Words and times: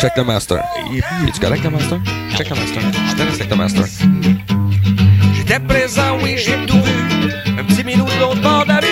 Check 0.00 0.14
the 0.14 0.24
master. 0.24 0.62
Es-tu 1.26 1.40
correct, 1.40 1.64
le 1.64 1.70
master? 1.70 1.98
Check 2.36 2.46
the 2.46 2.56
master. 2.56 2.80
Je 3.08 3.16
te 3.16 3.22
avec 3.22 3.50
le 3.50 3.56
master. 3.56 3.84
J'étais 5.34 5.58
présent, 5.58 6.18
oui, 6.22 6.36
j'ai 6.38 6.66
tout 6.66 6.80
vu. 6.80 7.32
Un 7.58 7.64
petit 7.64 7.82
minou 7.82 8.04
de 8.04 8.20
l'autre 8.20 8.40
bord 8.40 8.62
de 8.62 8.68
la 8.68 8.76
rue, 8.76 8.86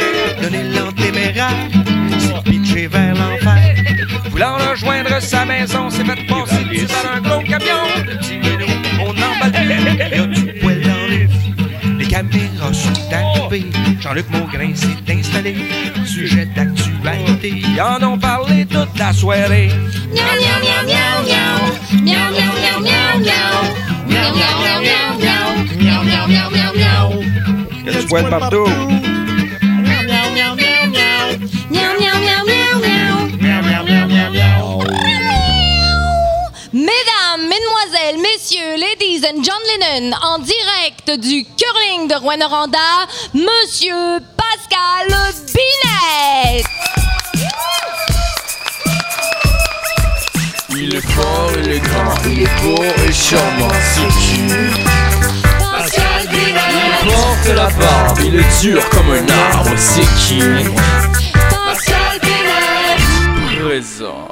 s'est 2.19 2.51
pitché 2.51 2.89
vers 2.89 3.15
l'enfer. 3.15 3.77
Voulant 4.31 4.57
rejoindre 4.57 5.21
sa 5.21 5.45
maison, 5.45 5.91
s'est 5.91 6.05
fait 6.05 6.27
passer 6.27 6.87
par 6.89 7.15
un 7.15 7.21
gros 7.21 7.43
camion. 7.43 7.87
Le 8.05 8.17
petit 8.19 8.39
minou, 8.39 8.67
on 9.01 9.11
emballe 9.11 10.36
Jean-Luc 14.01 14.29
Maugrain 14.31 14.75
s'est 14.75 15.13
installé. 15.13 15.57
Sujet 16.05 16.47
d'actualité, 16.55 17.53
ils 17.55 17.81
en 17.81 18.03
ont 18.03 18.19
parlé 18.19 18.67
toute 18.67 18.99
la 18.99 19.13
soirée. 19.13 19.69
Miaou, 20.13 20.27
miaou, 20.41 20.61
miaou, 20.63 20.85
miaou, 20.87 21.23
miaou. 21.27 21.63
Miaou, 22.03 22.31
miaou, 22.33 22.55
miaou, 22.63 22.81
miaou, 22.81 23.19
miaou. 23.21 23.65
Miaou, 24.09 24.33
miaou, 24.37 24.57
miaou, 24.63 24.81
miaou, 24.83 25.15
miaou. 25.21 25.53
Miaou, 25.81 26.05
miaou, 26.05 26.27
miaou, 26.29 26.51
miaou, 26.51 26.75
miaou. 26.77 27.25
Il 27.87 27.93
y 27.93 27.97
a 27.97 28.01
du 28.01 28.07
poil 28.07 28.29
partout. 28.29 28.67
And 39.29 39.43
John 39.43 39.61
Lennon, 39.67 40.17
en 40.23 40.39
direct 40.39 41.11
du 41.21 41.45
curling 41.45 42.09
de 42.09 42.15
Rouen-Noranda, 42.15 42.79
Monsieur 43.35 44.21
Pascal 44.37 45.09
Binet. 45.49 46.63
Il 50.71 50.95
est 50.95 51.01
fort, 51.01 51.51
il 51.59 51.73
est 51.73 51.81
grand, 51.81 52.15
il 52.27 52.43
est 52.43 52.63
beau 52.63 52.83
et 52.85 53.13
charmant, 53.13 53.69
c'est 53.95 54.09
qui 54.21 54.43
Pascal 55.59 56.29
Il 56.33 57.13
porte 57.13 57.57
la 57.57 57.71
barbe, 57.71 58.19
il 58.25 58.37
est 58.37 58.61
dur 58.61 58.89
comme 58.91 59.11
un 59.11 59.27
arbre, 59.29 59.73
c'est 59.77 60.07
qui? 60.19 60.41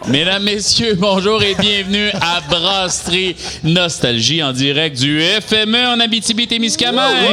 Mesdames, 0.09 0.43
Messieurs, 0.43 0.95
bonjour 0.95 1.43
et 1.43 1.55
bienvenue 1.55 2.09
à 2.15 2.41
Brasserie 2.49 3.37
Nostalgie 3.63 4.43
en 4.43 4.53
direct 4.53 4.99
du 4.99 5.21
FME 5.21 5.87
en 5.87 6.01
Abitibi-Témiscamingue. 6.01 7.29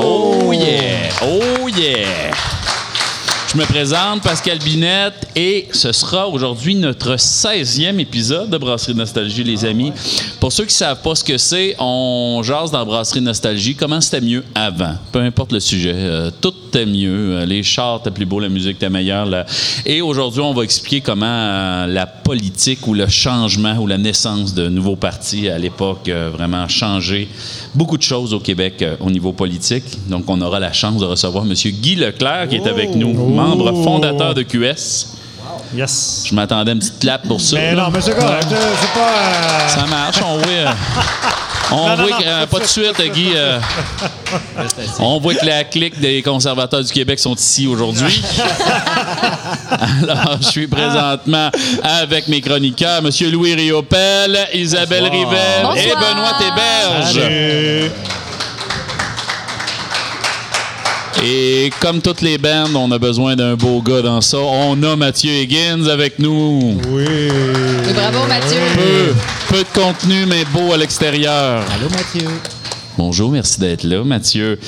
Oh 0.00 0.52
yeah! 0.52 1.10
Oh 1.22 1.68
yeah! 1.68 2.55
Je 3.56 3.60
me 3.62 3.66
présente, 3.66 4.20
Pascal 4.22 4.58
Binette, 4.58 5.28
et 5.34 5.66
ce 5.72 5.90
sera 5.90 6.28
aujourd'hui 6.28 6.74
notre 6.74 7.16
16e 7.16 7.98
épisode 7.98 8.50
de 8.50 8.58
Brasserie 8.58 8.94
Nostalgie, 8.94 9.44
les 9.44 9.64
amis. 9.64 9.92
Pour 10.40 10.52
ceux 10.52 10.64
qui 10.64 10.74
ne 10.74 10.78
savent 10.78 11.00
pas 11.00 11.14
ce 11.14 11.24
que 11.24 11.38
c'est, 11.38 11.74
on 11.78 12.42
jase 12.44 12.70
dans 12.70 12.84
Brasserie 12.84 13.22
Nostalgie. 13.22 13.74
Comment 13.74 14.02
c'était 14.02 14.20
mieux 14.20 14.44
avant? 14.54 14.96
Peu 15.10 15.20
importe 15.20 15.52
le 15.52 15.60
sujet. 15.60 15.94
euh, 15.94 16.30
tout 16.38 16.52
était 16.66 16.86
mieux. 16.86 17.36
Euh, 17.36 17.46
Les 17.46 17.62
chars 17.62 18.00
étaient 18.00 18.10
plus 18.10 18.26
beaux, 18.26 18.40
la 18.40 18.48
musique 18.48 18.76
était 18.76 18.90
meilleure. 18.90 19.26
Et 19.84 20.02
aujourd'hui, 20.02 20.40
on 20.40 20.52
va 20.52 20.62
expliquer 20.62 21.00
comment 21.00 21.26
euh, 21.26 21.86
la 21.86 22.06
politique 22.06 22.86
ou 22.86 22.94
le 22.94 23.08
changement 23.08 23.76
ou 23.78 23.86
la 23.86 23.98
naissance 23.98 24.52
de 24.52 24.68
nouveaux 24.68 24.96
partis 24.96 25.48
à 25.48 25.58
l'époque 25.58 26.08
euh, 26.08 26.30
vraiment 26.32 26.64
a 26.64 26.68
changé 26.68 27.28
beaucoup 27.74 27.96
de 27.96 28.02
choses 28.02 28.34
au 28.34 28.40
Québec 28.40 28.84
au 29.00 29.10
niveau 29.10 29.32
politique. 29.32 29.84
Donc, 30.08 30.24
on 30.28 30.40
aura 30.40 30.60
la 30.60 30.72
chance 30.72 31.00
de 31.00 31.06
recevoir 31.06 31.44
M. 31.44 31.54
Guy 31.54 31.94
Leclerc 31.96 32.48
qui 32.48 32.56
est 32.56 32.66
avec 32.66 32.94
nous, 32.94 33.14
membre 33.46 33.82
fondateur 33.84 34.34
de 34.34 34.42
QS. 34.42 35.06
Yes. 35.74 36.24
Je 36.28 36.34
m'attendais 36.34 36.70
à 36.70 36.74
une 36.74 36.78
petite 36.80 36.98
clap 37.00 37.26
pour 37.26 37.40
ça. 37.40 37.56
Mais 37.56 37.74
là. 37.74 37.84
non, 37.84 37.90
mais 37.92 38.00
c'est 38.00 38.14
correct. 38.16 38.46
euh, 38.52 38.72
C'est 38.80 38.92
pas. 38.92 39.00
euh, 39.00 39.68
Ça 39.68 39.86
marche, 39.86 40.16
on 40.24 40.36
voit. 40.38 40.46
euh, 40.48 40.66
on 41.72 41.88
Non, 41.88 41.96
voit 41.96 42.10
non. 42.10 42.18
que, 42.18 42.24
euh, 42.24 42.46
pas 42.46 42.58
de 42.60 42.64
suite, 42.66 43.12
Guy. 43.12 43.30
euh, 43.34 43.58
on 45.00 45.18
voit 45.18 45.34
que 45.34 45.44
la 45.44 45.64
clique 45.64 45.98
des 46.00 46.22
conservateurs 46.22 46.82
du 46.84 46.92
Québec 46.92 47.18
sont 47.18 47.34
ici 47.34 47.66
aujourd'hui. 47.66 48.22
Alors, 50.08 50.36
je 50.40 50.46
suis 50.46 50.66
présentement 50.68 51.50
avec 51.82 52.28
mes 52.28 52.40
chroniqueurs, 52.40 52.98
M. 53.04 53.10
Louis 53.32 53.54
Riopel, 53.54 54.38
Isabelle 54.54 55.04
Rivel 55.04 55.62
Bonsoir. 55.62 55.76
et 55.76 55.88
Benoît 55.90 56.34
Théberge. 56.38 57.14
Salut. 57.14 57.90
Et 61.24 61.70
comme 61.80 62.00
toutes 62.00 62.20
les 62.20 62.38
bandes, 62.38 62.76
on 62.76 62.90
a 62.92 62.98
besoin 62.98 63.36
d'un 63.36 63.54
beau 63.54 63.80
gars 63.80 64.02
dans 64.02 64.20
ça. 64.20 64.38
On 64.38 64.80
a 64.82 64.96
Mathieu 64.96 65.30
Higgins 65.30 65.86
avec 65.86 66.18
nous. 66.18 66.78
Oui. 66.88 67.06
Bravo, 67.94 68.26
Mathieu. 68.28 68.60
Peu, 68.74 69.14
peu 69.56 69.58
de 69.58 69.68
contenu, 69.84 70.26
mais 70.26 70.44
beau 70.52 70.72
à 70.72 70.76
l'extérieur. 70.76 71.62
Allô, 71.72 71.88
Mathieu. 71.90 72.28
Bonjour, 72.98 73.30
merci 73.30 73.60
d'être 73.60 73.84
là, 73.84 74.02
Mathieu. 74.04 74.58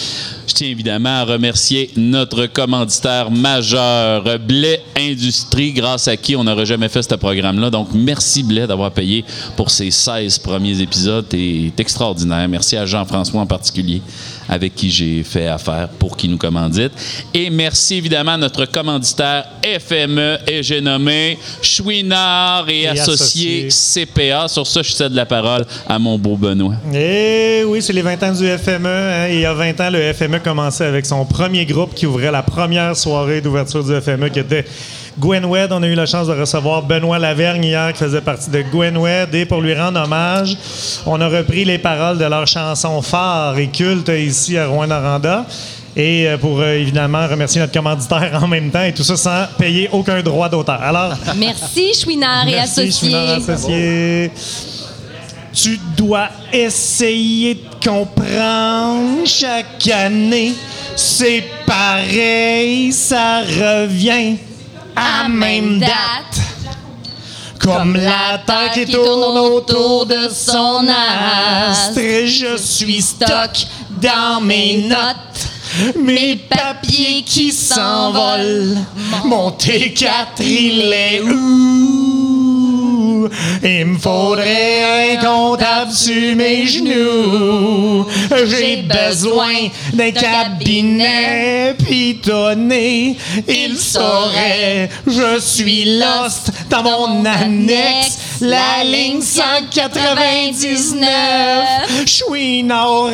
Je 0.46 0.52
tiens 0.52 0.68
évidemment 0.68 1.20
à 1.20 1.24
remercier 1.24 1.90
notre 1.96 2.44
commanditaire 2.44 3.30
majeur, 3.30 4.38
Blais 4.38 4.82
Industrie, 4.98 5.72
grâce 5.72 6.08
à 6.08 6.16
qui 6.18 6.36
on 6.36 6.44
n'aurait 6.44 6.66
jamais 6.66 6.90
fait 6.90 7.02
ce 7.02 7.14
programme-là. 7.14 7.70
Donc, 7.70 7.88
merci 7.94 8.42
Blais 8.42 8.66
d'avoir 8.66 8.90
payé 8.90 9.24
pour 9.56 9.70
ces 9.70 9.90
16 9.90 10.40
premiers 10.40 10.78
épisodes. 10.82 11.24
C'est 11.30 11.72
extraordinaire. 11.78 12.46
Merci 12.48 12.76
à 12.76 12.84
Jean-François 12.84 13.40
en 13.40 13.46
particulier, 13.46 14.02
avec 14.48 14.74
qui 14.74 14.90
j'ai 14.90 15.22
fait 15.22 15.46
affaire 15.46 15.88
pour 15.98 16.16
qu'il 16.16 16.30
nous 16.30 16.38
commandite. 16.38 16.92
Et 17.34 17.50
merci 17.50 17.96
évidemment 17.96 18.32
à 18.32 18.36
notre 18.36 18.64
commanditaire 18.66 19.44
FME 19.62 20.38
et 20.46 20.62
j'ai 20.62 20.80
nommé 20.80 21.38
Chouinard 21.62 22.68
et, 22.68 22.82
Et 22.82 22.88
associé 22.88 23.66
associé. 23.66 24.04
CPA. 24.06 24.48
Sur 24.48 24.66
ça, 24.66 24.82
je 24.82 24.92
cède 24.92 25.12
la 25.12 25.26
parole 25.26 25.64
à 25.88 25.98
mon 25.98 26.18
beau 26.18 26.36
Benoît. 26.36 26.74
Et 26.94 27.62
oui, 27.66 27.82
c'est 27.82 27.92
les 27.92 28.02
20 28.02 28.22
ans 28.22 28.32
du 28.32 28.46
FME. 28.46 28.86
hein, 28.86 29.28
il 29.30 29.40
y 29.40 29.44
a 29.44 29.52
20 29.54 29.80
ans, 29.80 29.90
le 29.90 30.12
FME 30.12 30.38
commençait 30.40 30.84
avec 30.84 31.06
son 31.06 31.24
premier 31.24 31.66
groupe 31.66 31.94
qui 31.94 32.06
ouvrait 32.06 32.30
la 32.30 32.42
première 32.42 32.96
soirée 32.96 33.40
d'ouverture 33.40 33.84
du 33.84 34.00
FME, 34.00 34.28
qui 34.30 34.38
était 34.40 34.64
Gwenwed. 35.18 35.72
On 35.72 35.82
a 35.82 35.86
eu 35.86 35.94
la 35.94 36.06
chance 36.06 36.26
de 36.28 36.32
recevoir 36.32 36.82
Benoît 36.82 37.18
Lavergne 37.18 37.64
hier, 37.64 37.92
qui 37.92 37.98
faisait 37.98 38.20
partie 38.20 38.50
de 38.50 38.62
Gwenwed. 38.62 39.34
Et 39.34 39.44
pour 39.46 39.60
lui 39.60 39.74
rendre 39.74 40.00
hommage, 40.02 40.56
on 41.06 41.20
a 41.20 41.28
repris 41.28 41.64
les 41.64 41.78
paroles 41.78 42.18
de 42.18 42.24
leur 42.24 42.46
chanson 42.46 43.02
phare 43.02 43.58
et 43.58 43.68
culte 43.68 44.08
ici 44.08 44.56
à 44.56 44.66
Rouen-Noranda. 44.66 45.46
Et 45.96 46.28
euh, 46.28 46.38
pour 46.38 46.60
euh, 46.60 46.74
évidemment 46.74 47.26
remercier 47.26 47.60
notre 47.60 47.72
commanditaire 47.72 48.38
en 48.40 48.46
même 48.46 48.70
temps, 48.70 48.84
et 48.84 48.94
tout 48.94 49.02
ça 49.02 49.16
sans 49.16 49.46
payer 49.58 49.88
aucun 49.92 50.22
droit 50.22 50.48
d'auteur. 50.48 50.80
Alors, 50.80 51.14
Merci, 51.36 51.92
Chouinard 52.00 52.46
et 52.46 52.52
Merci, 52.52 52.80
associés. 52.80 53.10
Chouinard 53.10 53.36
associé. 53.36 54.30
Tu 55.52 55.80
dois 55.96 56.28
essayer 56.52 57.54
de 57.54 57.84
comprendre 57.88 59.26
chaque 59.26 59.88
année. 59.88 60.52
C'est 60.94 61.42
pareil, 61.66 62.92
ça 62.92 63.40
revient 63.40 64.36
à 64.98 65.28
même 65.28 65.78
date. 65.78 65.90
Comme 67.60 67.96
la 67.96 68.38
Terre 68.46 68.70
qui 68.72 68.86
tourne 68.86 69.36
autour 69.38 70.06
de 70.06 70.28
son 70.32 70.86
astre, 70.88 72.00
je 72.24 72.56
suis 72.56 73.02
stock 73.02 73.66
dans 73.90 74.40
mes 74.40 74.78
notes. 74.88 75.96
Mes 76.00 76.36
papiers 76.36 77.22
qui 77.22 77.52
s'envolent, 77.52 78.78
mon 79.24 79.50
T4 79.50 80.40
il 80.40 80.92
est 80.92 81.20
où? 81.20 82.27
Il 83.62 83.86
me 83.86 83.98
faudrait 83.98 85.12
un 85.12 85.16
comptable 85.24 85.92
sur 85.92 86.36
mes 86.36 86.66
genoux. 86.66 88.06
J'ai 88.46 88.82
besoin 88.82 89.68
d'un 89.92 90.10
cabinet 90.10 91.74
pitonné. 91.78 93.16
Il 93.46 93.76
saurait, 93.76 94.88
je 95.06 95.38
suis 95.40 95.98
lost 95.98 96.50
dans 96.70 96.82
mon 96.82 97.24
annexe. 97.24 98.18
La 98.40 98.84
ligne 98.84 99.20
199. 99.20 102.06
Je 102.06 102.12
suis 102.12 102.62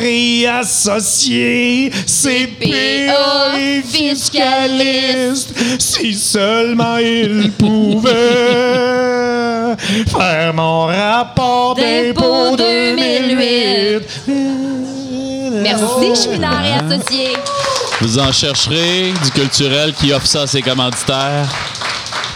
et 0.03 0.47
associé. 0.47 1.91
CPA 2.05 3.57
et 3.59 3.81
fiscaliste. 3.81 5.55
Si 5.79 6.13
seulement 6.13 6.97
il 6.97 7.51
pouvait 7.53 8.11
faire 10.03 10.53
mon 10.53 10.85
rapport 10.85 11.75
d'impôt 11.75 12.55
D'impôt 12.55 12.57
2008. 12.57 14.01
Merci, 15.61 16.23
Chouinard 16.23 16.65
et 16.65 16.73
associés. 16.73 17.37
Vous 18.01 18.19
en 18.19 18.31
chercherez 18.31 19.13
du 19.23 19.31
culturel 19.31 19.93
qui 19.93 20.11
offre 20.11 20.27
ça 20.27 20.41
à 20.41 20.47
ses 20.47 20.61
commanditaires. 20.61 21.47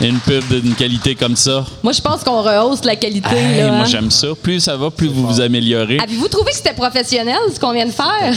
Une 0.01 0.18
pub 0.19 0.44
d'une 0.48 0.75
qualité 0.75 1.13
comme 1.13 1.36
ça. 1.36 1.66
Moi, 1.84 1.92
je 1.92 2.00
pense 2.01 2.24
qu'on 2.24 2.42
rehausse 2.42 2.86
la 2.86 2.96
qualité. 2.96 3.36
Hey, 3.36 3.57
là, 3.57 3.68
moi, 3.68 3.78
hein. 3.80 3.86
j'aime 3.86 4.10
ça. 4.10 4.28
Plus 4.42 4.62
ça 4.62 4.78
va, 4.78 4.90
plus 4.90 5.07
vous 5.07 5.28
vous 5.28 5.42
améliorez. 5.42 6.00
Avez-vous 6.01 6.30
trouvé 6.30 6.51
que 6.51 6.57
c'était 6.57 6.74
professionnel, 6.74 7.38
ce 7.54 7.60
qu'on 7.60 7.74
vient 7.74 7.86
de 7.86 7.92
faire? 7.92 8.34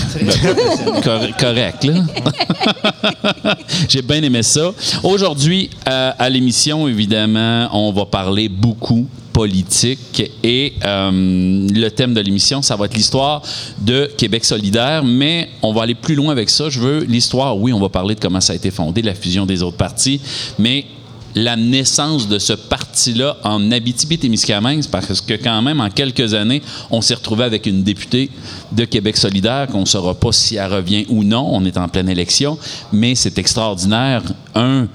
Cor- 1.04 1.36
correct, 1.38 1.84
là. 1.84 3.54
J'ai 3.88 4.02
bien 4.02 4.22
aimé 4.22 4.42
ça. 4.42 4.72
Aujourd'hui, 5.04 5.70
euh, 5.88 6.10
à 6.18 6.28
l'émission, 6.28 6.88
évidemment, 6.88 7.68
on 7.72 7.92
va 7.92 8.06
parler 8.06 8.48
beaucoup 8.48 9.06
politique. 9.32 10.30
Et 10.42 10.74
euh, 10.84 11.10
le 11.72 11.88
thème 11.88 12.14
de 12.14 12.20
l'émission, 12.20 12.62
ça 12.62 12.76
va 12.76 12.86
être 12.86 12.94
l'histoire 12.94 13.42
de 13.80 14.10
Québec 14.16 14.44
solidaire, 14.44 15.02
mais 15.04 15.48
on 15.62 15.72
va 15.72 15.82
aller 15.82 15.94
plus 15.94 16.14
loin 16.14 16.32
avec 16.32 16.50
ça. 16.50 16.68
Je 16.68 16.80
veux 16.80 17.04
l'histoire, 17.04 17.56
oui, 17.56 17.72
on 17.72 17.80
va 17.80 17.88
parler 17.88 18.14
de 18.14 18.20
comment 18.20 18.40
ça 18.40 18.52
a 18.52 18.56
été 18.56 18.70
fondé, 18.70 19.02
la 19.02 19.14
fusion 19.14 19.46
des 19.46 19.62
autres 19.62 19.76
partis, 19.76 20.20
mais 20.58 20.84
la 21.34 21.56
naissance 21.56 22.28
de 22.28 22.38
ce 22.38 22.52
parti-là 22.52 23.36
en 23.44 23.70
Abitibi-Témiscamingue, 23.70 24.84
parce 24.90 25.20
que 25.20 25.34
quand 25.34 25.62
même, 25.62 25.80
en 25.80 25.90
quelques 25.90 26.34
années, 26.34 26.62
on 26.90 27.00
s'est 27.00 27.14
retrouvé 27.14 27.44
avec 27.44 27.66
une 27.66 27.82
députée 27.82 28.30
de 28.72 28.84
Québec 28.84 29.16
solidaire, 29.16 29.66
qu'on 29.68 29.80
ne 29.80 29.86
saura 29.86 30.14
pas 30.14 30.32
si 30.32 30.56
elle 30.56 30.72
revient 30.72 31.06
ou 31.08 31.24
non, 31.24 31.48
on 31.50 31.64
est 31.64 31.76
en 31.76 31.88
pleine 31.88 32.08
élection, 32.08 32.58
mais 32.92 33.14
c'est 33.14 33.38
extraordinaire. 33.38 34.22
Un, 34.54 34.86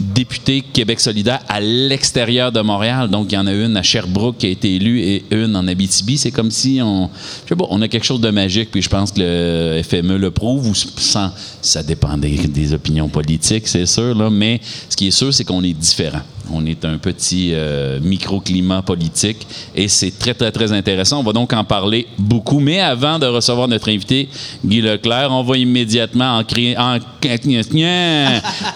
député 0.00 0.62
Québec 0.72 1.00
solidaire 1.00 1.40
à 1.48 1.60
l'extérieur 1.60 2.52
de 2.52 2.60
Montréal. 2.60 3.08
Donc, 3.08 3.32
il 3.32 3.34
y 3.34 3.38
en 3.38 3.46
a 3.46 3.52
une 3.52 3.76
à 3.76 3.82
Sherbrooke 3.82 4.38
qui 4.38 4.46
a 4.46 4.50
été 4.50 4.76
élue 4.76 5.00
et 5.00 5.24
une 5.30 5.56
en 5.56 5.66
Abitibi. 5.66 6.18
C'est 6.18 6.30
comme 6.30 6.50
si 6.50 6.80
on, 6.82 7.10
je 7.44 7.54
sais 7.54 7.60
on 7.70 7.82
a 7.82 7.88
quelque 7.88 8.04
chose 8.04 8.20
de 8.20 8.30
magique, 8.30 8.70
puis 8.70 8.82
je 8.82 8.88
pense 8.88 9.12
que 9.12 9.20
le 9.20 9.82
FME 9.82 10.16
le 10.16 10.30
prouve, 10.30 10.68
ou 10.68 10.74
sans, 10.74 11.32
ça 11.60 11.82
dépend 11.82 12.16
des, 12.16 12.72
opinions 12.72 13.08
politiques, 13.08 13.66
c'est 13.66 13.86
sûr, 13.86 14.30
mais 14.30 14.60
ce 14.88 14.96
qui 14.96 15.08
est 15.08 15.12
sûr, 15.12 15.32
c'est 15.32 15.44
qu'on 15.44 15.62
est 15.64 15.72
différent. 15.72 16.20
On 16.52 16.64
est 16.66 16.84
un 16.84 16.98
petit 16.98 17.50
euh, 17.52 18.00
microclimat 18.00 18.82
politique 18.82 19.46
et 19.74 19.88
c'est 19.88 20.18
très, 20.18 20.34
très, 20.34 20.50
très 20.50 20.72
intéressant. 20.72 21.20
On 21.20 21.22
va 21.22 21.32
donc 21.32 21.52
en 21.52 21.64
parler 21.64 22.06
beaucoup. 22.18 22.60
Mais 22.60 22.80
avant 22.80 23.18
de 23.18 23.26
recevoir 23.26 23.68
notre 23.68 23.90
invité, 23.90 24.28
Guy 24.64 24.80
Leclerc, 24.80 25.28
on 25.30 25.42
va 25.42 25.56
immédiatement 25.56 26.38
en 26.38 26.44
créer. 26.44 26.76
En, 26.78 26.98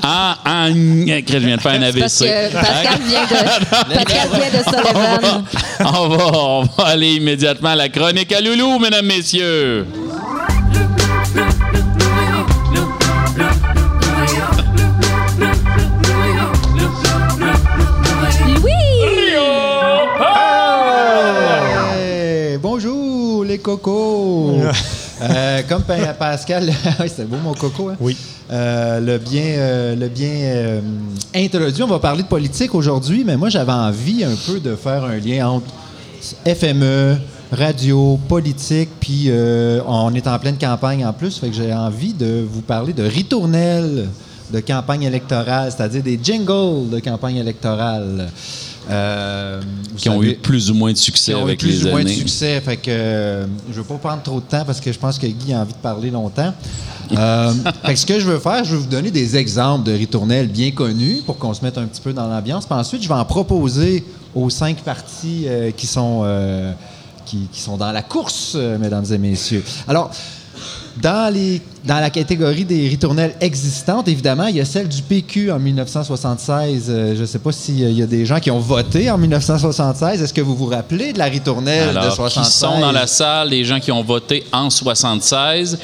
en, 0.02 0.34
en, 0.44 0.68
je 0.68 1.38
viens 1.38 1.56
de 1.56 1.60
faire 1.60 1.72
un 1.72 1.82
AVC. 1.82 2.52
Pascal 2.52 3.00
vient 3.06 3.24
de, 3.24 3.34
Pascal 3.94 4.28
vient 4.32 4.50
de 4.50 4.64
Sullivan. 4.64 5.44
On 5.80 6.08
va, 6.08 6.38
on 6.38 6.62
va 6.62 6.84
aller 6.84 7.14
immédiatement 7.14 7.70
à 7.70 7.76
la 7.76 7.88
chronique 7.88 8.32
à 8.32 8.40
Loulou, 8.40 8.78
mesdames, 8.78 9.06
messieurs. 9.06 9.86
Cocos. 23.76 24.52
Euh, 25.20 25.62
comme 25.68 25.82
Pa- 25.82 26.14
Pascal, 26.18 26.64
oui, 27.00 27.06
c'était 27.08 27.22
beau 27.24 27.36
mon 27.36 27.54
coco. 27.54 27.90
hein? 27.90 27.96
Oui. 28.00 28.16
Euh, 28.50 28.98
le 28.98 29.18
bien, 29.18 29.44
euh, 29.44 29.94
le 29.94 30.08
bien 30.08 30.82
introduit. 31.32 31.80
On 31.84 31.86
va 31.86 32.00
parler 32.00 32.24
de 32.24 32.28
politique 32.28 32.74
aujourd'hui, 32.74 33.22
mais 33.24 33.36
moi 33.36 33.48
j'avais 33.48 33.70
envie 33.70 34.24
un 34.24 34.34
peu 34.46 34.58
de 34.58 34.74
faire 34.74 35.04
un 35.04 35.18
lien 35.18 35.46
entre 35.48 35.66
FME, 36.44 37.18
radio, 37.52 38.18
politique, 38.28 38.88
puis 38.98 39.30
on 39.86 40.12
est 40.14 40.26
en 40.26 40.38
pleine 40.40 40.56
campagne 40.58 41.06
en 41.06 41.12
plus, 41.12 41.38
fait 41.38 41.50
que 41.50 41.54
j'ai 41.54 41.72
envie 41.72 42.14
de 42.14 42.44
vous 42.50 42.62
parler 42.62 42.92
de 42.92 43.04
ritournelles 43.04 44.08
de 44.52 44.58
campagne 44.60 45.04
électorale, 45.04 45.70
c'est-à-dire 45.70 46.02
des 46.02 46.18
jingles 46.20 46.90
de 46.90 46.98
campagne 46.98 47.36
électorale. 47.36 48.28
Euh, 48.92 49.60
Qui 49.96 50.08
ont 50.08 50.22
eu 50.22 50.34
plus 50.34 50.70
ou 50.70 50.74
moins 50.74 50.92
de 50.92 50.96
succès 50.96 51.34
avec 51.34 51.58
plus 51.60 51.68
les 51.68 51.86
ou 51.86 51.90
moins 51.90 52.02
de 52.02 52.08
années. 52.08 52.14
succès. 52.14 52.60
Fait 52.60 52.76
que 52.76 52.90
euh, 52.90 53.46
je 53.68 53.74
veux 53.74 53.84
pas 53.84 53.94
prendre 53.94 54.22
trop 54.22 54.40
de 54.40 54.44
temps 54.44 54.64
parce 54.64 54.80
que 54.80 54.92
je 54.92 54.98
pense 54.98 55.18
que 55.18 55.26
Guy 55.26 55.52
a 55.52 55.60
envie 55.60 55.72
de 55.72 55.78
parler 55.78 56.10
longtemps. 56.10 56.52
Euh, 57.12 57.52
fait 57.84 57.94
que 57.94 57.98
ce 57.98 58.06
que 58.06 58.20
je 58.20 58.26
veux 58.26 58.38
faire, 58.38 58.64
je 58.64 58.74
vais 58.74 58.82
vous 58.82 58.88
donner 58.88 59.10
des 59.10 59.36
exemples 59.36 59.84
de 59.84 59.92
ritournelles 59.92 60.48
bien 60.48 60.70
connus 60.70 61.22
pour 61.24 61.38
qu'on 61.38 61.54
se 61.54 61.64
mette 61.64 61.78
un 61.78 61.86
petit 61.86 62.00
peu 62.00 62.12
dans 62.12 62.26
l'ambiance. 62.26 62.66
Puis 62.66 62.74
ensuite, 62.74 63.02
je 63.02 63.08
vais 63.08 63.14
en 63.14 63.24
proposer 63.24 64.04
aux 64.34 64.50
cinq 64.50 64.78
partis 64.82 65.44
euh, 65.46 65.70
qui 65.70 65.86
sont 65.86 66.24
qui, 67.24 67.48
qui 67.52 67.60
sont 67.60 67.76
dans 67.76 67.92
la 67.92 68.02
course, 68.02 68.56
mesdames 68.80 69.06
et 69.10 69.18
messieurs. 69.18 69.64
Alors. 69.88 70.10
Dans, 71.00 71.32
les, 71.32 71.60
dans 71.84 72.00
la 72.00 72.10
catégorie 72.10 72.64
des 72.64 72.88
ritournelles 72.88 73.34
existantes, 73.40 74.08
évidemment, 74.08 74.46
il 74.46 74.56
y 74.56 74.60
a 74.60 74.64
celle 74.64 74.88
du 74.88 75.00
PQ 75.02 75.50
en 75.50 75.58
1976. 75.58 76.86
Euh, 76.88 77.14
je 77.16 77.20
ne 77.22 77.26
sais 77.26 77.38
pas 77.38 77.52
s'il 77.52 77.92
y 77.92 78.02
a 78.02 78.06
des 78.06 78.26
gens 78.26 78.38
qui 78.40 78.50
ont 78.50 78.58
voté 78.58 79.10
en 79.10 79.16
1976. 79.16 80.22
Est-ce 80.22 80.34
que 80.34 80.40
vous 80.42 80.54
vous 80.54 80.66
rappelez 80.66 81.12
de 81.12 81.18
la 81.18 81.26
ritournelle 81.26 81.94
de 81.94 81.98
Alors, 81.98 82.14
76? 82.14 82.46
qui 82.46 82.58
sont 82.58 82.80
dans 82.80 82.92
la 82.92 83.06
salle, 83.06 83.48
les 83.48 83.64
gens 83.64 83.80
qui 83.80 83.90
ont 83.90 84.02
voté 84.02 84.44
en 84.52 84.68
76. 84.68 85.78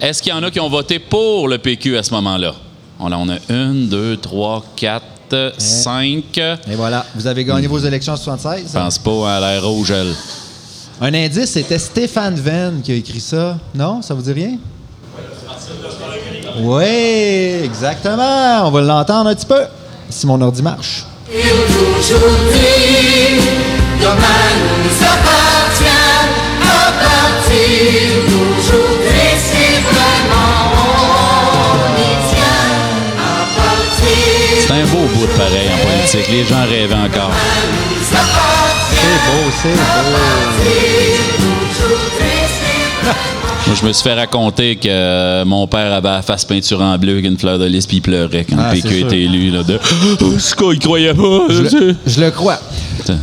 Est-ce 0.00 0.22
qu'il 0.22 0.32
y 0.32 0.36
en 0.36 0.42
a 0.42 0.50
qui 0.50 0.60
ont 0.60 0.68
voté 0.68 0.98
pour 0.98 1.48
le 1.48 1.58
PQ 1.58 1.96
à 1.96 2.02
ce 2.02 2.12
moment-là? 2.14 2.54
On 3.00 3.10
a, 3.10 3.16
on 3.16 3.28
a 3.28 3.36
une, 3.48 3.88
deux, 3.88 4.16
trois, 4.16 4.64
quatre, 4.76 5.54
cinq. 5.58 6.24
Je 6.34 6.72
Et 6.72 6.76
voilà, 6.76 7.06
vous 7.14 7.26
avez 7.26 7.44
gagné 7.44 7.66
vos 7.66 7.78
élections 7.78 8.12
en 8.12 8.16
76. 8.16 8.72
pense 8.72 8.98
pas 8.98 9.36
à 9.36 9.40
l'air 9.40 9.64
rouge. 9.64 9.92
Un 11.00 11.14
indice, 11.14 11.50
c'était 11.52 11.78
Stéphane 11.78 12.36
Venn 12.36 12.80
qui 12.82 12.92
a 12.92 12.94
écrit 12.94 13.20
ça. 13.20 13.56
Non? 13.74 14.02
Ça 14.02 14.14
vous 14.14 14.22
dit 14.22 14.32
rien? 14.32 14.56
Oui, 16.60 16.84
exactement. 17.64 18.66
On 18.66 18.70
va 18.70 18.80
l'entendre 18.82 19.30
un 19.30 19.34
petit 19.34 19.46
peu, 19.46 19.62
si 20.10 20.26
mon 20.26 20.40
ordi 20.40 20.62
marche. 20.62 21.04
C'est 34.60 34.72
un 34.72 34.84
beau 34.86 35.06
bout 35.14 35.26
de 35.26 35.32
pareil 35.36 35.68
en 35.72 35.78
politique. 35.86 36.28
Les 36.30 36.44
gens 36.44 36.64
rêvaient 36.68 36.94
encore. 36.94 37.32
Beau, 39.26 39.50
c'est 39.62 39.68
beau. 39.68 39.78
Moi, 43.66 43.76
je 43.80 43.86
me 43.86 43.92
suis 43.92 44.02
fait 44.02 44.14
raconter 44.14 44.76
que 44.76 44.88
euh, 44.88 45.44
mon 45.44 45.66
père 45.66 45.92
avait 45.92 46.08
la 46.08 46.22
face 46.22 46.44
peinture 46.44 46.80
en 46.80 46.96
bleu 46.98 47.12
avec 47.12 47.24
une 47.24 47.38
fleur 47.38 47.58
de 47.58 47.64
lys 47.66 47.86
puis 47.86 47.98
il 47.98 48.00
pleurait 48.02 48.44
quand 48.48 48.56
Ah, 48.58 48.70
le 48.74 48.76
PQ 48.80 48.88
c'est 48.88 48.98
sûr. 48.98 49.06
était 49.06 49.20
élu. 49.22 49.50
Là, 49.50 49.62
de 49.62 49.78
Oh, 50.20 50.28
quoi, 50.56 50.74
il 50.74 50.80
croyait 50.80 51.14
pas. 51.14 51.40
Je 51.48 51.62
le, 51.76 51.96
je 52.06 52.20
le 52.20 52.30
crois. 52.30 52.58
Putain. 52.98 53.18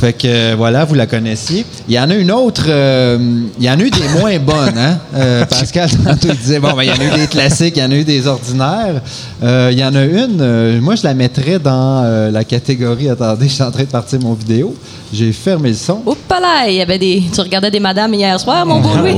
Fait 0.00 0.14
que 0.14 0.26
euh, 0.26 0.54
voilà, 0.56 0.86
vous 0.86 0.94
la 0.94 1.04
connaissiez. 1.04 1.66
Il 1.86 1.92
y 1.92 2.00
en 2.00 2.08
a 2.08 2.14
une 2.14 2.32
autre, 2.32 2.64
euh, 2.68 3.18
il 3.58 3.62
y 3.62 3.68
en 3.68 3.78
a 3.78 3.82
eu 3.82 3.90
des 3.90 4.08
moins 4.18 4.38
bonnes, 4.46 4.78
hein? 4.78 4.98
Euh, 5.14 5.44
Pascal, 5.44 5.90
tantôt, 6.04 6.28
il 6.30 6.38
disait, 6.38 6.58
bon, 6.58 6.72
ben, 6.72 6.84
il 6.84 6.88
y 6.88 6.90
en 6.90 6.94
a 6.94 7.04
eu 7.04 7.20
des 7.20 7.26
classiques, 7.26 7.74
il 7.76 7.82
y 7.82 7.84
en 7.84 7.90
a 7.90 7.94
eu 7.96 8.04
des 8.04 8.26
ordinaires. 8.26 9.02
Euh, 9.42 9.68
il 9.70 9.78
y 9.78 9.84
en 9.84 9.94
a 9.94 10.02
une, 10.02 10.38
euh, 10.40 10.80
moi, 10.80 10.94
je 10.94 11.04
la 11.04 11.12
mettrais 11.12 11.58
dans 11.58 12.02
euh, 12.02 12.30
la 12.30 12.44
catégorie, 12.44 13.10
attendez, 13.10 13.44
je 13.48 13.52
suis 13.52 13.62
en 13.62 13.70
train 13.70 13.82
de 13.82 13.88
partir 13.88 14.20
mon 14.20 14.32
vidéo. 14.32 14.74
J'ai 15.12 15.32
fermé 15.32 15.68
le 15.68 15.74
son. 15.74 16.00
Oups 16.06 16.18
là, 16.30 16.66
il 16.66 16.76
y 16.76 16.80
avait 16.80 16.98
des. 16.98 17.24
Tu 17.30 17.40
regardais 17.42 17.70
des 17.70 17.80
madames 17.80 18.14
hier 18.14 18.40
soir, 18.40 18.64
mon 18.64 18.80
beau 18.80 18.96
Louis? 18.96 19.16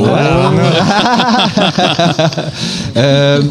Euh, 2.96 3.42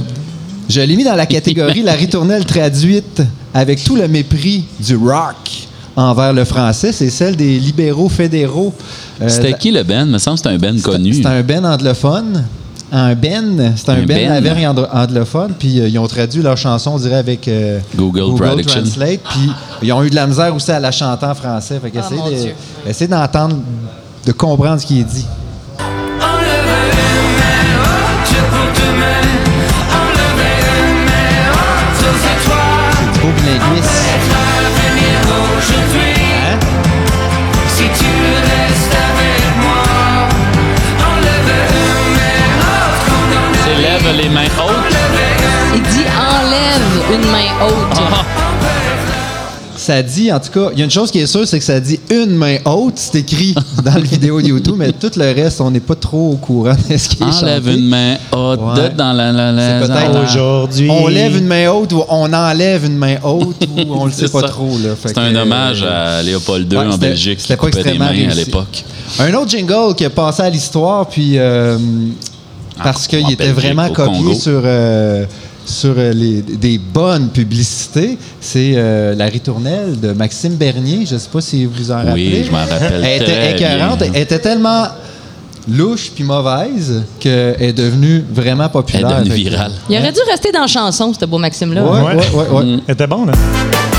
je 0.70 0.82
l'ai 0.82 0.96
mis 0.96 1.04
dans 1.04 1.16
la 1.16 1.26
catégorie 1.26 1.82
la 1.82 1.94
ritournelle 1.94 2.46
traduite 2.46 3.22
avec 3.54 3.84
tout 3.84 3.96
le 3.96 4.08
mépris 4.08 4.66
du 4.80 4.96
rock 4.96 5.70
envers 5.96 6.34
le 6.34 6.46
français. 6.46 6.92
C'est 6.92 7.10
celle 7.10 7.36
des 7.36 7.60
libéraux 7.60 8.10
fédéraux. 8.10 8.74
Euh, 9.22 9.28
C'était 9.30 9.54
qui 9.54 9.72
le 9.72 9.84
Ben? 9.84 10.06
Il 10.08 10.12
me 10.14 10.18
semble 10.18 10.36
que 10.38 10.44
c'était 10.44 10.56
un 10.56 10.58
Ben 10.58 10.80
connu. 10.82 11.14
C'est 11.14 11.26
un 11.26 11.42
ben 11.42 11.66
anglophone. 11.66 12.46
Un 12.94 13.16
ben, 13.16 13.74
c'est 13.78 13.88
un, 13.90 13.94
Un 13.94 13.98
ben, 14.04 14.08
ben? 14.08 14.30
lavergne 14.30 14.68
anglophone. 14.68 15.54
Puis 15.58 15.80
euh, 15.80 15.88
ils 15.88 15.98
ont 15.98 16.08
traduit 16.08 16.42
leur 16.42 16.58
chanson, 16.58 16.92
on 16.96 17.00
dirait, 17.00 17.16
avec 17.16 17.48
euh, 17.48 17.80
Google. 17.96 18.36
Translate. 18.66 19.22
Puis 19.30 19.50
ils 19.84 19.94
ont 19.94 20.04
eu 20.04 20.10
de 20.10 20.16
la 20.16 20.28
misère 20.28 20.54
aussi 20.54 20.72
à 20.72 20.80
la 20.80 20.92
chanter 20.92 21.26
en 21.26 21.36
français. 21.36 21.80
Fait 21.82 21.90
qu'essayez 21.92 22.48
de- 22.86 22.90
essayez 22.90 23.08
d'entendre, 23.08 23.58
de 24.26 24.32
comprendre 24.34 24.82
ce 24.82 24.86
qui 24.86 25.00
est 25.00 25.04
dit. 25.06 25.26
C'est 31.96 33.12
du 33.14 33.20
beau 33.20 33.32
Il 44.34 45.82
dit 45.82 46.06
enlève 46.18 47.14
une 47.14 47.32
main 47.32 47.66
haute. 47.68 47.98
Ça 49.76 50.02
dit, 50.04 50.32
en 50.32 50.40
tout 50.40 50.52
cas, 50.52 50.70
il 50.74 50.78
y 50.80 50.82
a 50.84 50.86
une 50.86 50.92
chose 50.92 51.10
qui 51.12 51.18
est 51.20 51.26
sûre, 51.26 51.46
c'est 51.48 51.58
que 51.58 51.66
ça 51.66 51.80
dit 51.80 52.00
une 52.12 52.36
main 52.38 52.58
haute. 52.66 52.94
C'est 52.98 53.18
écrit 53.18 53.54
dans 53.84 53.96
le 53.96 54.02
vidéo 54.04 54.40
de 54.42 54.48
YouTube, 54.48 54.76
mais 54.78 54.92
tout 54.94 55.12
le 55.18 55.34
reste, 55.34 55.60
on 55.60 55.72
n'est 55.72 55.80
pas 55.82 55.96
trop 55.96 56.32
au 56.34 56.36
courant 56.36 56.76
de 56.90 56.96
ce 56.98 57.10
qui 57.10 57.24
est 57.24 57.26
Enlève 57.26 57.66
chanté. 57.66 57.78
une 57.78 57.88
main 57.90 58.16
haute 58.32 58.60
Ouais. 58.62 58.90
dans 58.96 59.12
la. 59.12 59.32
la, 59.34 59.52
la 59.52 59.82
C'est 59.82 59.88
peut-être 59.88 60.24
Aujourd'hui. 60.24 60.90
On 60.90 61.08
lève 61.08 61.36
une 61.36 61.48
main 61.48 61.70
haute 61.72 61.92
ou 61.94 62.04
on 62.08 62.32
enlève 62.32 62.86
une 62.86 62.98
main 62.98 63.16
haute 63.24 63.68
ou 63.76 63.82
on 63.96 64.06
le 64.06 64.12
sait 64.14 64.28
C'est 64.28 64.32
pas 64.32 64.42
ça. 64.42 64.48
trop. 64.50 64.78
là. 64.82 64.96
Fait 64.96 65.10
C'est 65.10 65.14
que, 65.16 65.20
un 65.20 65.36
euh, 65.36 65.42
hommage 65.42 65.84
à 65.84 66.22
Léopold 66.22 66.72
II 66.72 66.78
ouais, 66.80 66.86
en 66.86 66.92
c'était- 66.94 67.08
Belgique 67.08 67.38
qui 67.38 67.42
c'était 67.44 67.58
pas 67.58 67.66
coupait 67.66 67.72
des 67.74 67.80
extrêmement 67.90 68.06
mains 68.06 68.12
à 68.12 68.14
réussi. 68.34 68.38
l'époque. 68.46 68.84
Un 69.20 69.34
autre 69.34 69.50
jingle 69.50 69.96
qui 69.98 70.06
a 70.06 70.10
passé 70.10 70.44
à 70.44 70.50
l'histoire, 70.50 71.08
puis 71.08 71.34
euh, 71.40 71.78
parce 72.84 73.06
En- 73.06 73.10
qu'il 73.10 73.32
était 73.32 73.36
Belgique, 73.46 73.56
vraiment 73.56 73.90
copié 73.90 74.18
Congo. 74.20 74.34
sur. 74.34 74.62
euh, 74.66 75.26
sur 75.64 75.94
euh, 75.96 76.12
les- 76.12 76.42
des 76.42 76.80
bonnes 76.80 77.30
publicités, 77.30 78.18
c'est 78.42 78.74
euh, 78.76 79.14
la 79.16 79.26
ritournelle 79.26 80.00
de 80.00 80.12
Maxime 80.12 80.56
Bernier. 80.56 81.06
Je 81.06 81.14
ne 81.14 81.20
sais 81.20 81.30
pas 81.32 81.40
si 81.40 81.66
vous 81.66 81.92
en 81.92 81.98
rappelez. 81.98 82.40
Oui, 82.40 82.44
je 82.48 82.52
m'en 82.52 82.58
rappelle 82.66 83.04
Elle 83.06 83.22
était 83.22 83.52
écœurante. 83.56 84.02
Elle 84.02 84.22
était 84.24 84.40
tellement 84.40 84.88
louche 85.70 86.12
puis 86.16 86.24
mauvaise 86.24 87.04
qu'elle 87.20 87.56
est 87.60 87.74
devenue 87.74 88.26
vraiment 88.34 88.64
Elle 88.64 88.70
est 88.70 88.74
populaire. 88.74 89.20
devenue 89.22 89.36
virale. 89.36 89.72
Il 89.88 89.98
aurait 90.00 90.12
dû 90.12 90.20
rester 90.30 90.52
dans 90.52 90.62
la 90.62 90.68
chanson, 90.68 91.14
ce 91.18 91.26
beau 91.26 91.38
Maxime-là. 91.38 91.84
Ouais, 91.84 92.16
ouais. 92.16 92.64
Mm. 92.66 92.82
Elle 92.88 92.94
était 92.96 93.08
bonne, 93.08 93.30
hein? 93.30 93.91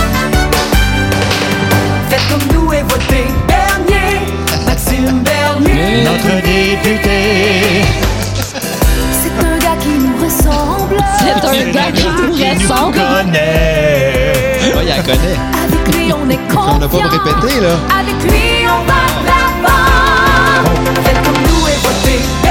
Ressemble. 12.62 12.96
connaît. 12.96 14.74
Ouais, 14.74 14.82
il 14.82 14.88
la 14.88 15.02
connaît. 15.02 15.38
Avec 15.64 15.96
lui, 15.96 16.12
on 16.12 16.30
est 16.30 16.38
On 16.56 16.78
n'a 16.78 16.88
pas 16.88 16.96
répété, 16.96 17.60
là. 17.60 17.76
Avec 17.98 18.22
lui, 18.24 18.66
on 18.66 18.84
va 18.86 19.02
de 19.20 19.26
l'avant. 19.26 21.02
Faites 21.04 21.22
comme 21.24 21.42
nous 21.42 21.68
et 21.68 21.76
votez 21.82 22.20
Bernier. 22.22 22.41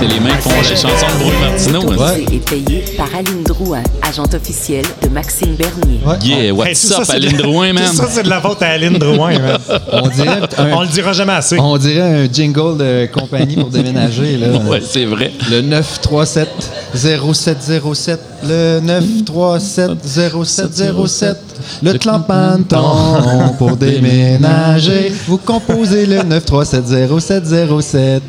C'est 0.00 0.06
les 0.06 0.18
mêmes 0.20 0.36
qui 0.38 0.48
font 0.48 0.60
les 0.62 0.76
chansons 0.76 1.06
de 1.06 1.18
Bruno 1.18 1.38
Martineau. 1.40 1.92
hein. 1.92 2.14
Ouais. 2.14 2.34
est 2.36 2.48
payé 2.48 2.84
par 2.96 3.08
Aline 3.14 3.42
Drouin, 3.44 3.82
agente 4.08 4.32
officielle 4.34 4.86
de 5.02 5.08
Maxime 5.08 5.54
Bernier. 5.56 6.00
Ouais. 6.06 6.16
Yeah, 6.24 6.38
Hey, 6.44 6.50
what's 6.52 6.78
ça, 6.78 6.98
up, 7.00 7.04
c'est 7.04 7.12
Aline 7.16 7.36
de- 7.36 7.42
Drouin, 7.42 7.72
man? 7.74 7.84
Tout 7.90 7.96
ça, 7.96 8.08
c'est 8.10 8.22
de 8.22 8.30
la 8.30 8.40
faute 8.40 8.62
à 8.62 8.68
Aline 8.68 8.96
Drouin, 8.96 9.38
man. 9.38 9.58
On 9.92 10.08
dirait 10.08 10.40
un, 10.56 10.72
On 10.72 10.80
le 10.82 10.88
dira 10.88 11.12
jamais 11.12 11.34
assez. 11.34 11.58
on 11.58 11.76
dirait 11.76 12.00
un 12.24 12.32
jingle 12.32 12.78
de 12.78 13.08
compagnie 13.12 13.56
pour 13.56 13.68
déménager. 13.68 14.38
Là. 14.38 14.46
Ouais, 14.70 14.80
c'est 14.82 15.04
vrai. 15.04 15.32
Le 15.50 15.60
937 15.60 16.48
0707. 16.94 18.20
Le 18.48 18.80
937 18.80 19.90
0707. 20.06 21.36
Le 21.82 21.94
clampanton 21.94 23.54
pour 23.58 23.76
déménager. 23.76 25.12
Vous 25.26 25.38
composez 25.38 26.06
le 26.06 26.22
937 26.22 27.20
0707. 27.20 28.22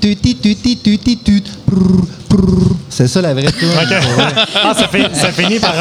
Tuti 0.00 0.36
tuti 0.36 0.76
tuti 0.76 1.16
tut. 1.18 1.42
C'est 2.90 3.08
ça 3.08 3.20
la 3.22 3.32
vraie. 3.34 3.46
OK. 3.48 3.64
Ah, 4.62 4.74
ça, 4.74 4.88
fait, 4.88 5.08
ça 5.14 5.30
finit 5.32 5.58
par. 5.58 5.72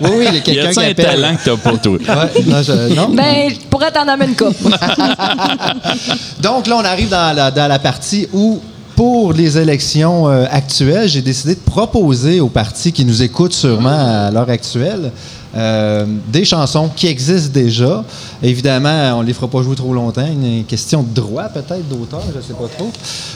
Oui, 0.00 0.10
oui, 0.18 0.24
il 0.28 0.34
y 0.34 0.38
a 0.38 0.40
quelqu'un 0.40 0.70
qui 0.70 0.80
un 0.80 0.90
appelle. 0.90 1.04
talent 1.06 1.36
que 1.36 1.44
t'as 1.44 1.56
pas, 1.56 1.76
toi? 1.78 1.92
Ouais, 1.98 2.42
non, 2.46 2.62
je- 2.62 2.94
non. 2.94 3.08
Ben, 3.14 3.50
je 3.50 3.56
pourrais 3.68 3.90
t'en 3.90 4.06
amener 4.08 4.30
une 4.30 4.36
coupe. 4.36 4.56
Donc 6.42 6.66
là, 6.66 6.76
on 6.76 6.84
arrive 6.84 7.08
dans 7.08 7.34
la, 7.34 7.50
dans 7.50 7.68
la 7.68 7.78
partie 7.78 8.28
où, 8.32 8.60
pour 8.96 9.32
les 9.32 9.58
élections 9.58 10.28
euh, 10.28 10.44
actuelles, 10.50 11.08
j'ai 11.08 11.22
décidé 11.22 11.54
de 11.54 11.60
proposer 11.60 12.40
aux 12.40 12.48
partis 12.48 12.92
qui 12.92 13.04
nous 13.04 13.22
écoutent 13.22 13.54
sûrement 13.54 14.26
à 14.26 14.30
l'heure 14.30 14.50
actuelle 14.50 15.12
euh, 15.56 16.06
des 16.28 16.44
chansons 16.44 16.88
qui 16.94 17.08
existent 17.08 17.50
déjà. 17.52 18.04
Évidemment, 18.42 19.14
on 19.18 19.22
ne 19.22 19.26
les 19.26 19.32
fera 19.32 19.48
pas 19.48 19.62
jouer 19.62 19.74
trop 19.74 19.92
longtemps. 19.92 20.26
Une 20.26 20.64
question 20.64 21.02
de 21.02 21.12
droit, 21.12 21.44
peut-être, 21.48 21.88
d'auteur, 21.88 22.22
je 22.32 22.36
ne 22.38 22.42
sais 22.42 22.52
pas 22.52 22.68
trop. 22.78 22.92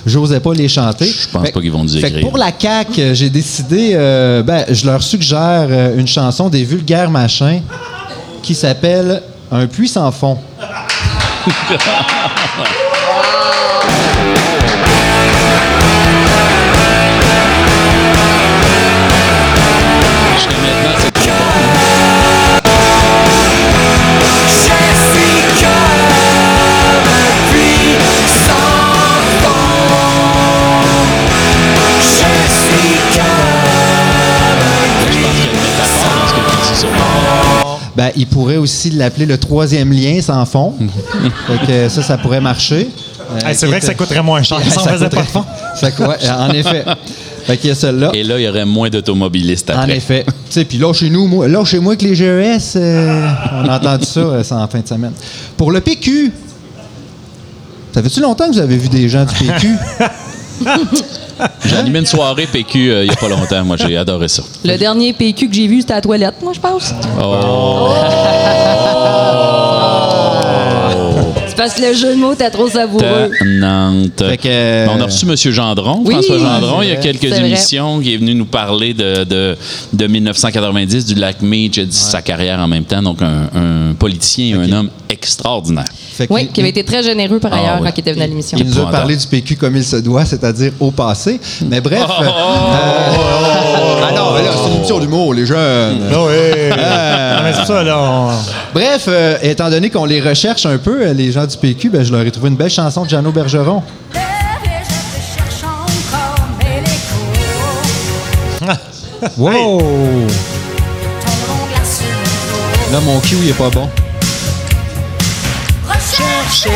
J'osais 0.07 0.41
pas 0.41 0.53
les 0.55 0.69
chanter. 0.69 1.07
Je 1.07 1.29
pense 1.29 1.47
Fait- 1.47 1.53
pas 1.53 1.61
qu'ils 1.61 1.73
vont 1.73 1.83
nous 1.83 1.97
écrire. 1.97 2.21
Pour 2.29 2.39
la 2.39 2.53
CAQ, 2.57 3.15
j'ai 3.15 3.31
décidé, 3.31 3.93
euh, 3.95 4.43
ben, 4.43 4.65
je 4.71 4.87
leur 4.87 5.03
suggère 5.03 5.67
euh, 5.71 5.99
une 5.99 6.07
chanson 6.07 6.49
des 6.49 6.65
vulgaires 6.65 7.11
machins 7.11 7.63
qui 8.43 8.55
s'appelle 8.55 9.23
Un 9.51 9.67
puits 9.67 9.89
sans 9.89 10.11
fond. 10.13 10.39
il 38.17 38.27
pourrait 38.27 38.57
aussi 38.57 38.91
l'appeler 38.91 39.27
le 39.27 39.39
troisième 39.39 39.93
lien 39.93 40.21
sans 40.21 40.45
fond. 40.47 40.75
fait 41.47 41.67
que 41.67 41.89
ça, 41.89 42.03
ça 42.03 42.19
pourrait 42.19 42.41
marcher. 42.41 42.89
Euh, 42.89 43.49
Hey, 43.49 43.55
c'est 43.57 43.67
vrai 43.67 43.81
que 43.81 43.87
ça 43.87 43.95
coûterait 43.95 44.23
moins 44.23 44.43
cher. 44.43 44.59
Ça, 44.71 44.81
faisait 44.83 45.09
pas 45.09 45.23
de 45.23 45.27
fond. 45.27 45.45
ça 45.77 45.91
cou- 45.91 46.03
ouais, 46.05 46.17
en 46.31 46.51
effet. 46.51 46.85
Fait 47.47 47.57
qu'il 47.57 47.71
y 47.71 47.73
a 47.73 47.75
celle-là. 47.75 48.11
Et 48.13 48.23
là, 48.23 48.39
il 48.39 48.45
y 48.45 48.49
aurait 48.49 48.67
moins 48.67 48.91
d'automobilistes 48.91 49.71
En 49.71 49.79
après. 49.81 49.97
effet. 49.97 50.25
Tu 50.27 50.33
sais, 50.51 50.65
puis 50.67 50.77
là, 50.79 50.93
chez 50.93 51.09
nous, 51.11 51.27
moi, 51.27 51.49
là, 51.49 51.65
chez 51.65 51.79
moi, 51.81 51.97
que 51.97 52.05
les 52.05 52.15
GES, 52.15 52.77
euh, 52.77 53.27
on 53.65 53.69
a 53.69 53.77
entendu 53.79 54.05
ça, 54.05 54.21
euh, 54.21 54.43
ça 54.45 54.57
en 54.57 54.69
fin 54.69 54.81
de 54.81 54.87
semaine. 54.87 55.13
Pour 55.57 55.73
le 55.73 55.81
PQ, 55.81 56.33
ça 57.93 58.03
fait-tu 58.03 58.21
longtemps 58.21 58.47
que 58.49 58.53
vous 58.53 58.59
avez 58.61 58.77
vu 58.77 58.89
des 58.89 59.09
gens 59.09 59.25
du 59.25 59.35
PQ? 59.35 59.69
J'ai 61.65 61.77
animé 61.77 61.99
une 62.01 62.07
soirée 62.07 62.47
PQ 62.47 62.91
euh, 62.91 63.05
il 63.05 63.11
y 63.11 63.13
a 63.13 63.17
pas 63.17 63.29
longtemps. 63.29 63.65
Moi, 63.65 63.77
j'ai 63.77 63.97
adoré 63.97 64.29
ça. 64.29 64.43
Le 64.65 64.77
dernier 64.77 65.13
PQ 65.13 65.49
que 65.49 65.55
j'ai 65.55 65.67
vu, 65.67 65.81
c'était 65.81 65.95
à 65.95 65.97
la 65.97 66.03
toilette, 66.03 66.43
moi, 66.43 66.53
je 66.53 66.61
pense. 66.61 66.95
Oh! 67.21 67.93
C'est 71.55 71.63
parce 71.63 71.75
que 71.75 71.83
le 71.83 71.95
jeu 71.95 72.15
de 72.17 72.21
mots 72.21 72.33
était 72.33 72.51
trop 72.51 72.69
savoureux. 72.69 73.31
Nantes. 73.47 74.19
Fait 74.29 74.37
que, 74.39 74.49
euh, 74.49 74.87
On 74.91 75.01
a 75.01 75.05
reçu 75.05 75.25
M. 75.25 75.37
Gendron, 75.37 76.03
Oui, 76.05 76.15
François 76.15 76.39
Gendron, 76.39 76.83
il 76.83 76.89
y 76.89 76.93
a 76.93 76.97
quelques 76.97 77.33
émissions 77.33 78.01
qui 78.01 78.13
est 78.15 78.17
venu 78.17 78.35
nous 78.35 78.45
parler 78.45 78.93
de, 78.93 79.23
de, 79.23 79.57
de 79.93 80.07
1990, 80.09 81.07
du 81.07 81.15
lac 81.15 81.43
Meach, 81.43 81.77
de 81.79 81.87
sa 81.93 82.23
carrière 82.23 82.59
en 82.59 82.67
même 82.67 82.85
temps. 82.85 83.03
Donc, 83.03 83.23
un, 83.23 83.49
un 83.55 83.95
politicien, 83.95 84.61
un 84.63 84.73
homme 84.73 84.91
extraordinaire. 85.09 85.85
Fait 85.95 86.27
Oui, 86.29 86.49
qui 86.53 86.61
avait 86.61 86.71
été 86.71 86.83
très 86.85 87.03
généreux 87.05 87.39
par 87.39 87.53
Ah, 87.55 87.59
ailleurs 87.59 87.77
oui. 87.81 87.87
quand 87.89 87.93
il 87.97 88.01
était 88.01 88.13
venu 88.13 88.23
à 88.25 88.27
l'émission. 88.27 88.59
Il 88.59 88.67
nous 88.67 88.79
a 88.81 88.91
parlé 88.91 89.17
du 89.17 89.27
PQ 89.27 89.57
comme 89.57 89.77
il 89.77 89.85
se 89.85 89.97
doit, 89.97 90.25
c'est-à-dire 90.25 90.73
au 90.81 90.91
passé. 90.91 91.39
Mais 91.69 91.81
bref. 91.81 92.03
Oh, 92.09 92.23
euh, 92.23 93.64
ah 94.03 94.13
non, 94.13 94.33
mais 94.35 94.43
là, 94.43 94.51
c'est 94.57 94.69
une 94.71 94.77
émission 94.77 94.99
d'humour, 94.99 95.35
les 95.35 95.47
jeunes. 95.47 96.03
Ah 96.13 96.17
oui. 96.27 96.71
Non, 96.71 97.43
mais 97.43 97.53
c'est 97.55 97.65
ça, 97.67 97.83
là. 97.83 97.99
on- 97.99 98.31
Bref, 98.75 99.05
euh, 99.09 99.37
étant 99.43 99.69
donné 99.71 99.91
qu'on 99.91 100.05
les 100.05 100.21
recherche 100.21 100.67
un 100.67 100.79
peu, 100.79 101.03
euh, 101.07 101.13
les 101.13 101.31
gens 101.33 101.47
du 101.47 101.57
PQ, 101.57 101.91
ben, 101.91 102.05
je 102.05 102.13
leur 102.13 102.23
ai 102.23 102.31
trouvé 102.31 102.49
une 102.49 102.57
belle 102.57 102.71
chanson 102.71 103.05
de 103.05 103.09
Jeannot 103.11 103.33
Bergeron. 103.33 103.83
Wow! 109.39 109.81
Là, 112.93 113.01
mon 113.01 113.19
cul, 113.21 113.37
il 113.43 113.51
est 113.51 113.53
pas 113.55 113.71
bon. 113.71 113.89
Recherche. 115.89 116.67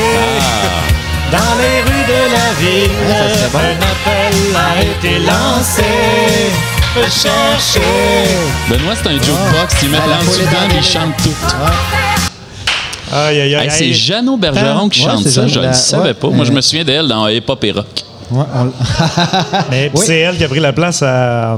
Dans 1.30 1.38
les 1.58 1.82
rues 1.82 2.06
de 2.08 2.22
la 2.32 2.48
ville, 2.58 2.90
bon. 3.52 3.58
un 3.58 3.76
appel 3.82 4.56
a 4.56 4.82
été 4.82 5.18
lancé. 5.18 5.82
Rechercher. 6.96 7.80
Benoît, 8.68 8.94
c'est 9.00 9.08
un 9.08 9.12
jukebox. 9.12 9.74
Il 9.82 9.90
met 9.90 9.98
Ah, 10.02 10.06
la 10.06 10.14
l'anse 10.16 10.24
folie 10.24 10.38
du 10.38 10.44
dans 10.54 10.60
band, 10.60 10.68
les- 10.68 10.76
il 10.78 10.84
chante 10.84 11.16
tout. 11.22 11.34
Aïe, 13.14 13.40
aïe, 13.40 13.54
aïe. 13.54 13.64
Hey, 13.64 13.70
c'est 13.70 13.84
aïe. 13.84 13.94
Jeannot 13.94 14.36
Bergeron 14.36 14.88
qui 14.88 15.00
chante 15.02 15.26
ça. 15.28 15.46
Je 15.46 15.60
ne 15.60 15.72
savais 15.72 16.14
pas. 16.14 16.28
Moi, 16.28 16.44
je 16.44 16.52
me 16.52 16.60
souviens 16.60 16.84
d'elle 16.84 17.06
dans 17.08 17.28
Hip 17.28 17.44
Hop 17.48 17.62
et 17.64 17.72
Rock. 17.72 17.86
Ouais, 18.30 18.44
on- 18.54 18.72
Mais 19.70 19.90
Oui. 19.94 20.02
c'est 20.06 20.18
elle 20.18 20.36
qui 20.36 20.44
a 20.44 20.48
pris 20.48 20.60
la 20.60 20.72
place 20.72 21.02
à. 21.02 21.54
euh, 21.54 21.56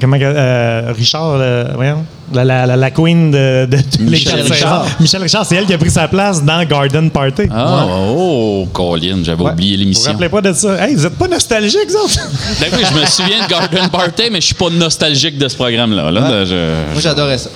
comment. 0.00 0.16
euh, 0.20 0.92
Richard, 0.96 1.34
euh, 1.38 1.64
voyons. 1.74 2.04
La, 2.32 2.44
la, 2.44 2.66
la, 2.66 2.76
la 2.76 2.90
queen 2.90 3.30
de, 3.30 3.64
de 3.64 3.76
tous 3.78 4.00
les 4.02 4.10
Michel 4.10 4.40
Richard. 4.42 4.84
Michel 5.00 5.22
Richard, 5.22 5.46
c'est 5.46 5.54
elle 5.56 5.64
qui 5.64 5.72
a 5.72 5.78
pris 5.78 5.90
sa 5.90 6.08
place 6.08 6.44
dans 6.44 6.62
Garden 6.64 7.10
Party. 7.10 7.44
Ah, 7.50 7.86
oh, 7.88 8.68
Colin, 8.72 9.20
j'avais 9.22 9.42
Ouais. 9.42 9.52
oublié 9.52 9.70
Vous 9.72 9.78
vous 9.78 9.84
l'émission. 9.84 10.12
rappelez 10.12 10.28
pas 10.28 10.42
de 10.42 10.52
ça? 10.52 10.74
Hey, 10.86 10.94
vous 10.94 11.06
êtes 11.06 11.16
pas 11.16 11.26
nostalgiques, 11.28 11.88
vous 11.88 11.96
autres? 12.04 12.18
Ben 12.60 12.66
oui, 12.76 12.82
je 12.92 13.00
me 13.00 13.06
souviens 13.06 13.44
de 13.46 13.48
Garden 13.50 13.88
Party, 13.88 14.24
mais 14.30 14.40
je 14.42 14.46
suis 14.46 14.54
pas 14.54 14.68
nostalgique 14.68 15.38
de 15.38 15.48
ce 15.48 15.56
programme-là. 15.56 16.10
Là, 16.10 16.20
Ouais. 16.20 16.46
je- 16.46 16.92
Moi, 16.92 17.00
j'adorais 17.00 17.38
ça. 17.38 17.48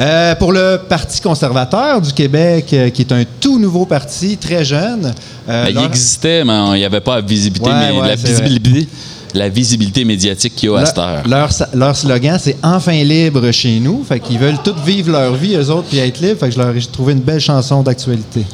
Euh, 0.00 0.34
pour 0.36 0.52
le 0.52 0.78
Parti 0.88 1.20
conservateur 1.20 2.00
du 2.00 2.12
Québec, 2.12 2.66
euh, 2.72 2.90
qui 2.90 3.02
est 3.02 3.12
un 3.12 3.24
tout 3.40 3.58
nouveau 3.58 3.84
parti, 3.86 4.36
très 4.36 4.64
jeune. 4.64 5.12
euh, 5.48 5.64
Ben, 5.66 5.70
il 5.80 5.84
existait, 5.84 6.44
mais 6.44 6.58
il 6.74 6.78
n'y 6.78 6.84
avait 6.84 7.00
pas 7.00 7.16
la 7.16 7.20
visibilité, 7.20 7.70
Ouais, 7.70 7.92
mais 7.92 8.00
ouais, 8.00 8.08
la, 8.08 8.14
visibilité, 8.16 8.88
la 9.34 9.48
visibilité 9.48 10.04
médiatique 10.04 10.56
qu'il 10.56 10.70
y 10.70 10.74
a 10.74 10.78
à 10.78 10.86
cette 10.86 10.98
heure. 10.98 11.22
leur 11.74 11.96
slogan, 11.96 12.38
c'est 12.42 12.56
Enfin 12.62 13.02
libre 13.04 13.50
chez 13.52 13.78
nous. 13.80 14.02
Fait 14.08 14.18
qu'ils 14.18 14.38
veulent 14.38 14.58
tous 14.64 14.74
vivre 14.84 15.12
leur 15.12 15.34
vie, 15.34 15.54
eux 15.56 15.70
autres, 15.70 15.88
puis 15.88 15.98
être 15.98 16.20
libres. 16.20 16.40
Fait 16.40 16.48
que 16.48 16.54
je 16.54 16.58
leur 16.58 16.74
ai 16.74 16.80
trouvé 16.80 17.12
une 17.12 17.20
belle 17.20 17.40
chanson 17.40 17.82
d'actualité. 17.82 18.44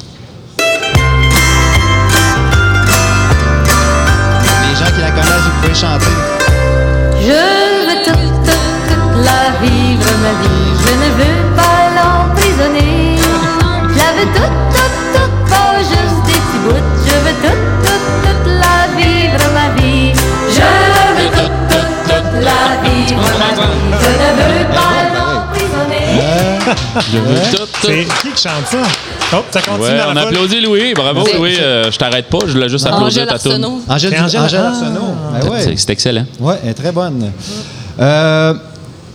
Les 4.61 4.75
gens 4.75 4.91
qui 4.93 5.01
la 5.01 5.11
connaissent, 5.11 5.45
vous 5.45 5.61
pouvez 5.61 5.73
chanter. 5.75 6.05
veux 14.19 14.25
tout, 14.33 14.51
tout, 14.73 14.91
tout, 15.13 15.31
pas 15.49 15.77
juste 15.79 16.19
des 16.25 16.33
petits 16.33 16.59
bouts. 16.63 16.87
Je 17.05 17.15
veux 17.23 17.37
tout, 17.43 17.59
tout, 17.83 18.01
toute 18.23 18.47
la 18.47 18.77
vivre 18.97 19.43
ma 19.53 19.67
vie. 19.81 20.11
Je 20.49 20.67
veux 21.17 21.29
tout, 21.31 21.51
tout, 21.69 21.87
toute 22.03 22.33
la 22.43 22.61
vivre 22.83 23.27
ma 23.39 23.49
vie. 23.55 23.69
Je 24.01 24.09
ne 24.09 24.29
veux 24.39 24.65
pas. 24.73 24.87
Je 27.11 27.17
veux 27.17 27.39
tout, 27.51 27.65
tout. 27.65 27.87
C'est 27.87 28.05
qui 28.05 28.31
qui 28.31 28.41
chante 28.43 28.67
ça? 28.69 28.77
Oh, 29.31 29.43
ça 29.51 29.61
continue 29.61 30.01
on 30.07 30.15
applaudit 30.15 30.61
Louis. 30.61 30.93
Bravo, 30.93 31.23
Louis. 31.35 31.57
Euh, 31.59 31.91
je 31.91 31.97
t'arrête 31.97 32.29
pas. 32.29 32.39
Je 32.45 32.51
voulais 32.51 32.69
juste 32.69 32.85
applaudir 32.87 33.27
ta 33.27 33.39
tourne. 33.39 33.81
Ah. 33.87 33.97
C'est 33.99 35.89
excellent. 35.89 36.25
Oui, 36.39 36.55
très 36.75 36.91
bonne. 36.91 37.31
Euh, 37.99 38.53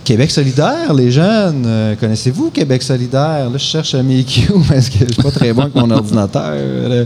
Québec 0.05 0.29
solidaire, 0.29 0.93
les 0.93 1.09
jeunes, 1.11 1.63
euh, 1.65 1.95
connaissez-vous 1.99 2.51
Québec 2.51 2.83
solidaire? 2.83 3.49
Là, 3.49 3.53
je 3.53 3.57
cherche 3.57 3.95
mes 3.95 4.23
cues 4.23 4.51
parce 4.69 4.87
que 4.87 4.99
je 4.99 5.13
suis 5.13 5.21
pas 5.23 5.31
très 5.31 5.51
bon 5.51 5.63
avec 5.63 5.73
mon 5.75 5.89
ordinateur. 5.89 6.53
là. 6.87 7.03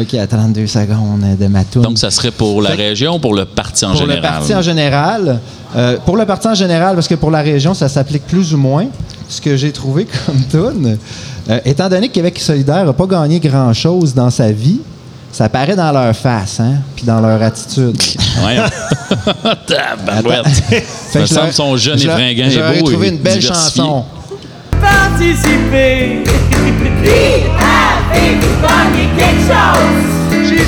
OK, 0.00 0.14
à 0.14 0.26
32 0.26 0.66
secondes 0.66 1.22
de 1.38 1.46
ma. 1.46 1.60
Donc, 1.76 1.96
ça 1.96 2.10
serait 2.10 2.32
pour 2.32 2.60
la 2.60 2.70
Fait- 2.70 2.88
région 2.88 3.14
ou 3.14 3.18
pour 3.20 3.34
le 3.34 3.44
parti 3.44 3.84
en 3.84 3.90
pour 3.92 4.00
général? 4.00 4.16
le 4.22 4.28
parti 4.28 4.54
en 4.54 4.62
général. 4.62 5.40
euh, 5.76 5.96
pour 6.04 6.16
le 6.16 6.26
parti 6.26 6.48
en 6.48 6.54
général, 6.54 6.94
parce 6.96 7.06
que 7.08 7.14
pour 7.14 7.30
la 7.30 7.40
région, 7.40 7.72
ça 7.72 7.88
s'applique 7.88 8.26
plus 8.26 8.52
ou 8.52 8.58
moins. 8.58 8.86
Ce 9.28 9.40
que 9.40 9.56
j'ai 9.56 9.70
trouvé 9.72 10.06
comme 10.26 10.40
tune, 10.50 10.98
euh, 11.50 11.60
étant 11.64 11.88
donné 11.88 12.08
que 12.08 12.14
Québec 12.14 12.38
solidaire 12.40 12.84
n'a 12.84 12.92
pas 12.92 13.06
gagné 13.06 13.38
grand-chose 13.38 14.12
dans 14.12 14.30
sa 14.30 14.50
vie, 14.50 14.80
ça 15.34 15.48
paraît 15.48 15.74
dans 15.74 15.90
leur 15.90 16.14
face, 16.14 16.60
hein, 16.60 16.74
puis 16.94 17.04
dans 17.04 17.20
leur 17.20 17.42
attitude. 17.42 17.96
Ouais. 18.44 18.56
Tabarouette. 19.66 20.46
Fait 21.10 21.20
Me 21.22 21.26
semble 21.26 21.52
son 21.52 21.76
jeune 21.76 21.98
je 21.98 22.06
et 22.06 22.12
fringant 22.12 22.44
ai 22.48 22.80
beau 22.80 22.86
trouvé 22.88 23.08
et 23.08 23.10
une 23.10 23.18
belle 23.18 23.40
diversifié. 23.40 23.82
chanson. 23.82 24.04
participer. 24.80 26.22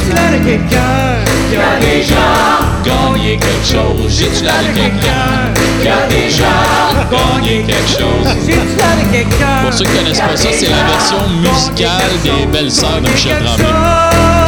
J'ai 0.08 0.14
l'air 0.14 0.32
de 0.32 0.44
quelqu'un 0.44 1.24
qui 1.50 1.56
a 1.56 1.80
déjà 1.80 2.66
Gagner 2.84 3.36
quelque 3.36 3.66
chose. 3.66 4.16
J'ai-tu 4.16 4.44
l'air 4.44 4.62
de 4.62 4.78
quelqu'un 4.78 5.52
qui 5.82 5.88
a 5.88 6.06
déjà 6.08 6.44
gagné 7.10 7.64
quelque 7.64 7.88
chose? 7.88 8.28
J'ai 8.46 8.54
l'air 8.54 8.96
de 9.02 9.12
quelqu'un 9.12 9.62
Pour 9.64 9.72
ceux 9.72 9.84
qui 9.84 9.96
connaissent 9.96 10.20
pas 10.20 10.36
ça, 10.36 10.48
c'est 10.52 10.70
la 10.70 10.84
version 10.84 11.28
musicale 11.40 12.12
des 12.22 12.46
Belles 12.46 12.70
Sœurs 12.70 13.00
de 13.00 13.10
Michel 13.10 13.38
quelque 13.38 13.44
Tremblay. 13.44 14.45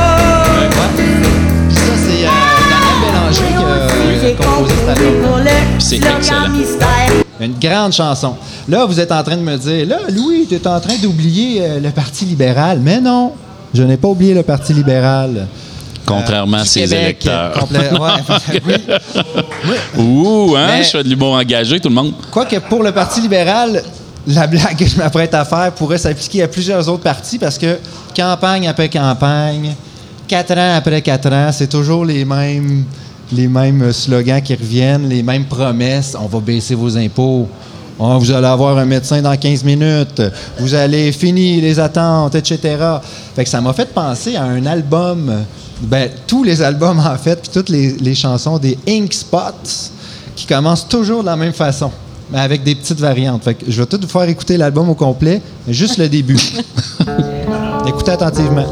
Ça, 0.78 1.80
c'est 1.96 2.24
euh, 2.24 2.30
Daniel 2.70 2.98
Bélanger 3.02 4.20
qui 4.20 4.26
a, 4.26 4.46
composé 4.46 4.74
cet 4.76 4.88
album. 4.88 5.44
Puis 5.78 5.86
c'est 5.86 5.96
excellent. 5.96 6.42
Une 7.40 7.54
grande 7.60 7.92
chanson. 7.92 8.34
Là, 8.68 8.84
vous 8.84 8.98
êtes 8.98 9.12
en 9.12 9.22
train 9.22 9.36
de 9.36 9.42
me 9.42 9.56
dire, 9.56 9.86
là, 9.86 9.98
Louis, 10.12 10.46
tu 10.48 10.56
es 10.56 10.66
en 10.66 10.80
train 10.80 10.96
d'oublier 11.00 11.62
euh, 11.62 11.80
le 11.80 11.90
Parti 11.90 12.24
libéral. 12.24 12.80
Mais 12.82 13.00
non, 13.00 13.32
je 13.72 13.82
n'ai 13.82 13.96
pas 13.96 14.08
oublié 14.08 14.34
le 14.34 14.42
Parti 14.42 14.72
libéral. 14.74 15.46
Contrairement 16.04 16.56
Euh, 16.56 16.60
à 16.60 16.64
du 16.64 16.68
ses 16.68 16.80
Québec, 16.80 17.00
électeurs. 17.02 17.68
ouais, 17.70 18.60
oui. 19.66 19.74
Ouh, 19.98 20.54
hein? 20.56 20.66
Mais- 20.68 20.82
Je 20.84 20.88
fais 20.90 21.04
de 21.04 21.08
l'humour 21.08 21.34
engagé, 21.34 21.78
tout 21.78 21.88
le 21.90 21.94
monde. 21.94 22.12
Quoique 22.30 22.56
pour 22.60 22.82
le 22.82 22.90
Parti 22.92 23.20
libéral, 23.20 23.82
la 24.26 24.46
blague 24.46 24.76
que 24.76 24.86
je 24.86 24.96
m'apprête 24.96 25.32
à 25.34 25.44
faire 25.44 25.70
pourrait 25.72 25.98
s'appliquer 25.98 26.42
à 26.42 26.48
plusieurs 26.48 26.88
autres 26.88 27.02
partis 27.04 27.38
parce 27.38 27.56
que 27.58 27.78
campagne 28.16 28.66
après 28.68 28.88
campagne, 28.88 29.74
quatre 30.28 30.56
ans 30.56 30.76
après 30.76 31.02
quatre 31.02 31.32
ans, 31.32 31.50
c'est 31.50 31.66
toujours 31.66 32.04
les 32.04 32.24
mêmes, 32.24 32.84
les 33.32 33.48
mêmes 33.48 33.92
slogans 33.92 34.42
qui 34.42 34.54
reviennent, 34.54 35.08
les 35.08 35.22
mêmes 35.22 35.46
promesses. 35.46 36.16
On 36.20 36.26
va 36.26 36.38
baisser 36.38 36.74
vos 36.74 36.96
impôts. 36.96 37.48
Ah, 37.98 38.16
vous 38.16 38.30
allez 38.30 38.46
avoir 38.46 38.78
un 38.78 38.84
médecin 38.84 39.20
dans 39.20 39.36
15 39.36 39.64
minutes. 39.64 40.22
Vous 40.60 40.72
allez 40.74 41.10
finir 41.10 41.62
les 41.62 41.80
attentes, 41.80 42.36
etc. 42.36 42.76
Fait 43.34 43.42
que 43.42 43.50
ça 43.50 43.60
m'a 43.60 43.72
fait 43.72 43.92
penser 43.92 44.36
à 44.36 44.44
un 44.44 44.64
album, 44.66 45.32
ben, 45.80 46.08
tous 46.26 46.44
les 46.44 46.62
albums 46.62 47.00
en 47.00 47.16
fait, 47.16 47.40
puis 47.40 47.50
toutes 47.52 47.70
les, 47.70 47.96
les 47.96 48.14
chansons 48.14 48.58
des 48.58 48.78
Ink 48.86 49.12
Spots 49.12 49.90
qui 50.36 50.46
commencent 50.46 50.86
toujours 50.86 51.22
de 51.22 51.26
la 51.26 51.36
même 51.36 51.52
façon, 51.52 51.90
mais 52.30 52.38
avec 52.38 52.62
des 52.62 52.76
petites 52.76 53.00
variantes. 53.00 53.42
Fait 53.42 53.54
que 53.54 53.64
je 53.66 53.80
vais 53.80 53.86
tout 53.86 53.98
vous 54.00 54.06
faire 54.06 54.28
écouter 54.28 54.56
l'album 54.56 54.88
au 54.90 54.94
complet, 54.94 55.42
mais 55.66 55.72
juste 55.72 55.98
le 55.98 56.08
début. 56.08 56.38
Écoutez 57.86 58.12
attentivement 58.12 58.66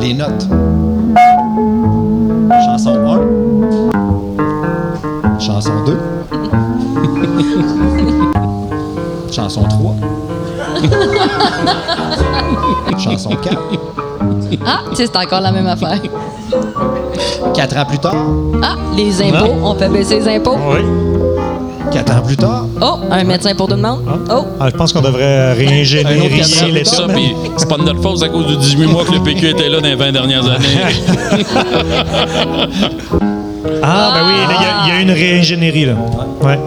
les 0.00 0.14
notes. 0.14 0.69
Chanson 2.64 2.96
1. 3.06 3.20
Chanson 5.40 5.72
2. 5.86 5.96
Chanson 9.32 9.62
3. 9.62 9.94
Chanson 12.98 13.30
4. 13.30 13.56
Ah, 14.66 14.80
tu 14.90 14.96
sais, 14.96 15.06
c'est 15.06 15.16
encore 15.16 15.40
la 15.40 15.52
même 15.52 15.66
affaire. 15.66 15.98
Quatre 17.54 17.76
ans 17.78 17.86
plus 17.86 17.98
tard. 17.98 18.14
Ah, 18.62 18.74
les 18.96 19.22
impôts. 19.22 19.54
On 19.62 19.74
fait 19.74 19.88
baisser 19.88 20.20
les 20.20 20.36
impôts. 20.36 20.58
Oui. 20.68 20.80
Quatre 21.92 22.12
ans 22.16 22.22
plus 22.22 22.36
tard. 22.36 22.66
Oh, 22.80 22.98
un 23.10 23.24
médecin 23.24 23.54
pour 23.54 23.68
tout 23.68 23.74
le 23.74 23.82
monde. 23.82 24.00
Oh, 24.30 24.46
Ah, 24.60 24.68
je 24.70 24.76
pense 24.76 24.92
qu'on 24.92 25.00
devrait 25.00 25.54
les 26.72 26.84
Ça, 26.84 27.06
puis 27.08 27.34
c'est 27.56 27.68
pas 27.68 27.76
de 27.78 27.82
notre 27.82 28.00
faute, 28.02 28.22
à 28.22 28.28
cause 28.28 28.46
de 28.46 28.54
18 28.54 28.86
mois 28.86 29.04
que 29.04 29.12
le 29.12 29.20
PQ 29.20 29.48
était 29.50 29.68
là 29.68 29.80
dans 29.80 29.88
les 29.88 29.96
20 29.96 30.12
dernières 30.12 30.44
années. 30.44 30.66
Ah, 33.82 34.12
ben 34.14 34.22
oui, 34.26 34.34
là, 34.48 34.84
il 34.84 34.88
y 34.88 34.90
y, 34.90 34.98
a 34.98 35.00
une 35.00 35.10
réingénierie, 35.10 35.86
là. 35.86 35.94
Ouais. 36.42 36.58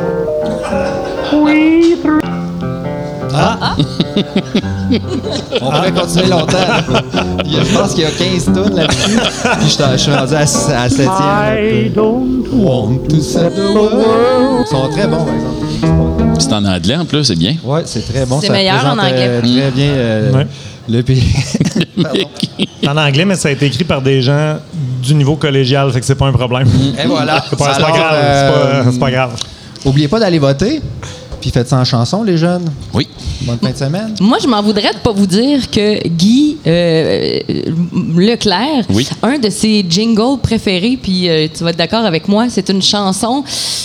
On 5.61 5.71
pourrait 5.71 5.91
continuer 5.91 6.27
longtemps. 6.29 6.57
Je 7.45 7.77
pense 7.77 7.93
qu'il 7.93 8.03
y 8.03 8.05
a 8.05 8.11
15 8.11 8.45
tonnes 8.53 8.75
là-dessus. 8.75 9.17
Puis 9.59 9.67
je 9.67 9.69
suis- 9.69 9.83
je 9.93 9.97
suis 9.97 10.11
rendu 10.13 10.33
à, 10.33 10.39
à 10.39 10.87
7e. 10.89 11.91
Want 12.53 12.97
to 13.09 13.19
set 13.19 13.55
the 13.55 13.59
world. 13.73 14.05
Ils 14.61 14.67
sont 14.67 14.87
très 14.89 15.07
bons, 15.07 15.23
par 15.25 15.33
exemple. 15.33 16.35
C'est 16.39 16.53
en 16.53 16.65
anglais 16.65 16.95
en 16.95 17.05
plus, 17.05 17.23
c'est 17.23 17.35
bien. 17.35 17.55
Oui, 17.63 17.81
c'est 17.85 18.05
très 18.11 18.25
bon. 18.25 18.39
C'est 18.41 18.49
meilleur 18.49 18.85
en 18.85 18.91
représente, 18.91 18.99
euh, 19.13 19.39
anglais. 19.39 19.59
très 19.61 19.71
bien 19.71 19.89
euh, 19.89 20.31
Ouais. 20.33 20.47
le 20.89 21.01
pays. 21.01 21.23
C'est 22.81 22.89
en 22.89 22.97
anglais, 22.97 23.25
mais 23.25 23.35
ça 23.35 23.49
a 23.49 23.51
été 23.51 23.65
écrit 23.65 23.83
par 23.83 24.01
des 24.01 24.21
gens 24.21 24.57
du 25.01 25.15
niveau 25.15 25.35
collégial, 25.35 25.91
fait 25.91 25.99
que 25.99 26.05
c'est 26.05 26.15
pas 26.15 26.27
un 26.27 26.31
problème. 26.33 26.67
Et 27.01 27.07
voilà. 27.07 27.43
C'est 27.49 27.57
pas, 27.57 27.73
c'est 27.73 27.81
pas 27.81 27.87
Alors, 27.87 27.97
grave. 27.97 28.13
euh, 28.15 28.49
c'est 28.81 28.83
pas- 28.85 28.91
C'est 28.91 28.99
pas 28.99 29.11
grave. 29.11 29.31
Oubliez 29.85 30.07
pas 30.07 30.19
d'aller 30.19 30.39
voter. 30.39 30.81
Puis 31.43 31.51
faites 31.51 31.67
ça 31.67 31.77
en 31.77 31.83
chanson, 31.83 32.23
les 32.23 32.37
jeunes? 32.37 32.63
Oui. 32.93 33.05
Bonne 33.41 33.57
fin 33.61 33.71
de 33.71 33.75
semaine? 33.75 34.15
moi, 34.21 34.37
je 34.41 34.47
m'en 34.47 34.61
voudrais 34.63 34.93
de 34.93 34.99
pas 34.99 35.11
vous 35.11 35.27
dire 35.27 35.69
que 35.69 36.07
Guy 36.07 36.55
euh, 36.65 37.39
Leclerc, 38.15 38.85
Oui. 38.89 39.05
un 39.21 39.37
de 39.39 39.49
ses 39.49 39.85
jingles 39.89 40.39
préférés, 40.41 40.97
puis 41.03 41.27
euh, 41.27 41.49
tu 41.53 41.65
vas 41.65 41.71
être 41.71 41.77
d'accord 41.77 42.05
avec 42.05 42.29
moi, 42.29 42.45
c'est 42.47 42.69
une 42.69 42.81
chanson 42.81 43.43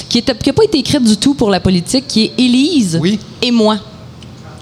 qui 0.08 0.22
n'a 0.24 0.52
pas 0.52 0.62
été 0.62 0.78
écrite 0.78 1.02
du 1.02 1.16
tout 1.16 1.34
pour 1.34 1.50
la 1.50 1.58
politique, 1.58 2.06
qui 2.06 2.26
est 2.26 2.32
Élise 2.38 2.96
Oui. 3.02 3.18
et 3.42 3.50
moi. 3.50 3.76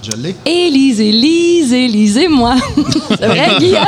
Je 0.03 0.13
l'ai. 0.17 0.35
Élise, 0.47 0.99
Élise, 0.99 1.73
Élise 1.75 2.17
et 2.17 2.29
moi. 2.29 2.55
c'est 3.11 3.27
vrai, 3.27 3.59
Guy? 3.59 3.77
hein? 3.77 3.85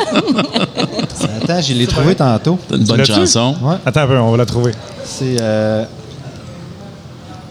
Attends, 1.42 1.62
je 1.62 1.72
l'ai 1.72 1.86
trouvé 1.86 2.14
tantôt. 2.14 2.58
C'est 2.68 2.76
une 2.76 2.84
bonne 2.84 3.04
chanson. 3.06 3.54
Ouais. 3.62 3.76
Attends 3.86 4.00
un 4.02 4.06
peu, 4.06 4.18
on 4.18 4.30
va 4.32 4.36
la 4.36 4.44
trouver. 4.44 4.72
C'est. 5.02 5.36
euh, 5.40 5.84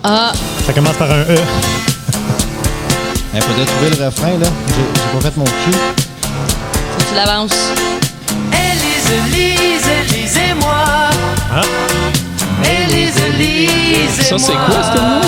Ah, 0.03 0.31
Ça 0.65 0.73
commence 0.73 0.95
par 0.95 1.09
un 1.11 1.21
E. 1.21 1.37
Il 3.33 3.41
faudrait 3.41 3.65
trouver 3.65 3.89
le 3.97 4.05
refrain, 4.05 4.37
là. 4.39 4.47
J'ai 4.67 5.19
pas 5.19 5.29
fait 5.29 5.37
mon 5.37 5.45
cul. 5.45 5.71
faut 5.71 6.97
que 7.03 7.09
tu 7.09 7.15
l'avances. 7.15 7.71
Élise, 8.51 9.09
Élise, 9.35 9.87
Élise 10.13 10.37
et 10.37 10.53
moi. 10.55 10.85
Ah. 11.53 11.61
Élise, 12.63 13.13
Élise 13.35 14.19
et 14.19 14.23
Ça, 14.23 14.35
c'est 14.37 14.53
moi. 14.53 14.61
quoi, 14.67 14.83
ce 14.83 14.97
nom 14.99 15.21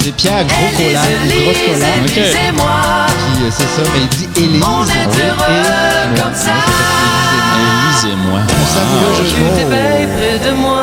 C'est 0.00 0.12
Pierre 0.16 0.44
Gros 0.46 0.70
Collard. 0.76 1.04
Grosse 1.26 1.58
Collard. 1.66 2.46
Et 2.46 2.52
moi. 2.52 3.06
Puis 3.34 3.44
euh, 3.44 3.50
c'est 3.50 3.62
ça, 3.64 3.82
mais 3.92 4.00
il 4.00 4.08
dit 4.08 4.28
Élise. 4.36 4.62
On 4.64 4.84
est 4.84 5.06
Oui, 5.06 5.22
heureux 5.22 6.14
et- 6.16 6.20
comme 6.20 6.34
ça. 6.34 6.56
Élise 7.58 8.12
et 8.12 8.16
moi. 8.28 8.40
Ça, 8.48 8.80
Ah, 8.80 8.86
près 9.68 10.50
de 10.50 10.54
moi. 10.56 10.80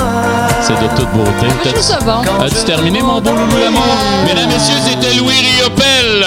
C'est 0.70 0.84
de 0.84 0.96
toute 0.96 1.12
beauté. 1.12 1.48
Je 1.66 1.70
trouve 1.70 1.82
ça 1.82 2.00
bon. 2.00 2.22
As-tu 2.44 2.64
terminé, 2.66 3.02
mon 3.02 3.20
beau 3.22 3.32
loulou 3.32 3.60
d'amour? 3.60 3.84
Mesdames, 4.26 4.50
messieurs, 4.50 4.76
c'était 4.84 5.16
Louis 5.16 5.34
Riopel. 5.34 6.26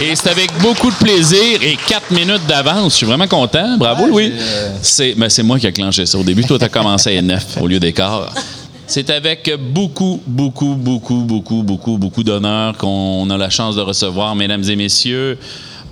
Et 0.00 0.14
c'est 0.14 0.30
avec 0.30 0.50
beaucoup 0.60 0.90
de 0.90 0.96
plaisir 0.96 1.62
et 1.62 1.76
4 1.88 2.10
minutes 2.10 2.46
d'avance. 2.46 2.92
Je 2.92 2.96
suis 2.96 3.06
vraiment 3.06 3.26
content. 3.26 3.76
Bravo, 3.78 4.06
Louis. 4.06 4.32
C'est 4.82 5.14
ben, 5.14 5.28
c'est 5.28 5.42
moi 5.42 5.58
qui 5.58 5.66
ai 5.66 5.72
clenché 5.72 6.04
ça 6.06 6.18
au 6.18 6.22
début. 6.22 6.44
Toi, 6.44 6.58
tu 6.58 6.64
as 6.64 6.68
commencé 6.68 7.16
à 7.16 7.22
9 7.22 7.58
au 7.60 7.66
lieu 7.66 7.80
des 7.80 7.92
quarts. 7.92 8.32
C'est 8.86 9.10
avec 9.10 9.50
beaucoup, 9.58 10.20
beaucoup, 10.26 10.74
beaucoup, 10.74 11.22
beaucoup, 11.22 11.62
beaucoup, 11.62 11.98
beaucoup 11.98 12.22
d'honneur 12.22 12.76
qu'on 12.76 13.28
a 13.30 13.36
la 13.36 13.50
chance 13.50 13.74
de 13.74 13.80
recevoir, 13.80 14.36
mesdames 14.36 14.62
et 14.68 14.76
messieurs, 14.76 15.38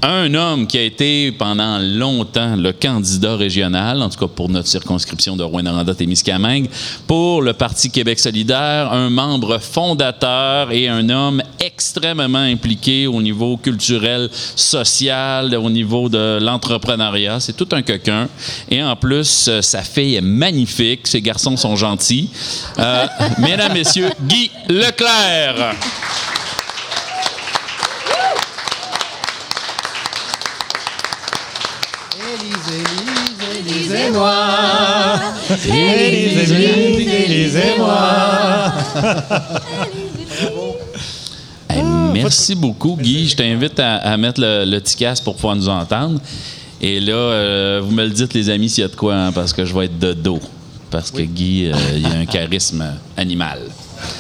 Un 0.07 0.35
homme 0.35 0.67
qui 0.67 0.77
a 0.77 0.83
été 0.83 1.33
pendant 1.33 1.79
longtemps 1.79 2.57
le 2.57 2.73
candidat 2.75 3.37
régional, 3.37 4.03
en 4.03 4.11
tout 4.11 4.19
cas 4.19 4.27
pour 4.27 4.51
notre 4.51 4.69
circonscription 4.69 5.35
de 5.35 5.43
Rouen-Noranda-Témiscamingue, 5.43 6.69
pour 7.07 7.41
le 7.41 7.55
Parti 7.55 7.91
Québec 7.91 8.19
solidaire, 8.19 8.93
un 8.93 9.09
membre 9.09 9.57
fondateur 9.57 10.73
et 10.73 10.89
un 10.89 11.09
homme 11.09 11.43
extrêmement 11.59 12.37
impliqué 12.37 13.07
au 13.07 13.23
niveau 13.23 13.57
culturel, 13.57 14.29
social, 14.35 15.57
au 15.57 15.71
niveau 15.71 16.11
de 16.11 16.39
l'entrepreneuriat. 16.39 17.41
C'est 17.41 17.57
tout 17.57 17.69
un 17.73 17.81
coquin. 17.81 18.29
Et 18.71 18.83
en 18.83 18.97
plus, 18.97 19.49
euh, 19.49 19.63
sa 19.63 19.81
fille 19.81 20.17
est 20.17 20.21
magnifique. 20.21 21.07
Ses 21.07 21.23
garçons 21.23 21.57
sont 21.57 21.77
gentils. 21.77 22.29
Euh, 22.79 23.07
mesdames, 23.39 23.73
messieurs, 23.73 24.11
Guy 24.29 24.51
Leclerc. 24.69 25.77
Élise, 35.69 36.53
Élise, 36.53 37.09
Élise-moi. 37.09 38.73
Hey, 41.69 41.83
merci 42.13 42.55
beaucoup, 42.55 42.97
Guy. 42.97 43.29
Je 43.29 43.37
t'invite 43.37 43.79
à, 43.81 43.97
à 43.97 44.17
mettre 44.17 44.41
le, 44.41 44.65
le 44.65 44.81
petit 44.81 44.97
casque 44.97 45.25
pour 45.25 45.35
pouvoir 45.37 45.57
nous 45.57 45.69
entendre. 45.69 46.21
Et 46.81 47.01
là, 47.01 47.13
euh, 47.15 47.81
vous 47.83 47.93
me 47.93 48.05
le 48.05 48.11
dites, 48.11 48.35
les 48.35 48.51
amis, 48.51 48.69
s'il 48.69 48.83
y 48.83 48.85
a 48.85 48.89
de 48.89 48.97
quoi, 48.97 49.15
hein, 49.15 49.33
parce 49.33 49.53
que 49.53 49.65
je 49.65 49.75
vais 49.75 49.87
être 49.87 49.99
de 49.99 50.13
dos. 50.13 50.41
Parce 50.91 51.11
que 51.11 51.23
Guy, 51.23 51.67
euh, 51.67 51.75
il 51.97 52.07
a 52.07 52.19
un 52.19 52.27
charisme 52.27 52.85
animal. 53.17 53.61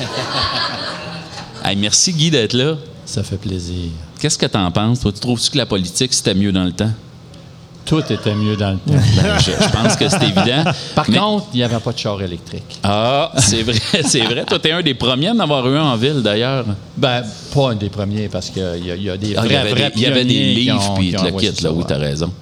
Hey, 1.66 1.77
merci, 1.77 2.12
Guy, 2.12 2.31
d'être 2.31 2.53
là. 2.53 2.75
Ça 3.07 3.23
fait 3.23 3.38
plaisir. 3.38 3.88
Qu'est-ce 4.20 4.37
que 4.37 4.44
tu 4.44 4.59
en 4.59 4.70
penses? 4.70 5.01
Toi, 5.01 5.12
tu 5.12 5.20
trouves-tu 5.20 5.51
que 5.51 5.57
la 5.57 5.64
politique, 5.64 6.12
c'était 6.12 6.35
mieux 6.35 6.53
dans 6.53 6.64
le 6.64 6.73
temps? 6.73 6.90
Tout 7.87 8.01
était 8.11 8.35
mieux 8.35 8.57
dans 8.57 8.70
le 8.70 8.77
temps. 8.79 8.83
Ben, 9.23 9.38
je, 9.38 9.51
je 9.51 9.68
pense 9.70 9.97
que 9.97 10.09
c'est 10.09 10.23
évident. 10.23 10.64
Par 10.94 11.09
Mais- 11.09 11.18
contre, 11.18 11.47
il 11.53 11.59
n'y 11.59 11.62
avait 11.62 11.79
pas 11.79 11.92
de 11.92 11.99
char 11.99 12.20
électrique. 12.23 12.79
Ah, 12.83 13.31
c'est 13.37 13.62
vrai, 13.62 13.79
c'est 14.05 14.20
vrai. 14.23 14.44
Toi, 14.44 14.59
t'es 14.59 14.73
un 14.73 14.83
des 14.83 14.94
premiers 14.94 15.29
à 15.29 15.33
en 15.33 15.38
avoir 15.40 15.68
eu 15.68 15.77
un 15.77 15.85
en 15.85 15.97
ville, 15.97 16.23
d'ailleurs. 16.23 16.64
Ben, 16.97 17.23
pas 17.55 17.70
un 17.70 17.75
des 17.75 17.90
premiers, 17.90 18.29
parce 18.29 18.51
qu'il 18.51 18.62
y, 18.85 19.03
y 19.05 19.11
a 19.11 19.16
des 19.16 19.35
Ah, 19.37 19.40
vrais, 19.42 19.49
il 19.49 19.53
y 19.53 19.57
avait 19.57 19.70
vrais 19.70 19.90
des, 19.90 19.97
il 19.97 20.03
y 20.03 20.07
avait 20.07 20.25
des 20.25 20.55
livres, 20.55 20.94
puis 20.97 21.09
tu 21.14 21.25
le 21.25 21.53
ça, 21.55 21.62
là, 21.68 21.73
oui, 21.73 21.79
ouais. 21.79 21.85
t'as 21.87 21.99
raison. 21.99 22.33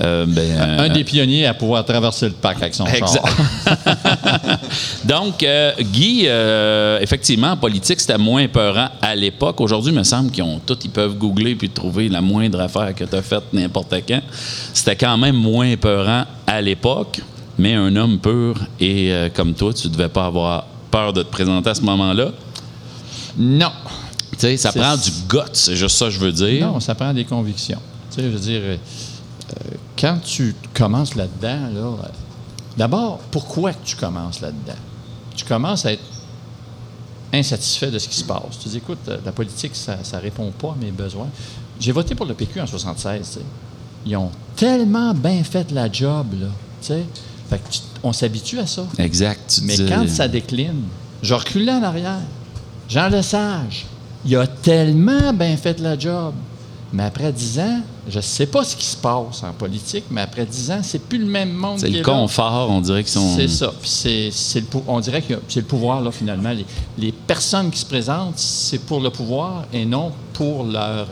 Euh, 0.00 0.26
ben, 0.26 0.60
Un 0.60 0.84
euh, 0.84 0.88
des 0.88 1.04
pionniers 1.04 1.46
à 1.46 1.54
pouvoir 1.54 1.84
traverser 1.84 2.26
le 2.26 2.32
parc 2.32 2.60
avec 2.60 2.74
son 2.74 2.84
Exact. 2.86 3.22
char. 3.24 4.58
Donc, 5.04 5.42
euh, 5.42 5.72
Guy, 5.80 6.24
euh, 6.26 6.98
effectivement, 7.00 7.52
en 7.52 7.56
politique, 7.56 8.00
c'était 8.00 8.18
moins 8.18 8.48
peurant 8.48 8.88
à 9.00 9.14
l'époque. 9.14 9.60
Aujourd'hui, 9.60 9.92
il 9.92 9.98
me 9.98 10.02
semble 10.02 10.30
qu'ils 10.32 10.42
ont 10.42 10.58
tout, 10.58 10.76
ils 10.82 10.90
peuvent 10.90 11.14
googler 11.16 11.54
puis 11.54 11.70
trouver 11.70 12.08
la 12.08 12.20
moindre 12.20 12.60
affaire 12.60 12.92
que 12.94 13.04
tu 13.04 13.14
as 13.14 13.22
faite 13.22 13.44
n'importe 13.52 13.94
quand. 14.08 14.20
C'était 14.72 14.96
quand 14.96 15.16
même 15.16 15.36
moins 15.36 15.76
peurant 15.76 16.24
à 16.46 16.60
l'époque, 16.60 17.20
mais 17.56 17.74
un 17.74 17.94
homme 17.94 18.18
pur 18.18 18.56
et 18.80 19.12
comme 19.34 19.54
toi, 19.54 19.72
tu 19.72 19.88
devais 19.88 20.08
pas 20.08 20.26
avoir 20.26 20.66
peur 20.90 21.12
de 21.12 21.22
te 21.22 21.30
présenter 21.30 21.70
à 21.70 21.74
ce 21.74 21.82
moment-là. 21.82 22.30
Non. 23.36 23.70
Tu 24.32 24.38
sais, 24.38 24.56
ça 24.56 24.72
prend 24.72 24.96
du 24.96 25.10
guts, 25.28 25.38
c'est 25.52 25.76
juste 25.76 25.96
ça 25.96 26.06
que 26.06 26.10
je 26.10 26.18
veux 26.18 26.32
dire. 26.32 26.66
Non, 26.66 26.80
ça 26.80 26.94
prend 26.94 27.12
des 27.12 27.24
convictions. 27.24 27.78
Tu 28.10 28.16
sais, 28.16 28.22
je 28.22 28.28
veux 28.28 28.38
dire, 28.40 28.60
quand 29.98 30.18
tu 30.24 30.54
commences 30.74 31.14
là-dedans, 31.14 31.68
là, 31.72 32.10
d'abord, 32.76 33.18
pourquoi 33.30 33.72
tu 33.84 33.96
commences 33.96 34.40
là-dedans? 34.40 34.78
Tu 35.36 35.44
commences 35.44 35.84
à 35.86 35.92
être 35.92 36.02
insatisfait 37.32 37.90
de 37.90 37.98
ce 37.98 38.08
qui 38.08 38.16
se 38.16 38.24
passe. 38.24 38.58
Tu 38.62 38.68
dis, 38.68 38.76
écoute, 38.78 38.98
euh, 39.08 39.18
la 39.24 39.32
politique, 39.32 39.72
ça 39.74 39.96
ne 40.14 40.20
répond 40.20 40.50
pas 40.52 40.68
à 40.72 40.76
mes 40.80 40.92
besoins. 40.92 41.28
J'ai 41.80 41.90
voté 41.92 42.14
pour 42.14 42.26
le 42.26 42.34
PQ 42.34 42.60
en 42.60 42.66
76. 42.66 43.26
tu 43.26 43.34
sais. 43.40 43.44
Ils 44.06 44.16
ont 44.16 44.30
tellement 44.56 45.12
bien 45.14 45.42
fait 45.42 45.70
la 45.72 45.90
job, 45.90 46.26
là. 46.40 46.46
Fait 46.80 47.58
que 47.58 47.68
tu- 47.70 47.80
on 48.02 48.12
s'habitue 48.12 48.58
à 48.58 48.66
ça. 48.66 48.86
Exact. 48.98 49.54
tu 49.56 49.62
Mais 49.64 49.76
dis- 49.76 49.86
quand 49.88 50.08
ça 50.08 50.28
décline, 50.28 50.82
je 51.22 51.34
reculais 51.34 51.72
en 51.72 51.82
arrière. 51.82 52.20
Jean 52.88 53.08
Lesage, 53.08 53.86
il 54.26 54.36
a 54.36 54.46
tellement 54.46 55.32
bien 55.32 55.56
fait 55.56 55.80
la 55.80 55.98
job. 55.98 56.34
Mais 56.94 57.02
après 57.02 57.32
dix 57.32 57.58
ans, 57.58 57.80
je 58.08 58.18
ne 58.18 58.22
sais 58.22 58.46
pas 58.46 58.62
ce 58.62 58.76
qui 58.76 58.84
se 58.86 58.96
passe 58.96 59.42
en 59.42 59.52
politique, 59.52 60.04
mais 60.12 60.20
après 60.20 60.46
dix 60.46 60.70
ans, 60.70 60.78
c'est 60.80 61.00
plus 61.02 61.18
le 61.18 61.26
même 61.26 61.52
monde 61.52 61.80
C'est 61.80 61.88
le 61.88 61.98
là. 61.98 62.04
confort, 62.04 62.70
on 62.70 62.80
dirait 62.80 63.02
qu'ils 63.02 63.12
sont. 63.12 63.34
C'est 63.34 63.48
ça. 63.48 63.72
Puis 63.80 63.90
c'est, 63.90 64.28
c'est 64.30 64.60
le 64.60 64.66
on 64.86 65.00
dirait 65.00 65.20
que 65.20 65.34
c'est 65.48 65.58
le 65.60 65.66
pouvoir, 65.66 66.00
là, 66.00 66.12
finalement. 66.12 66.50
Les, 66.50 66.64
les 66.96 67.10
personnes 67.10 67.72
qui 67.72 67.80
se 67.80 67.86
présentent, 67.86 68.38
c'est 68.38 68.78
pour 68.78 69.00
le 69.00 69.10
pouvoir 69.10 69.64
et 69.72 69.84
non 69.84 70.12
pour 70.34 70.62
leur 70.62 71.08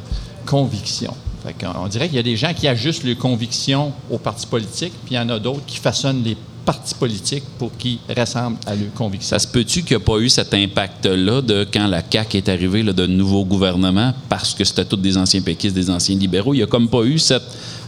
conviction. 0.47 1.15
Fait 1.45 1.57
on 1.77 1.89
dirait 1.89 2.07
qu'il 2.07 2.17
y 2.17 2.21
a 2.21 2.23
des 2.23 2.37
gens 2.37 2.55
qui 2.55 2.69
ajustent 2.69 3.03
leurs 3.03 3.19
convictions 3.19 3.93
aux 4.09 4.19
partis 4.19 4.47
politiques, 4.47 4.93
puis 5.05 5.17
il 5.17 5.17
y 5.17 5.19
en 5.19 5.29
a 5.31 5.41
d'autres 5.41 5.67
qui 5.67 5.79
façonnent 5.79 6.23
les 6.23 6.37
partis 6.65 6.95
politiques 6.95 7.45
pour 7.59 7.77
qu'ils 7.77 7.99
ressemblent 8.17 8.59
à 8.67 8.75
leurs 8.75 8.93
convictions. 8.95 9.37
Ça 9.37 9.39
se 9.39 9.49
peut-tu 9.49 9.83
qu'il 9.83 9.97
n'y 9.97 10.03
a 10.03 10.05
pas 10.05 10.19
eu 10.19 10.29
cet 10.29 10.55
impact-là 10.55 11.41
de 11.41 11.67
quand 11.73 11.87
la 11.87 12.03
CAQ 12.09 12.39
est 12.39 12.49
arrivée, 12.49 12.83
là, 12.83 12.93
de 12.93 13.07
nouveau 13.07 13.45
gouvernement, 13.45 14.15
parce 14.29 14.55
que 14.55 14.65
c'était 14.65 14.85
tous 14.85 14.97
des 14.97 15.17
anciens 15.17 15.43
péquistes, 15.43 15.75
des 15.75 15.91
anciens 15.91 16.17
libéraux? 16.17 16.55
Il 16.55 16.59
n'y 16.59 16.63
a 16.63 16.67
comme 16.67 16.89
pas 16.89 17.03
eu 17.03 17.19
cette 17.19 17.43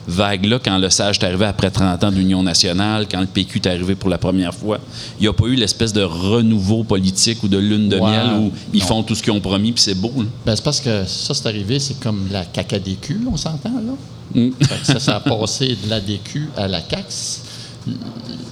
vague-là 0.06 0.58
quand 0.62 0.76
le 0.78 0.90
Sage 0.90 1.18
est 1.18 1.24
arrivé 1.24 1.46
après 1.46 1.70
30 1.70 2.04
ans 2.04 2.12
d'Union 2.12 2.42
nationale, 2.42 3.06
quand 3.10 3.20
le 3.20 3.26
PQ 3.26 3.60
est 3.64 3.68
arrivé 3.68 3.94
pour 3.94 4.10
la 4.10 4.18
première 4.18 4.54
fois? 4.54 4.78
Il 5.18 5.22
n'y 5.22 5.28
a 5.28 5.32
pas 5.32 5.46
eu 5.46 5.54
l'espèce 5.54 5.92
de 5.92 6.02
renouveau 6.02 6.84
politique 6.84 7.42
ou 7.42 7.48
de 7.48 7.58
lune 7.58 7.88
de 7.88 7.96
miel 7.96 8.26
où 8.38 8.52
ils 8.72 8.80
non. 8.80 8.86
font 8.86 9.02
tout 9.02 9.14
ce 9.14 9.22
qu'ils 9.22 9.32
ont 9.32 9.40
promis, 9.40 9.72
puis 9.72 9.82
c'est 9.82 9.94
beau. 9.94 10.12
Ben, 10.44 10.54
c'est 10.54 10.64
parce 10.64 10.80
que 10.80 11.04
ça, 11.06 11.32
c'est 11.32 11.46
arrivé, 11.46 11.78
c'est 11.78 11.98
comme 12.00 12.28
la 12.30 12.44
CACADQ, 12.44 13.20
on 13.30 13.36
s'entend, 13.36 13.70
là? 13.70 13.94
Mm. 14.34 14.50
Ça, 14.82 14.98
ça 14.98 15.16
a 15.16 15.20
passé 15.20 15.76
de 15.84 15.88
l'ADQ 15.88 16.48
à 16.56 16.66
la 16.66 16.80
CAX. 16.80 17.43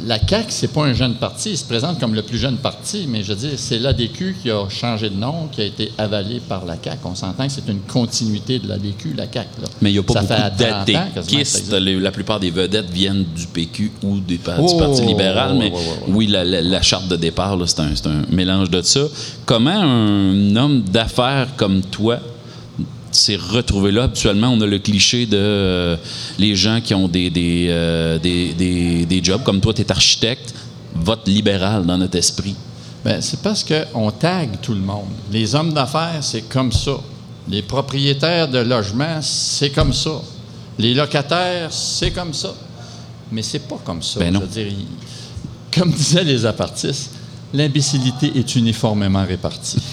La 0.04 0.18
CAQ, 0.18 0.46
c'est 0.48 0.72
pas 0.72 0.82
un 0.84 0.94
jeune 0.94 1.14
parti. 1.14 1.50
Il 1.50 1.56
se 1.56 1.64
présente 1.64 2.00
comme 2.00 2.14
le 2.14 2.22
plus 2.22 2.36
jeune 2.36 2.56
parti, 2.56 3.06
mais 3.08 3.22
je 3.22 3.32
veux 3.32 3.38
dire, 3.48 3.50
c'est 3.56 3.78
l'ADQ 3.78 4.36
qui 4.42 4.50
a 4.50 4.68
changé 4.68 5.08
de 5.08 5.14
nom, 5.14 5.46
qui 5.52 5.60
a 5.60 5.64
été 5.64 5.92
avalé 5.96 6.40
par 6.40 6.64
la 6.66 6.74
CAQ. 6.82 6.98
On 7.04 7.14
s'entend 7.14 7.46
que 7.46 7.52
c'est 7.52 7.68
une 7.68 7.80
continuité 7.82 8.58
de 8.58 8.68
l'ADQ, 8.68 9.14
la 9.16 9.24
CAQ. 9.32 9.48
Là. 9.62 9.68
Mais 9.80 9.90
il 9.90 9.92
n'y 9.94 9.98
a 10.00 10.02
pas 10.02 10.14
Ça 10.14 10.20
beaucoup 10.22 10.32
fait 10.34 10.40
30 10.40 10.52
ans 10.52 10.56
quasiment 10.56 10.82
que 10.82 11.14
ça 11.14 11.14
d'adéquistes. 11.20 11.56
existe. 11.56 11.72
Les- 11.74 12.00
La 12.00 12.10
plupart 12.10 12.40
des 12.40 12.50
vedettes 12.50 12.90
viennent 12.90 13.24
du 13.34 13.46
PQ 13.46 13.92
ou 14.02 14.18
des 14.18 14.38
du 14.38 14.40
Oh, 14.58 14.76
Parti 14.78 15.02
libéral. 15.02 15.54
Mais 15.56 15.72
oui, 16.08 16.26
la, 16.26 16.44
la- 16.44 16.60
la 16.62 16.82
charte 16.82 17.06
de 17.08 17.14
départ, 17.16 17.56
c'est 17.66 17.80
un, 17.80 17.90
c'est 17.94 18.08
un 18.08 18.22
mélange 18.30 18.70
de 18.70 18.82
ça. 18.82 19.02
Comment 19.46 19.70
un 19.82 20.56
homme 20.56 20.82
d'affaires 20.82 21.48
comme 21.56 21.80
toi 21.82 22.18
s'est 23.16 23.36
retrouvé 23.36 23.92
là? 23.92 24.04
Habituellement, 24.04 24.48
on 24.48 24.60
a 24.60 24.66
le 24.66 24.78
cliché 24.78 25.26
de 25.26 25.36
euh, 25.36 25.96
les 26.38 26.54
gens 26.56 26.80
qui 26.80 26.94
ont 26.94 27.08
des, 27.08 27.30
des, 27.30 27.66
euh, 27.70 28.18
des, 28.18 28.52
des- 28.54 29.06
des 29.06 29.22
jobs. 29.24 29.42
Comme 29.42 29.60
toi, 29.60 29.72
tu 29.74 29.82
es 29.82 29.90
architecte, 29.90 30.54
vote 30.94 31.26
libéral 31.26 31.84
dans 31.86 31.98
notre 31.98 32.16
esprit. 32.16 32.54
Ben, 33.04 33.20
c'est 33.20 33.40
parce 33.40 33.64
qu'on 33.64 34.10
tag 34.12 34.60
tout 34.62 34.74
le 34.74 34.80
monde. 34.80 35.08
Les 35.32 35.54
hommes 35.54 35.72
d'affaires, 35.72 36.18
c'est 36.20 36.42
comme 36.48 36.70
ça. 36.72 36.92
Les 37.48 37.62
propriétaires 37.62 38.48
de 38.48 38.58
logements, 38.58 39.20
c'est 39.20 39.70
comme 39.70 39.92
ça. 39.92 40.20
Les 40.78 40.94
locataires, 40.94 41.72
c'est 41.72 42.12
comme 42.12 42.32
ça. 42.32 42.54
Mais 43.32 43.42
c'est 43.42 43.66
pas 43.66 43.78
comme 43.84 44.02
ça. 44.02 44.20
Ben 44.20 44.32
non. 44.32 44.40
Je 44.40 44.44
veux 44.44 44.50
dire, 44.64 44.66
il- 44.78 45.78
comme 45.80 45.90
disaient 45.96 46.22
les 46.24 46.44
apartistes, 46.46 47.10
l'imbécilité 47.52 48.32
est 48.38 48.54
uniformément 48.56 49.24
répartie. 49.24 49.78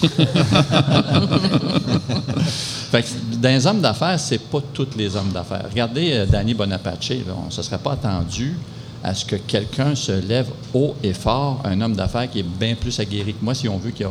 Fait 2.90 3.02
que 3.02 3.08
dans 3.40 3.48
les 3.48 3.66
hommes 3.66 3.80
d'affaires, 3.80 4.18
c'est 4.18 4.38
pas 4.38 4.60
tous 4.72 4.88
les 4.96 5.14
hommes 5.16 5.30
d'affaires. 5.32 5.66
Regardez 5.70 6.10
euh, 6.12 6.26
Danny 6.26 6.54
Bonapace, 6.54 7.08
là, 7.10 7.16
on 7.42 7.46
ne 7.46 7.50
se 7.50 7.62
serait 7.62 7.78
pas 7.78 7.92
attendu 7.92 8.56
à 9.02 9.14
ce 9.14 9.24
que 9.24 9.36
quelqu'un 9.36 9.94
se 9.94 10.12
lève 10.12 10.48
haut 10.74 10.94
et 11.02 11.12
fort, 11.14 11.62
un 11.64 11.80
homme 11.80 11.94
d'affaires 11.94 12.28
qui 12.30 12.40
est 12.40 12.42
bien 12.58 12.74
plus 12.74 12.98
aguerri 13.00 13.32
que 13.32 13.42
moi, 13.44 13.54
si 13.54 13.68
on 13.68 13.78
veut, 13.78 13.90
qui 13.92 14.04
a, 14.04 14.10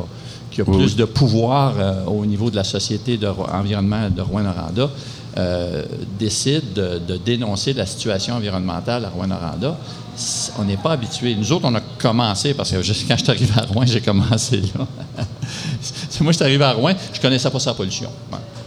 qui 0.49 0.62
a 0.62 0.65
plus 0.65 0.95
de 0.95 1.05
pouvoir 1.05 1.73
euh, 1.77 2.05
au 2.05 2.25
niveau 2.25 2.49
de 2.49 2.55
la 2.55 2.63
société 2.63 3.17
de 3.17 3.27
Ro- 3.27 3.45
environnement 3.51 4.09
de 4.09 4.21
Rouen-Noranda, 4.21 4.89
euh, 5.39 5.84
décide 6.19 6.73
de, 6.73 7.17
dénoncer 7.17 7.73
la 7.73 7.86
situation 7.86 8.36
environnementale 8.36 9.06
à 9.06 9.10
Rouen-Noranda. 9.10 9.78
C- 10.15 10.52
On 10.60 10.63
n'est 10.65 10.78
pas 10.78 10.91
habitué. 10.91 11.34
Nous 11.36 11.52
autres, 11.52 11.65
on 11.67 11.73
a 11.75 11.82
commencé, 11.97 12.54
parce 12.54 12.69
que 12.71 12.75
quand 12.75 12.82
je 12.84 12.93
suis 13.23 13.30
arrivé 13.32 13.54
à 13.58 13.62
Rouen, 13.65 13.86
j'ai 13.86 14.02
commencé 14.02 14.58
là. 14.58 14.86
Moi, 16.21 16.32
je 16.34 16.38
suis 16.38 16.43
arrivé 16.45 16.63
à 16.65 16.73
Rouen, 16.73 16.93
je 17.13 17.19
connaissais 17.21 17.49
pas 17.49 17.60
sa 17.60 17.73
pollution. 17.73 18.10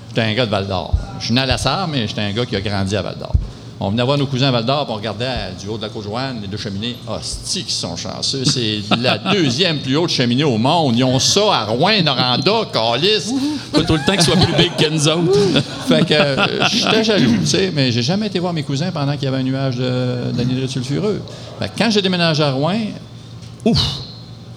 J'étais 0.09 0.23
un 0.23 0.35
gars 0.35 0.47
de 0.47 0.51
Val-d'Or. 0.51 0.95
Je 1.21 1.27
suis 1.27 1.35
né 1.35 1.41
à 1.43 1.47
la 1.47 1.59
Sarre, 1.59 1.89
mais 1.89 2.07
j'étais 2.09 2.23
un 2.23 2.33
gars 2.33 2.47
qui 2.47 2.57
a 2.57 2.61
grandi 2.61 2.97
à 2.97 3.03
Val-d'Or. 3.03 3.33
On 3.85 3.91
venait 3.91 4.05
voir 4.05 4.17
nos 4.17 4.27
cousins 4.27 4.47
à 4.47 4.51
Val-d'Or, 4.53 4.85
puis 4.85 4.93
on 4.93 4.97
regardait 4.97 5.25
à- 5.27 5.51
du 5.51 5.67
haut 5.67 5.77
de 5.77 5.83
la 5.83 5.89
Côte-Joanne, 5.89 6.39
les 6.41 6.47
deux 6.47 6.57
cheminées. 6.57 6.95
Ah, 7.09 7.19
c'est 7.21 7.63
qui 7.63 7.73
sont 7.73 7.97
chanceux. 7.97 8.45
C'est 8.45 8.81
la 8.97 9.19
deuxième 9.33 9.81
plus 9.81 9.97
haute 9.97 10.11
cheminée 10.11 10.45
au 10.45 10.57
monde. 10.57 10.97
Ils 10.97 11.03
ont 11.03 11.19
ça 11.19 11.41
à 11.53 11.65
Rouen, 11.65 12.01
Noranda, 12.05 12.53
Calis. 12.73 13.33
Pas 13.73 13.83
tout 13.83 13.95
le 13.95 14.05
temps 14.07 14.13
qu'ils 14.13 14.23
soient 14.23 14.37
plus 14.37 14.55
big 14.55 14.71
que 14.77 14.89
nous 14.89 15.09
autres. 15.09 15.37
Fait 15.89 16.07
que 16.07 16.15
euh, 16.15 16.65
j'étais 16.71 17.03
jaloux, 17.03 17.39
tu 17.41 17.47
sais, 17.47 17.73
mais 17.75 17.91
j'ai 17.91 18.03
jamais 18.03 18.29
été 18.29 18.39
voir 18.39 18.53
mes 18.53 18.63
cousins 18.63 18.93
pendant 18.93 19.15
qu'il 19.15 19.25
y 19.25 19.27
avait 19.27 19.39
un 19.39 19.43
nuage 19.43 19.77
de- 19.77 20.31
d'anhydride 20.33 20.71
sulfureux. 20.71 21.21
Fait 21.59 21.67
que 21.69 21.73
quand 21.79 21.91
j'ai 21.91 22.03
déménagé 22.03 22.45
à 22.45 22.53
Rouen, 22.53 22.79
ouf, 23.65 23.81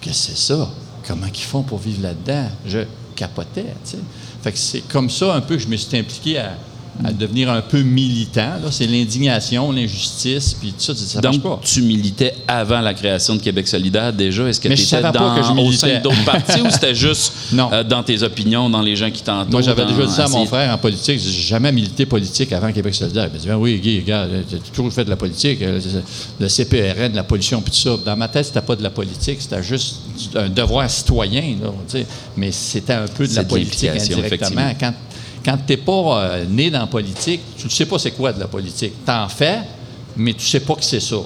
qu'est-ce 0.02 0.28
que 0.28 0.34
c'est 0.36 0.54
ça? 0.54 0.70
Comment 1.08 1.26
ils 1.34 1.40
font 1.40 1.64
pour 1.64 1.80
vivre 1.80 2.04
là-dedans? 2.04 2.46
Je 2.68 2.80
capotais, 3.16 3.64
tu 3.84 3.92
sais. 3.92 3.98
Fait 4.44 4.52
que 4.52 4.58
c'est 4.60 4.82
comme 4.82 5.10
ça 5.10 5.34
un 5.34 5.42
peu 5.42 5.56
que 5.56 5.62
je 5.64 5.68
me 5.68 5.78
suis 5.78 5.98
impliqué 5.98 6.38
à 6.38 6.52
à 7.04 7.12
devenir 7.12 7.52
un 7.52 7.62
peu 7.62 7.82
militant. 7.82 8.60
là. 8.64 8.72
C'est 8.72 8.88
l'indignation, 8.88 9.72
l'injustice, 9.72 10.54
puis 10.60 10.70
tout 10.70 10.76
ça, 10.80 10.94
ça 10.96 11.22
marche 11.22 11.36
Donc, 11.40 11.44
pas. 11.44 11.62
tu 11.64 11.82
militais 11.82 12.34
avant 12.48 12.80
la 12.82 12.94
création 12.94 13.36
de 13.36 13.42
Québec 13.42 13.68
solidaire 13.68 14.14
déjà. 14.14 14.48
Est-ce 14.48 14.60
que 14.62 14.68
tu 14.70 14.82
étais 14.82 15.02
dans, 15.02 15.36
que 15.36 15.44
je 15.44 15.50
au 15.52 15.54
militais. 15.56 15.78
sein 15.96 16.00
d'autres 16.02 16.24
partis 16.26 16.62
ou 16.62 16.70
c'était 16.70 16.96
juste 16.96 17.34
Non. 17.52 17.70
euh, 17.74 17.84
dans 17.84 18.04
tes 18.04 18.24
opinions, 18.24 18.70
dans 18.70 18.82
les 18.82 18.96
gens 18.96 19.12
qui 19.12 19.22
t'entourent? 19.24 19.52
Moi, 19.52 19.62
j'avais 19.62 19.86
déjà 19.86 20.06
dit 20.06 20.14
ça 20.14 20.26
à 20.26 20.30
mon 20.30 20.46
frère 20.46 20.74
en 20.74 20.78
politique. 20.78 21.20
J'ai 21.20 21.32
jamais 21.32 21.72
milité 21.72 22.06
politique 22.06 22.52
avant 22.54 22.72
Québec 22.72 22.96
solidaire. 22.96 23.28
Il 23.30 23.34
m'a 23.34 23.40
dit 23.40 23.48
ben 23.48 23.58
oui, 23.58 23.80
Guy, 23.80 24.00
regarde, 24.00 24.30
tu 24.50 24.56
as 24.56 24.60
toujours 24.74 24.92
fait 24.94 25.06
de 25.06 25.10
la 25.10 25.16
politique, 25.18 25.62
euh, 25.62 25.80
le 26.40 26.48
CPRN, 26.50 27.12
de 27.12 27.16
la 27.16 27.24
pollution, 27.24 27.62
puis 27.62 27.72
tout 27.72 27.78
ça. 27.80 27.98
Dans 28.06 28.16
ma 28.16 28.28
tête, 28.28 28.46
c'était 28.46 28.62
pas 28.62 28.76
de 28.76 28.84
la 28.84 28.90
politique, 28.90 29.42
c'était 29.42 29.62
juste 29.64 29.98
un 30.36 30.50
devoir 30.50 30.90
citoyen. 30.90 31.56
là. 31.62 31.70
Mais 32.38 32.52
c'était 32.52 32.94
un 32.94 33.08
peu 33.08 33.28
de 33.28 33.36
la 33.36 33.44
de 33.44 33.50
politique 33.50 33.90
indirectement. 33.90 34.26
effectivement. 34.26 34.74
Quand, 34.80 34.94
quand 35.46 35.58
tu 35.58 35.74
n'es 35.74 35.78
pas 35.78 36.24
euh, 36.24 36.46
né 36.46 36.72
dans 36.72 36.80
la 36.80 36.88
politique, 36.88 37.42
tu 37.56 37.66
ne 37.66 37.72
sais 37.72 37.86
pas 37.86 38.00
c'est 38.00 38.12
quoi 38.12 38.34
de 38.34 38.40
la 38.40 38.48
politique. 38.48 38.94
Tu 39.06 39.12
en 39.12 39.30
fais, 39.30 39.60
mais 40.18 40.34
tu 40.34 40.46
sais 40.46 40.62
pas 40.62 40.74
que 40.74 40.84
c'est 40.84 41.00
ça. 41.00 41.18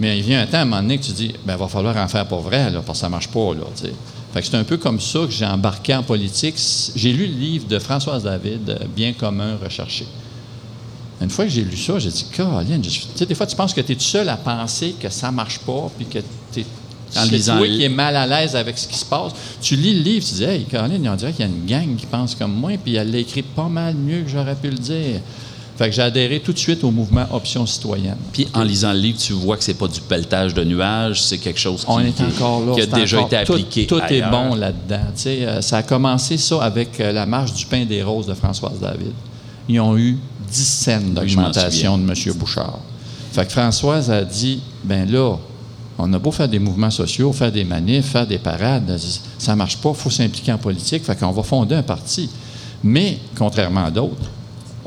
Mais 0.00 0.18
il 0.18 0.24
vient 0.24 0.42
un 0.42 0.46
temps, 0.46 0.58
à 0.58 0.62
un 0.62 0.64
moment 0.64 0.82
donné, 0.82 0.98
que 0.98 1.04
tu 1.04 1.12
dis, 1.12 1.32
ben, 1.44 1.56
va 1.56 1.68
falloir 1.68 1.96
en 1.96 2.08
faire 2.08 2.26
pour 2.26 2.40
vrai, 2.40 2.70
parce 2.84 2.86
que 2.86 3.02
ça 3.02 3.08
marche 3.08 3.28
pas. 3.28 3.54
Là. 3.54 3.62
Fait 4.34 4.40
que 4.40 4.46
c'est 4.46 4.56
un 4.56 4.64
peu 4.64 4.76
comme 4.76 5.00
ça 5.00 5.20
que 5.20 5.30
j'ai 5.30 5.46
embarqué 5.46 5.94
en 5.94 6.02
politique. 6.02 6.56
J'ai 6.96 7.12
lu 7.12 7.26
le 7.26 7.34
livre 7.34 7.68
de 7.68 7.78
Françoise 7.78 8.24
David, 8.24 8.68
euh, 8.68 8.78
Bien 8.94 9.12
commun 9.12 9.56
recherché. 9.62 10.06
Une 11.22 11.30
fois 11.30 11.46
que 11.46 11.50
j'ai 11.50 11.62
lu 11.62 11.76
ça, 11.76 11.98
j'ai 11.98 12.10
dit, 12.10 12.26
Caroline, 12.30 12.82
des 12.82 13.34
fois, 13.34 13.46
tu 13.46 13.56
penses 13.56 13.72
que 13.72 13.80
tu 13.80 13.92
es 13.92 13.98
seul 13.98 14.28
à 14.28 14.36
penser 14.36 14.96
que 15.00 15.08
ça 15.08 15.30
marche 15.30 15.60
pas, 15.60 15.90
puis 15.96 16.06
que 16.06 16.18
tu 16.52 16.60
es. 16.60 16.66
En 17.16 17.24
c'est 17.24 17.30
lisant 17.30 17.58
toi 17.58 17.66
qui 17.66 17.82
es 17.84 17.88
mal 17.88 18.16
à 18.16 18.26
l'aise 18.26 18.56
avec 18.56 18.76
ce 18.78 18.88
qui 18.88 18.96
se 18.98 19.04
passe. 19.04 19.32
Tu 19.60 19.76
lis 19.76 19.94
le 19.94 20.00
livre, 20.02 20.26
tu 20.26 20.34
dis, 20.34 20.44
hey, 20.44 20.64
Caroline, 20.64 21.08
on 21.08 21.14
dirait 21.16 21.32
qu'il 21.32 21.44
y 21.44 21.48
a 21.48 21.50
une 21.50 21.66
gang 21.66 21.96
qui 21.96 22.06
pense 22.06 22.34
comme 22.34 22.52
moi, 22.52 22.72
puis 22.82 22.94
elle 22.96 23.10
l'a 23.12 23.18
écrit 23.18 23.42
pas 23.42 23.68
mal 23.68 23.94
mieux 23.94 24.22
que 24.22 24.28
j'aurais 24.28 24.54
pu 24.56 24.68
le 24.70 24.78
dire. 24.78 25.20
Fait 25.78 25.90
que 25.90 25.94
j'ai 25.94 26.00
adhéré 26.02 26.40
tout 26.40 26.54
de 26.54 26.58
suite 26.58 26.82
au 26.84 26.90
mouvement 26.90 27.26
Option 27.32 27.66
citoyenne. 27.66 28.16
Puis 28.32 28.48
en 28.54 28.62
lisant 28.62 28.94
le 28.94 28.98
livre, 28.98 29.18
tu 29.18 29.34
vois 29.34 29.58
que 29.58 29.62
c'est 29.64 29.74
pas 29.74 29.88
du 29.88 30.00
pelletage 30.00 30.54
de 30.54 30.64
nuages, 30.64 31.22
c'est 31.22 31.36
quelque 31.36 31.60
chose 31.60 31.80
qui, 31.82 31.86
On 31.90 32.00
est 32.00 32.12
qui- 32.12 32.22
encore 32.22 32.64
là. 32.64 32.72
qui 32.74 32.80
a 32.80 32.86
déjà 32.86 33.18
encore- 33.20 33.32
été 33.34 33.44
tout- 33.44 33.52
appliqué. 33.52 33.86
Tout, 33.86 33.98
est 33.98 34.02
ailleurs. 34.04 34.30
bon 34.30 34.54
là-dedans. 34.54 35.00
Euh, 35.26 35.60
ça 35.60 35.76
a 35.78 35.82
commencé 35.82 36.38
ça 36.38 36.62
avec 36.62 36.98
euh, 36.98 37.12
la 37.12 37.26
marche 37.26 37.52
du 37.52 37.66
pain 37.66 37.84
des 37.84 38.02
roses 38.02 38.26
de 38.26 38.32
Françoise 38.32 38.80
David. 38.80 39.12
Ils 39.68 39.78
ont 39.80 39.98
eu 39.98 40.16
10 40.50 40.64
cents 40.66 40.92
Oui, 40.98 41.28
je 41.28 41.36
m'en 41.36 41.42
d'augmentation 41.42 41.98
de 41.98 42.04
M. 42.10 42.14
Bouchard. 42.36 42.78
Fait 43.32 43.44
que 43.44 43.52
Françoise 43.52 44.10
a 44.10 44.22
dit, 44.24 44.60
ben 44.82 45.06
là, 45.10 45.36
on 45.98 46.12
a 46.12 46.18
beau 46.18 46.30
faire 46.30 46.48
des 46.48 46.58
mouvements 46.58 46.90
sociaux, 46.90 47.32
faire 47.32 47.52
des 47.52 47.64
manifs, 47.64 48.06
faire 48.06 48.26
des 48.26 48.38
parades, 48.38 48.98
ça 49.38 49.52
ne 49.52 49.56
marche 49.56 49.78
pas, 49.78 49.90
il 49.90 49.94
faut 49.96 50.10
s'impliquer 50.10 50.52
en 50.52 50.58
politique, 50.58 51.04
fait 51.04 51.16
qu'on 51.18 51.32
va 51.32 51.42
fonder 51.42 51.74
un 51.74 51.82
parti. 51.82 52.28
Mais, 52.84 53.18
contrairement 53.36 53.84
à 53.86 53.90
d'autres, 53.90 54.30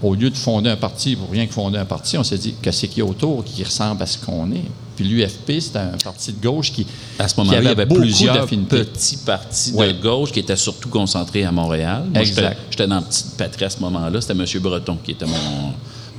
au 0.01 0.13
lieu 0.15 0.29
de 0.29 0.37
fonder 0.37 0.69
un 0.69 0.77
parti 0.77 1.15
pour 1.15 1.29
rien 1.31 1.45
que 1.47 1.53
fonder 1.53 1.77
un 1.79 1.85
parti, 1.85 2.17
on 2.17 2.23
s'est 2.23 2.37
dit, 2.37 2.53
qu'est-ce 2.61 2.85
qu'il 2.85 2.99
y 2.99 3.01
a 3.01 3.05
autour 3.05 3.43
qui 3.43 3.63
ressemble 3.63 4.01
à 4.03 4.05
ce 4.05 4.17
qu'on 4.17 4.51
est? 4.51 4.63
Puis 4.95 5.07
l'UFP, 5.07 5.59
c'était 5.61 5.79
un 5.79 5.97
parti 6.03 6.31
de 6.33 6.41
gauche 6.45 6.71
qui, 6.73 6.85
À 7.17 7.27
ce 7.27 7.35
moment-là, 7.37 7.59
il 7.61 7.65
y 7.65 7.67
avait 7.69 7.85
plusieurs 7.85 8.45
petits 8.45 9.17
partis 9.25 9.71
de 9.71 10.01
gauche 10.01 10.31
qui 10.31 10.39
étaient 10.41 10.55
surtout 10.57 10.89
concentrés 10.89 11.43
à 11.45 11.51
Montréal. 11.51 12.03
Moi, 12.13 12.21
Exact. 12.21 12.41
j'étais- 12.49 12.57
J'étais 12.71 12.87
dans 12.87 12.95
la 12.95 13.01
petite 13.01 13.37
patrie 13.37 13.65
à 13.65 13.69
ce 13.69 13.79
moment-là. 13.79 14.19
C'était 14.21 14.33
M. 14.33 14.45
Breton 14.61 14.97
qui 15.03 15.11
était 15.11 15.25
mon, 15.25 15.73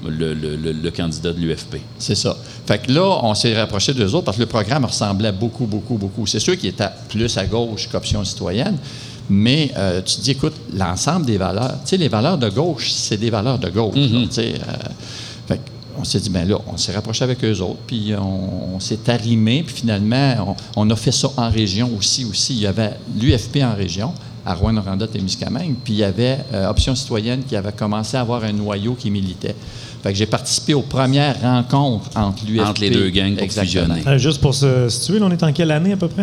le, 0.08 0.34
le- 0.34 0.56
le- 0.56 0.72
le 0.72 0.90
candidat 0.90 1.32
de 1.32 1.40
l'UFP. 1.40 1.76
C'est 1.98 2.14
ça. 2.14 2.36
Fait 2.66 2.78
que 2.78 2.92
là, 2.92 3.20
on 3.22 3.34
s'est 3.34 3.54
rapproché 3.58 3.92
d'eux 3.92 4.14
autres 4.14 4.24
parce 4.24 4.36
que 4.36 4.42
le 4.42 4.48
programme 4.48 4.84
ressemblait 4.84 5.32
beaucoup, 5.32 5.66
beaucoup, 5.66 5.96
beaucoup. 5.96 6.26
C'est 6.26 6.40
sûr 6.40 6.56
qu'il 6.56 6.68
était 6.70 6.88
plus 7.08 7.36
à 7.36 7.44
gauche 7.46 7.88
qu'Option 7.90 8.24
citoyenne, 8.24 8.76
mais 9.28 9.70
euh, 9.76 10.00
tu 10.02 10.16
te 10.16 10.20
dis, 10.22 10.30
écoute, 10.32 10.54
l'ensemble 10.74 11.26
des 11.26 11.36
valeurs, 11.38 11.74
tu 11.84 11.90
sais, 11.90 11.96
les 11.96 12.08
valeurs 12.08 12.38
de 12.38 12.48
gauche, 12.48 12.90
c'est 12.92 13.16
des 13.16 13.30
valeurs 13.30 13.58
de 13.58 13.68
gauche. 13.68 13.94
sais, 14.30 14.54
euh, 14.54 14.72
fait 15.46 15.60
on 15.98 16.04
s'est 16.04 16.20
dit, 16.20 16.30
ben 16.30 16.48
là, 16.48 16.56
on 16.66 16.76
s'est 16.78 16.92
rapproché 16.92 17.24
avec 17.24 17.44
eux 17.44 17.60
autres, 17.60 17.80
puis 17.86 18.12
on, 18.18 18.76
on 18.76 18.80
s'est 18.80 18.98
arrimé, 19.08 19.62
puis 19.64 19.74
finalement, 19.74 20.56
on, 20.76 20.86
on 20.86 20.90
a 20.90 20.96
fait 20.96 21.12
ça 21.12 21.28
en 21.36 21.50
région 21.50 21.90
aussi. 21.98 22.24
aussi. 22.24 22.54
Il 22.54 22.60
y 22.60 22.66
avait 22.66 22.92
l'UFP 23.20 23.58
en 23.62 23.74
région, 23.74 24.12
à 24.46 24.54
Rouen-Noranda-Témiscamingue, 24.54 25.74
puis 25.84 25.92
il 25.94 25.98
y 25.98 26.04
avait 26.04 26.38
euh, 26.54 26.70
Option 26.70 26.94
citoyenne 26.94 27.42
qui 27.46 27.54
avait 27.54 27.72
commencé 27.72 28.16
à 28.16 28.20
avoir 28.22 28.42
un 28.44 28.52
noyau 28.52 28.94
qui 28.94 29.10
militait. 29.10 29.54
Fait 30.02 30.12
que 30.12 30.18
j'ai 30.18 30.26
participé 30.26 30.74
aux 30.74 30.82
premières 30.82 31.40
rencontres 31.40 32.10
entre 32.16 32.44
l'UFP... 32.46 32.66
Entre 32.66 32.80
les 32.80 32.90
deux 32.90 33.10
gangs 33.10 33.34
pour 33.34 33.42
Exactement. 33.42 33.94
fusionner. 33.94 34.02
Euh, 34.06 34.18
juste 34.18 34.40
pour 34.40 34.54
se 34.54 34.88
situer, 34.88 35.18
là, 35.18 35.26
on 35.26 35.30
est 35.30 35.42
en 35.42 35.52
quelle 35.52 35.70
année 35.70 35.92
à 35.92 35.96
peu 35.96 36.08
près? 36.08 36.22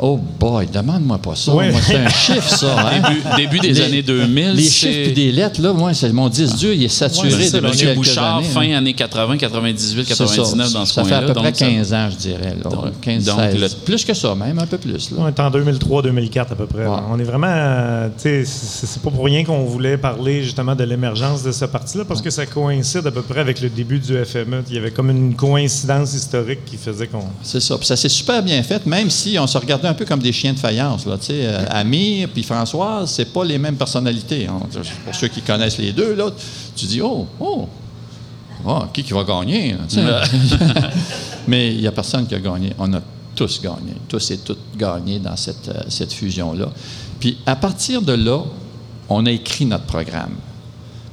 Oh 0.00 0.16
boy, 0.38 0.66
demande-moi 0.72 1.18
pas 1.18 1.34
ça. 1.34 1.50
Moi, 1.52 1.64
c'est 1.84 1.96
un 1.96 2.08
chiffre, 2.08 2.48
ça. 2.48 2.76
hein? 2.88 3.00
Début, 3.36 3.58
début 3.58 3.58
des 3.60 3.72
Les- 3.72 3.80
années 3.82 4.02
2000. 4.02 4.52
Les 4.52 4.62
chiffres 4.62 5.08
et 5.08 5.12
des 5.12 5.32
lettres, 5.32 5.60
là, 5.60 5.72
moi, 5.72 5.92
c'est 5.92 6.12
mon 6.12 6.28
10 6.28 6.54
dur, 6.56 6.72
il 6.72 6.84
est 6.84 6.88
saturé 6.88 7.28
Ouais, 7.28 7.34
c'est 7.36 7.48
ça, 7.50 7.56
depuis 7.60 7.70
M. 7.72 7.76
quelques 7.86 7.96
Bouchard, 7.96 8.36
années, 8.38 8.46
fin 8.46 8.60
hein. 8.62 8.74
années 8.78 8.94
80, 8.94 9.36
98, 9.38 10.04
C'est 10.06 10.14
ça. 10.14 10.24
99 10.24 10.72
dans 10.72 10.86
ce 10.86 10.94
Ça 10.94 11.02
fait 11.04 11.14
à 11.14 11.22
peu 11.22 11.32
près 11.32 11.42
donc 11.50 11.56
ça- 11.56 11.66
15 11.66 11.92
ans, 11.94 12.08
je 12.12 12.16
dirais. 12.16 12.54
Là. 12.62 12.70
Donc- 12.70 13.00
15, 13.00 13.24
donc 13.24 13.40
16. 13.40 13.60
le- 13.60 13.68
Plus 13.84 14.04
que 14.04 14.14
ça, 14.14 14.34
même, 14.36 14.58
un 14.60 14.66
peu 14.66 14.78
plus. 14.78 15.10
Là. 15.10 15.16
On 15.18 15.26
est 15.28 15.40
en 15.40 15.50
2003-2004 15.50 16.52
à 16.52 16.54
peu 16.54 16.66
près. 16.66 16.86
Ouais. 16.86 16.96
On 17.10 17.18
est 17.18 17.24
vraiment. 17.24 17.48
euh, 17.50 18.08
tu 18.16 18.22
sais, 18.22 18.44
c'est 18.44 18.86
c'est 18.86 19.02
pas 19.02 19.10
pour 19.10 19.24
rien 19.24 19.44
qu'on 19.44 19.64
voulait 19.64 19.96
parler 19.98 20.42
justement 20.44 20.76
de 20.76 20.84
l'émergence 20.84 21.42
de 21.42 21.50
ce 21.50 21.64
parti-là, 21.64 22.04
parce 22.06 22.22
que 22.22 22.30
ça 22.30 22.46
coïncide 22.46 23.06
à 23.06 23.10
peu 23.10 23.22
près 23.22 23.40
avec 23.40 23.60
le 23.60 23.68
début 23.68 23.98
du 23.98 24.14
FME. 24.24 24.62
Il 24.68 24.74
y 24.76 24.78
avait 24.78 24.90
comme 24.92 25.10
une 25.10 25.34
coïncidence 25.34 26.14
historique 26.14 26.64
qui 26.64 26.76
faisait 26.76 27.06
qu'on. 27.08 27.24
C'est 27.42 27.60
ça. 27.60 27.76
Puis 27.78 27.86
ça 27.86 27.96
s'est 27.96 28.08
super 28.08 28.42
bien 28.44 28.62
fait, 28.62 28.86
même 28.86 29.10
si 29.10 29.36
on 29.40 29.46
se 29.48 29.58
regardait 29.58 29.87
un 29.88 29.94
peu 29.94 30.04
comme 30.04 30.20
des 30.20 30.32
chiens 30.32 30.52
de 30.52 30.58
faïence. 30.58 31.06
Là, 31.06 31.16
euh, 31.30 31.64
Amir 31.70 32.28
puis 32.32 32.42
Françoise, 32.42 33.10
c'est 33.10 33.32
pas 33.32 33.44
les 33.44 33.58
mêmes 33.58 33.76
personnalités. 33.76 34.46
hein. 34.46 34.60
Pour 35.04 35.14
ceux 35.14 35.28
qui 35.28 35.40
connaissent 35.42 35.78
les 35.78 35.92
deux, 35.92 36.14
là, 36.14 36.30
tu 36.76 36.86
dis 36.86 37.00
Oh, 37.00 37.26
oh, 37.40 37.68
oh, 38.66 38.82
qui, 38.92 39.02
qui 39.02 39.12
va 39.12 39.24
gagner? 39.24 39.72
là, 39.72 39.78
sais? 39.88 40.02
Mais 41.48 41.72
il 41.74 41.80
n'y 41.80 41.86
a 41.86 41.92
personne 41.92 42.26
qui 42.26 42.34
a 42.34 42.40
gagné. 42.40 42.72
On 42.78 42.92
a 42.92 43.00
tous 43.34 43.60
gagné. 43.62 43.94
Tous 44.08 44.30
et 44.30 44.38
toutes 44.38 44.76
gagné 44.76 45.18
dans 45.18 45.36
cette, 45.36 45.68
euh, 45.68 45.82
cette 45.88 46.12
fusion-là. 46.12 46.68
Puis 47.20 47.38
à 47.46 47.56
partir 47.56 48.02
de 48.02 48.12
là, 48.12 48.42
on 49.08 49.24
a 49.26 49.30
écrit 49.30 49.64
notre 49.64 49.84
programme. 49.86 50.34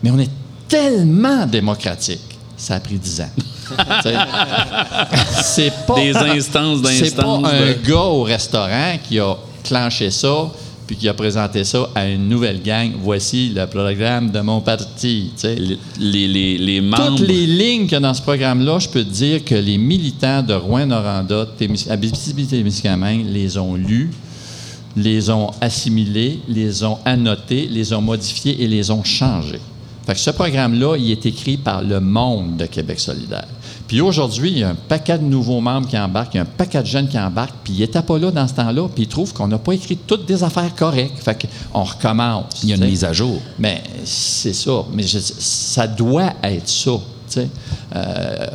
Mais 0.04 0.12
on 0.12 0.20
est 0.20 0.32
tellement 0.68 1.46
démocratique. 1.46 2.20
Ça 2.58 2.76
a 2.76 2.80
pris 2.80 2.98
10 2.98 3.22
ans. 3.22 3.30
C'est 5.44 5.74
pas 5.88 5.96
Des 5.96 6.16
instances 6.16 6.80
c'est 6.86 7.16
pas 7.16 7.24
d'instances. 7.24 7.46
un 7.52 7.68
de- 7.74 7.88
gars 7.90 8.02
au 8.02 8.24
restaurant 8.24 8.98
qui 9.08 9.20
a 9.20 9.36
clenché 9.64 10.12
ça 10.12 10.52
puis 10.88 10.96
qui 10.96 11.10
a 11.10 11.16
présenté 11.16 11.64
ça 11.64 11.90
à 11.96 12.06
une 12.08 12.30
nouvelle 12.30 12.62
gang. 12.62 12.92
Voici 13.02 13.50
le 13.56 13.66
programme 13.66 14.30
de 14.30 14.40
mon 14.42 14.62
parti. 14.62 15.32
Les, 16.00 16.28
les, 16.28 16.58
les, 16.60 16.80
membres. 16.82 17.16
Toutes 17.18 17.28
les 17.28 17.48
lignes 17.48 17.84
qu'il 17.86 17.94
y 17.94 17.96
a 17.96 18.00
dans 18.02 18.14
ce 18.14 18.22
programme-là, 18.22 18.78
je 18.78 18.88
peux 18.90 19.04
te 19.04 19.10
dire 19.10 19.44
que 19.44 19.56
les 19.56 19.80
militants 19.80 20.44
de 20.44 20.54
Rouen-Noranda, 20.54 21.48
Témis- 21.58 21.88
Abitibi-Témiscamingue 21.90 23.26
les 23.28 23.58
ont 23.58 23.74
lus, 23.74 24.12
les 24.96 25.32
ont 25.32 25.50
assimilés, 25.60 26.40
les 26.48 26.84
ont 26.84 27.00
annotés, 27.04 27.68
les 27.72 27.92
ont 27.92 28.02
modifiés 28.02 28.62
et 28.64 28.68
les 28.68 28.92
ont 28.92 29.04
changés. 29.04 29.60
Fait 30.06 30.14
que 30.14 30.20
ce 30.20 30.30
programme-là, 30.30 30.98
il 31.00 31.10
est 31.10 31.26
écrit 31.26 31.58
par 31.58 31.82
le 31.82 32.00
monde 32.00 32.58
de 32.58 32.68
Québec 32.68 33.00
solidaire. 33.00 33.48
Puis 33.88 34.02
aujourd'hui, 34.02 34.52
il 34.52 34.58
y 34.60 34.64
a 34.64 34.70
un 34.70 34.76
paquet 34.76 35.18
de 35.20 35.24
nouveaux 35.24 35.62
membres 35.62 35.88
qui 35.88 35.98
embarquent, 35.98 36.34
il 36.34 36.38
y 36.38 36.40
a 36.40 36.44
un 36.44 36.46
paquet 36.46 36.82
de 36.82 36.88
jeunes 36.88 37.08
qui 37.08 37.20
embarquent, 37.20 37.54
puis 37.64 37.74
ils 37.74 37.80
n'étaient 37.82 38.02
pas 38.02 38.18
là 38.18 38.32
dans 38.32 38.48
ce 38.48 38.54
temps-là, 38.56 38.88
puis 38.94 39.04
ils 39.04 39.08
trouvent 39.08 39.32
qu'on 39.34 39.48
n'a 39.48 39.58
pas 39.60 39.74
écrit 39.74 39.98
toutes 39.98 40.26
des 40.26 40.44
affaires 40.44 40.74
correctes. 40.76 41.20
Fait 41.20 41.48
qu'on 41.72 41.84
recommence. 41.84 42.46
Il 42.64 42.70
y 42.70 42.74
a 42.74 42.76
une 42.78 42.86
mise 42.86 43.04
à 43.04 43.14
jour. 43.14 43.40
Mais 43.60 43.84
c'est 44.04 44.54
ça. 44.54 44.84
Mais 44.94 45.04
je- 45.04 45.20
ça 45.20 45.86
doit 45.88 46.34
être 46.44 46.68
ça. 46.68 46.92
tu 46.92 47.00
sais. 47.42 47.48
Euh, 47.96 48.48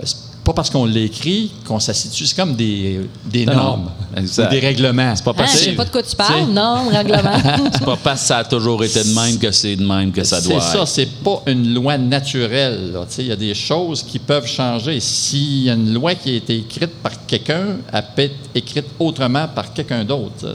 pas 0.45 0.53
parce 0.53 0.71
qu'on 0.71 0.85
l'écrit 0.85 1.53
qu'on 1.67 1.79
s'assitue. 1.79 2.27
C'est 2.27 2.37
comme 2.37 2.55
des, 2.57 3.01
normes 3.47 3.91
ou 4.17 4.49
des 4.51 4.59
règlements. 4.61 5.15
C'est 5.15 5.25
pas 5.25 5.31
Hein, 5.31 5.35
parce 5.37 5.53
je 5.53 5.59
que 5.59 5.65
sais 5.65 5.73
pas 5.73 5.85
de 5.85 5.91
quoi 5.91 6.03
tu 6.03 6.17
parles. 6.17 6.43
T'sais. 6.45 6.53
Non, 6.53 6.89
règlement. 6.89 7.39
c'est 7.73 7.85
pas 7.85 7.97
parce 8.03 8.21
que 8.23 8.27
ça 8.27 8.39
a 8.39 8.45
toujours 8.45 8.83
été 8.85 9.03
de 9.05 9.15
même 9.15 9.39
que 9.39 9.51
c'est 9.51 9.77
de 9.77 9.85
même 9.87 10.11
que 10.13 10.25
ça 10.25 10.41
doit 10.41 10.61
C'est 10.61 10.73
ça, 10.77 10.79
être. 10.83 10.89
c'est 10.89 11.07
pas 11.23 11.43
une 11.47 11.75
loi 11.75 11.97
naturelle. 11.99 12.93
là. 12.93 13.01
Tu 13.09 13.15
sais, 13.17 13.23
Il 13.23 13.29
y 13.29 13.33
a 13.33 13.37
des 13.37 13.55
choses 13.55 14.03
qui 14.03 14.19
peuvent 14.19 14.47
changer. 14.47 14.99
S'il 15.01 15.65
y 15.65 15.71
a 15.71 15.75
une 15.75 15.93
loi 15.95 16.15
qui 16.15 16.31
a 16.31 16.35
été 16.37 16.57
écrite 16.57 16.91
par 17.03 17.13
quelqu'un, 17.27 17.77
elle 17.93 18.05
peut 18.17 18.23
être 18.23 18.37
écrite 18.55 18.87
autrement 18.99 19.47
par 19.49 19.73
quelqu'un 19.73 20.05
d'autre. 20.05 20.55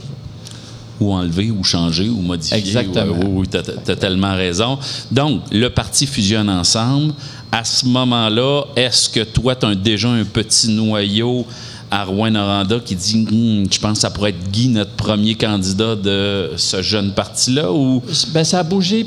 Ou 1.00 1.12
enlever, 1.12 1.50
ou 1.50 1.62
changer, 1.62 2.08
ou 2.08 2.20
modifier. 2.20 2.58
Exactement. 2.58 3.12
Ouais, 3.12 3.24
oui, 3.24 3.46
oui, 3.52 3.62
tu 3.84 3.90
as, 3.90 3.96
tellement 3.96 4.34
raison. 4.34 4.78
Donc, 5.10 5.42
le 5.52 5.68
parti 5.68 6.06
fusionne 6.06 6.48
ensemble. 6.48 7.14
À 7.52 7.64
ce 7.64 7.86
moment-là, 7.86 8.64
est-ce 8.74 9.08
que 9.08 9.20
toi, 9.20 9.54
tu 9.54 9.66
as 9.66 9.74
déjà 9.74 10.08
un 10.08 10.24
petit 10.24 10.68
noyau 10.68 11.46
à 11.90 12.04
Rouen-Noranda 12.04 12.80
qui 12.80 12.96
dit 12.96 13.26
Hum, 13.30 13.66
Je 13.70 13.78
pense 13.78 13.94
que 13.94 13.98
ça 14.00 14.10
pourrait 14.10 14.30
être 14.30 14.50
Guy, 14.50 14.68
notre 14.68 14.92
premier 14.92 15.34
candidat 15.34 15.94
de 15.94 16.50
ce 16.56 16.82
jeune 16.82 17.12
parti-là 17.12 17.72
ou? 17.72 18.02
Ben, 18.32 18.44
ça 18.44 18.60
a 18.60 18.62
bougé. 18.62 19.06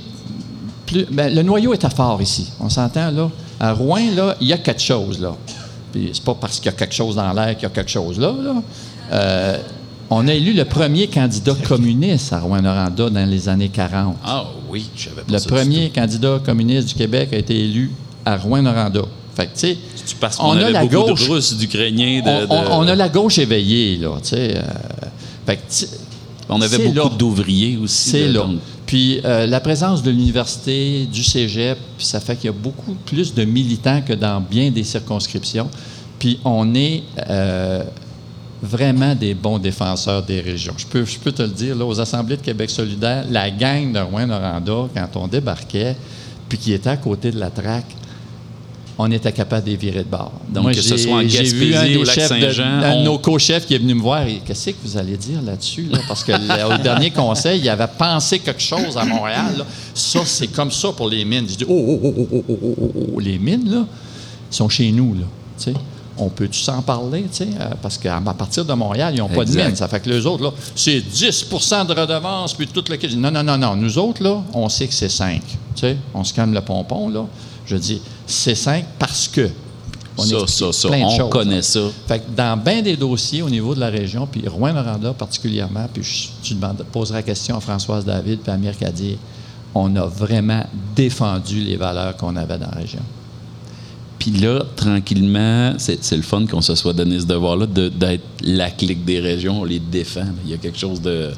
Plus, 0.86 1.06
ben, 1.12 1.34
le 1.34 1.44
noyau 1.44 1.74
était 1.74 1.90
fort 1.90 2.22
ici. 2.22 2.48
On 2.60 2.70
s'entend, 2.70 3.12
là. 3.12 3.30
À 3.60 3.74
Rouen, 3.74 4.16
là, 4.16 4.36
il 4.40 4.48
y 4.48 4.54
a 4.54 4.58
quelque 4.58 4.82
chose, 4.82 5.20
là. 5.20 5.36
Puis 5.92 6.12
c'est 6.14 6.24
pas 6.24 6.36
parce 6.36 6.58
qu'il 6.58 6.68
y 6.68 6.70
a 6.70 6.78
quelque 6.78 6.94
chose 6.94 7.16
dans 7.16 7.34
l'air 7.34 7.56
qu'il 7.56 7.64
y 7.64 7.66
a 7.66 7.70
quelque 7.70 7.90
chose 7.90 8.20
là. 8.20 8.32
là. 8.32 8.56
Euh, 9.12 9.58
on 10.10 10.28
a 10.28 10.34
élu 10.34 10.54
le 10.54 10.66
premier 10.66 11.08
candidat 11.08 11.56
communiste 11.68 12.34
à 12.34 12.40
Rouen-Noranda 12.40 13.10
dans 13.10 13.30
les 13.30 13.48
années 13.50 13.70
40. 13.70 14.16
Oh, 14.28 14.32
oui, 14.70 14.86
je 14.96 15.04
savais 15.10 15.22
pas 15.22 15.32
Le 15.34 15.38
ça 15.40 15.48
premier 15.50 15.90
candidat 15.90 16.40
communiste 16.44 16.88
du 16.90 16.94
Québec 16.96 17.30
a 17.34 17.38
été 17.38 17.56
élu 17.64 17.92
à 18.26 18.38
Rouen-Noranda. 18.38 19.02
Fait 19.36 19.46
que, 19.48 19.54
tu 19.54 19.60
sais, 19.60 19.78
Tu 20.08 20.16
parce 20.16 20.38
on 20.40 20.44
qu'on 20.44 20.52
a 20.58 20.62
avait 20.64 20.72
la 20.72 20.86
beaucoup 20.86 21.10
gauche. 21.12 21.28
de 21.28 21.32
Russes, 21.34 21.58
d'Ukrainiens, 21.58 22.22
de, 22.22 22.48
on, 22.50 22.56
on- 22.56 22.80
on 22.84 22.88
a 22.88 22.96
la 22.96 23.10
gauche 23.10 23.38
éveillée, 23.38 23.98
là, 23.98 24.10
tu 24.22 24.30
sais. 24.30 24.58
euh, 24.58 24.62
fait 25.46 25.58
que, 25.58 25.62
on 26.50 26.60
avait 26.62 26.90
beaucoup 26.90 27.16
d'ouvriers 27.16 27.78
aussi. 27.78 28.10
C'est 28.10 28.28
là. 28.28 28.46
Puis 28.88 29.22
euh, 29.24 29.46
la 29.46 29.60
présence 29.60 30.02
de 30.02 30.10
l'université, 30.10 31.06
du 31.06 31.24
cégep, 31.24 31.78
ça 32.00 32.20
fait 32.20 32.36
qu'il 32.36 32.46
y 32.46 32.50
a 32.50 32.54
beaucoup 32.54 32.96
plus 33.06 33.36
de 33.36 33.46
militants 33.46 34.02
que 34.02 34.14
dans 34.14 34.42
bien 34.42 34.72
des 34.72 34.84
circonscriptions. 34.84 35.70
Puis 36.18 36.40
on 36.44 36.74
est 36.74 37.04
euh, 37.30 37.84
vraiment 38.62 39.16
des 39.16 39.34
bons 39.34 39.58
défenseurs 39.58 40.24
des 40.24 40.42
régions. 40.42 40.74
Je 40.78 40.86
peux, 40.86 41.06
je 41.06 41.18
peux 41.18 41.32
te 41.32 41.42
le 41.42 41.48
dire, 41.50 41.76
là, 41.76 41.86
aux 41.86 42.00
Assemblées 42.00 42.38
de 42.38 42.42
Québec 42.42 42.70
solidaire, 42.70 43.24
la 43.30 43.50
gang 43.52 43.92
de 43.94 44.00
Rouen-Noranda, 44.00 44.90
quand 44.94 45.10
on 45.16 45.28
débarquait, 45.28 45.96
puis 46.50 46.58
qui 46.58 46.74
était 46.74 46.90
à 46.90 46.98
côté 46.98 47.32
de 47.32 47.40
la 47.40 47.50
traque, 47.50 47.96
on 49.02 49.10
était 49.12 49.32
capable 49.32 49.66
de 49.66 49.70
les 49.72 49.78
virer 49.78 50.00
de 50.04 50.10
bord. 50.10 50.34
Donc, 50.50 50.64
Moi, 50.64 50.74
que 50.74 50.82
ce 50.82 50.98
soit 50.98 51.20
en 51.20 51.22
j'ai 51.22 51.44
vu 51.44 51.74
un 51.74 51.84
Gaspésie, 51.84 51.94
des 51.94 51.98
au 52.00 52.04
Lac 52.04 52.16
chefs 52.16 52.32
de- 52.34 52.40
Saint-Jean, 52.42 52.66
un 52.84 53.00
de 53.00 53.04
nos 53.06 53.18
co-chefs 53.18 53.66
qui 53.66 53.76
est 53.76 53.78
venu 53.78 53.94
me 53.96 54.02
voir 54.02 54.28
et 54.28 54.42
qu'est-ce 54.46 54.72
que 54.72 54.76
vous 54.84 54.98
allez 54.98 55.16
dire 55.16 55.42
là-dessus? 55.42 55.84
là? 55.90 56.00
Parce 56.06 56.22
que 56.22 56.34
le- 56.34 56.76
au 56.76 56.78
dernier 56.80 57.10
conseil, 57.12 57.62
il 57.62 57.70
avait 57.70 57.88
pensé 57.98 58.40
quelque 58.40 58.62
chose 58.62 58.98
à 58.98 59.06
Montréal. 59.06 59.54
là. 59.60 59.66
Ça, 59.94 60.20
c'est 60.26 60.48
comme 60.48 60.72
ça 60.72 60.92
pour 60.92 61.08
les 61.08 61.24
mines. 61.24 61.46
Je 61.48 61.56
dis, 61.56 61.66
oh, 61.70 61.72
oh, 61.72 62.02
oh, 62.04 62.14
oh, 62.18 62.28
oh, 62.34 62.44
oh, 62.50 62.56
oh, 62.62 62.90
oh, 62.94 63.06
oh, 63.16 63.20
les 63.22 63.38
mines, 63.40 63.72
là, 63.72 63.86
sont 64.52 64.68
chez 64.68 64.92
nous, 64.92 65.14
là. 65.14 65.22
Tu 65.58 65.64
sais, 65.66 65.74
on 66.20 66.30
peut-tu 66.30 66.60
s'en 66.60 66.82
parler, 66.82 67.24
tu 67.24 67.30
sais? 67.46 67.50
euh, 67.60 67.70
parce 67.82 67.98
qu'à 67.98 68.20
partir 68.38 68.66
de 68.66 68.74
Montréal, 68.74 69.14
ils 69.16 69.20
n'ont 69.20 69.30
pas 69.30 69.46
de 69.46 69.52
mines. 69.56 69.76
Ça 69.76 69.88
fait 69.88 70.00
que 70.02 70.10
les 70.10 70.26
autres, 70.26 70.44
là, 70.44 70.52
c'est 70.76 71.00
10% 71.00 71.88
de 71.88 71.94
redevance, 72.00 72.54
puis 72.54 72.68
tout 72.68 72.84
le... 72.90 73.16
Non, 73.16 73.32
non, 73.32 73.44
non, 73.44 73.58
non. 73.58 73.76
Nous 73.76 73.98
autres, 73.98 74.22
là, 74.24 74.42
on 74.54 74.68
sait 74.70 74.88
que 74.88 74.94
c'est 74.94 75.10
5. 75.10 75.42
Tu 75.42 75.58
sais, 75.76 75.98
on 76.14 76.24
se 76.24 76.34
calme 76.34 76.54
le 76.54 76.62
pompon, 76.62 77.10
là. 77.10 77.26
Je 77.66 77.76
dis, 77.76 78.02
c'est 78.28 78.56
5 78.56 78.86
parce 78.98 79.28
que... 79.28 79.50
On 80.18 80.24
Ça, 80.24 80.48
ça, 80.48 80.74
ça, 80.74 80.88
plein 80.90 81.00
de 81.00 81.04
on 81.06 81.18
choses, 81.18 81.30
connaît 81.30 81.56
là. 81.58 81.62
ça. 81.62 81.80
Fait 82.06 82.20
que 82.20 82.26
dans 82.36 82.58
bien 82.58 82.82
des 82.82 82.98
dossiers 82.98 83.42
au 83.42 83.50
niveau 83.50 83.74
de 83.74 83.80
la 83.80 83.88
région, 83.90 84.28
puis 84.30 84.46
Rouen-Noranda 84.46 85.14
particulièrement, 85.14 85.88
puis 85.94 86.04
je- 86.04 86.28
tu 86.46 86.56
demandes, 86.56 86.84
poseras 86.92 87.20
la 87.20 87.24
question 87.24 87.56
à 87.56 87.62
Françoise 87.62 88.04
David 88.04 88.40
puis 88.42 88.52
à 88.52 88.56
Amir 88.56 88.78
Kadir, 88.78 89.18
on 89.74 89.96
a 89.96 90.06
vraiment 90.06 90.66
défendu 90.94 91.62
les 91.62 91.78
valeurs 91.78 92.18
qu'on 92.18 92.36
avait 92.36 92.58
dans 92.58 92.70
la 92.70 92.82
région. 92.82 93.00
Puis 94.20 94.32
là, 94.32 94.64
tranquillement, 94.76 95.74
c'est 95.78 96.16
le 96.16 96.22
fun 96.22 96.46
qu'on 96.46 96.62
se 96.62 96.76
soit 96.76 96.94
donné 96.94 97.20
ce 97.20 97.26
devoir-là 97.26 97.66
de- 97.66 97.88
d'être 97.90 98.24
la 98.44 98.70
clique 98.70 99.06
des 99.06 99.20
régions, 99.20 99.62
on 99.62 99.64
les 99.64 99.80
défend. 99.80 100.26
Il 100.46 100.52
y 100.52 100.54
a 100.54 100.58
quelque 100.58 100.78
chose 100.78 101.02
de 101.02 101.30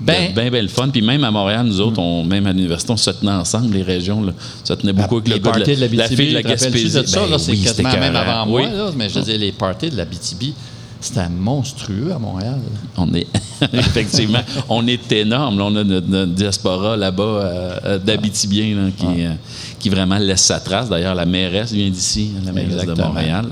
Ben- 0.00 0.32
bien, 0.34 0.50
bien 0.50 0.62
le 0.62 0.68
fun. 0.68 0.88
Puis 0.88 1.00
même 1.02 1.22
à 1.24 1.30
Montréal, 1.30 1.66
nous 1.66 1.80
autres, 1.80 1.98
on, 2.00 2.24
même 2.24 2.46
à 2.46 2.52
l'université, 2.52 2.92
on 2.92 2.96
se 2.96 3.10
tenait 3.10 3.32
ensemble, 3.32 3.74
les 3.74 3.82
régions. 3.82 4.22
Là. 4.22 4.32
Ça 4.64 4.76
tenait 4.76 4.92
beaucoup 4.92 5.16
avec 5.18 5.28
le 5.28 5.38
gars 5.38 5.52
de 5.52 5.58
la, 5.80 5.88
la 6.04 6.08
fille 6.08 6.28
de 6.30 6.34
la 6.34 6.42
Gaspésie. 6.42 6.84
de 7.00 7.06
ça, 7.06 7.20
Ben 7.26 7.36
oui, 7.48 7.62
c'était 7.66 7.82
même 7.82 8.16
avant 8.16 8.46
moi, 8.46 8.62
là, 8.68 8.90
mais 8.96 9.08
je 9.08 9.18
veux 9.18 9.24
dire, 9.24 9.38
les 9.38 9.52
parties 9.52 9.90
de 9.90 9.96
la 9.96 10.04
BTB, 10.04 10.52
c'était 11.00 11.28
monstrueux 11.28 12.12
à 12.12 12.18
Montréal. 12.18 12.58
On 12.96 13.12
est 13.14 13.26
effectivement, 13.72 14.40
on 14.68 14.86
est 14.86 15.10
énorme. 15.12 15.58
là. 15.58 15.64
on 15.64 15.76
a 15.76 15.84
notre, 15.84 16.08
notre 16.08 16.32
diaspora 16.32 16.96
là-bas 16.96 17.22
euh, 17.22 17.78
euh, 17.84 17.98
d'Abitibien 17.98 18.74
là, 18.74 18.90
qui, 18.96 19.24
euh, 19.24 19.32
qui 19.78 19.88
vraiment 19.88 20.18
laisse 20.18 20.42
sa 20.42 20.60
trace. 20.60 20.88
D'ailleurs, 20.88 21.14
la 21.14 21.26
mairesse 21.26 21.72
vient 21.72 21.88
d'ici, 21.88 22.32
la 22.44 22.52
mairesse 22.52 22.84
de. 22.84 22.94
Montréal, 22.94 23.46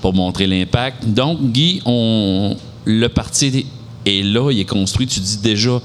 pour 0.00 0.14
montrer 0.14 0.46
l'impact. 0.46 1.06
Donc, 1.06 1.40
Guy, 1.40 1.80
on, 1.86 2.56
le 2.84 3.08
parti 3.08 3.66
est 4.04 4.22
là, 4.22 4.50
il 4.50 4.60
est 4.60 4.64
construit. 4.64 5.06
Tu 5.06 5.20
dis 5.20 5.38
déjà 5.38 5.80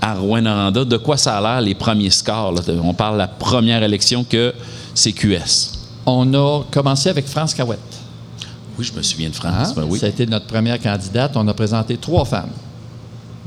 à 0.00 0.14
Rouen-Noranda, 0.14 0.84
de 0.84 0.96
quoi 0.96 1.16
ça 1.16 1.36
a 1.36 1.40
l'air 1.40 1.60
les 1.60 1.74
premiers 1.74 2.10
scores? 2.10 2.52
là? 2.52 2.62
On 2.82 2.94
parle 2.94 3.14
de 3.14 3.18
la 3.18 3.28
première 3.28 3.82
élection 3.82 4.24
que 4.24 4.54
c'est 4.94 5.12
QS. 5.12 5.72
On 6.06 6.32
a 6.34 6.62
commencé 6.70 7.08
avec 7.08 7.26
France 7.26 7.54
Cahouette. 7.54 7.99
Oui, 8.80 8.86
je 8.86 8.96
me 8.96 9.02
souviens 9.02 9.28
de? 9.30 9.34
France. 9.34 9.74
ben 9.74 9.84
oui. 9.88 9.98
Ça 9.98 10.06
a 10.06 10.08
été 10.08 10.26
notre 10.26 10.46
première 10.46 10.80
candidate. 10.80 11.32
On 11.36 11.46
a 11.46 11.54
présenté 11.54 11.96
trois 11.98 12.24
femmes 12.24 12.50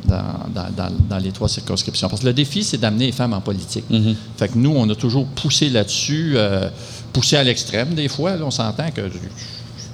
dans, 0.06 0.16
dans- 0.54 0.70
dans- 0.78 0.96
dans 1.10 1.18
les 1.18 1.32
trois 1.32 1.50
circonscriptions. 1.50 2.08
Parce 2.08 2.22
que 2.22 2.28
le 2.28 2.34
défi, 2.34 2.64
c'est 2.64 2.78
d'amener 2.78 3.08
les 3.08 3.12
femmes 3.12 3.34
en 3.34 3.42
politique. 3.42 3.86
Mm-hmm. 3.92 4.16
Fait 4.38 4.48
que 4.50 4.58
nous, 4.58 4.72
on 4.76 4.88
a 4.90 4.96
toujours 4.96 5.26
poussé 5.28 5.70
là-dessus, 5.70 6.34
euh, 6.36 6.70
poussé 7.12 7.36
à 7.38 7.44
l'extrême 7.44 7.94
des 7.96 8.08
fois. 8.08 8.36
là. 8.36 8.46
on 8.46 8.52
s'entend 8.52 8.92
que 8.92 9.02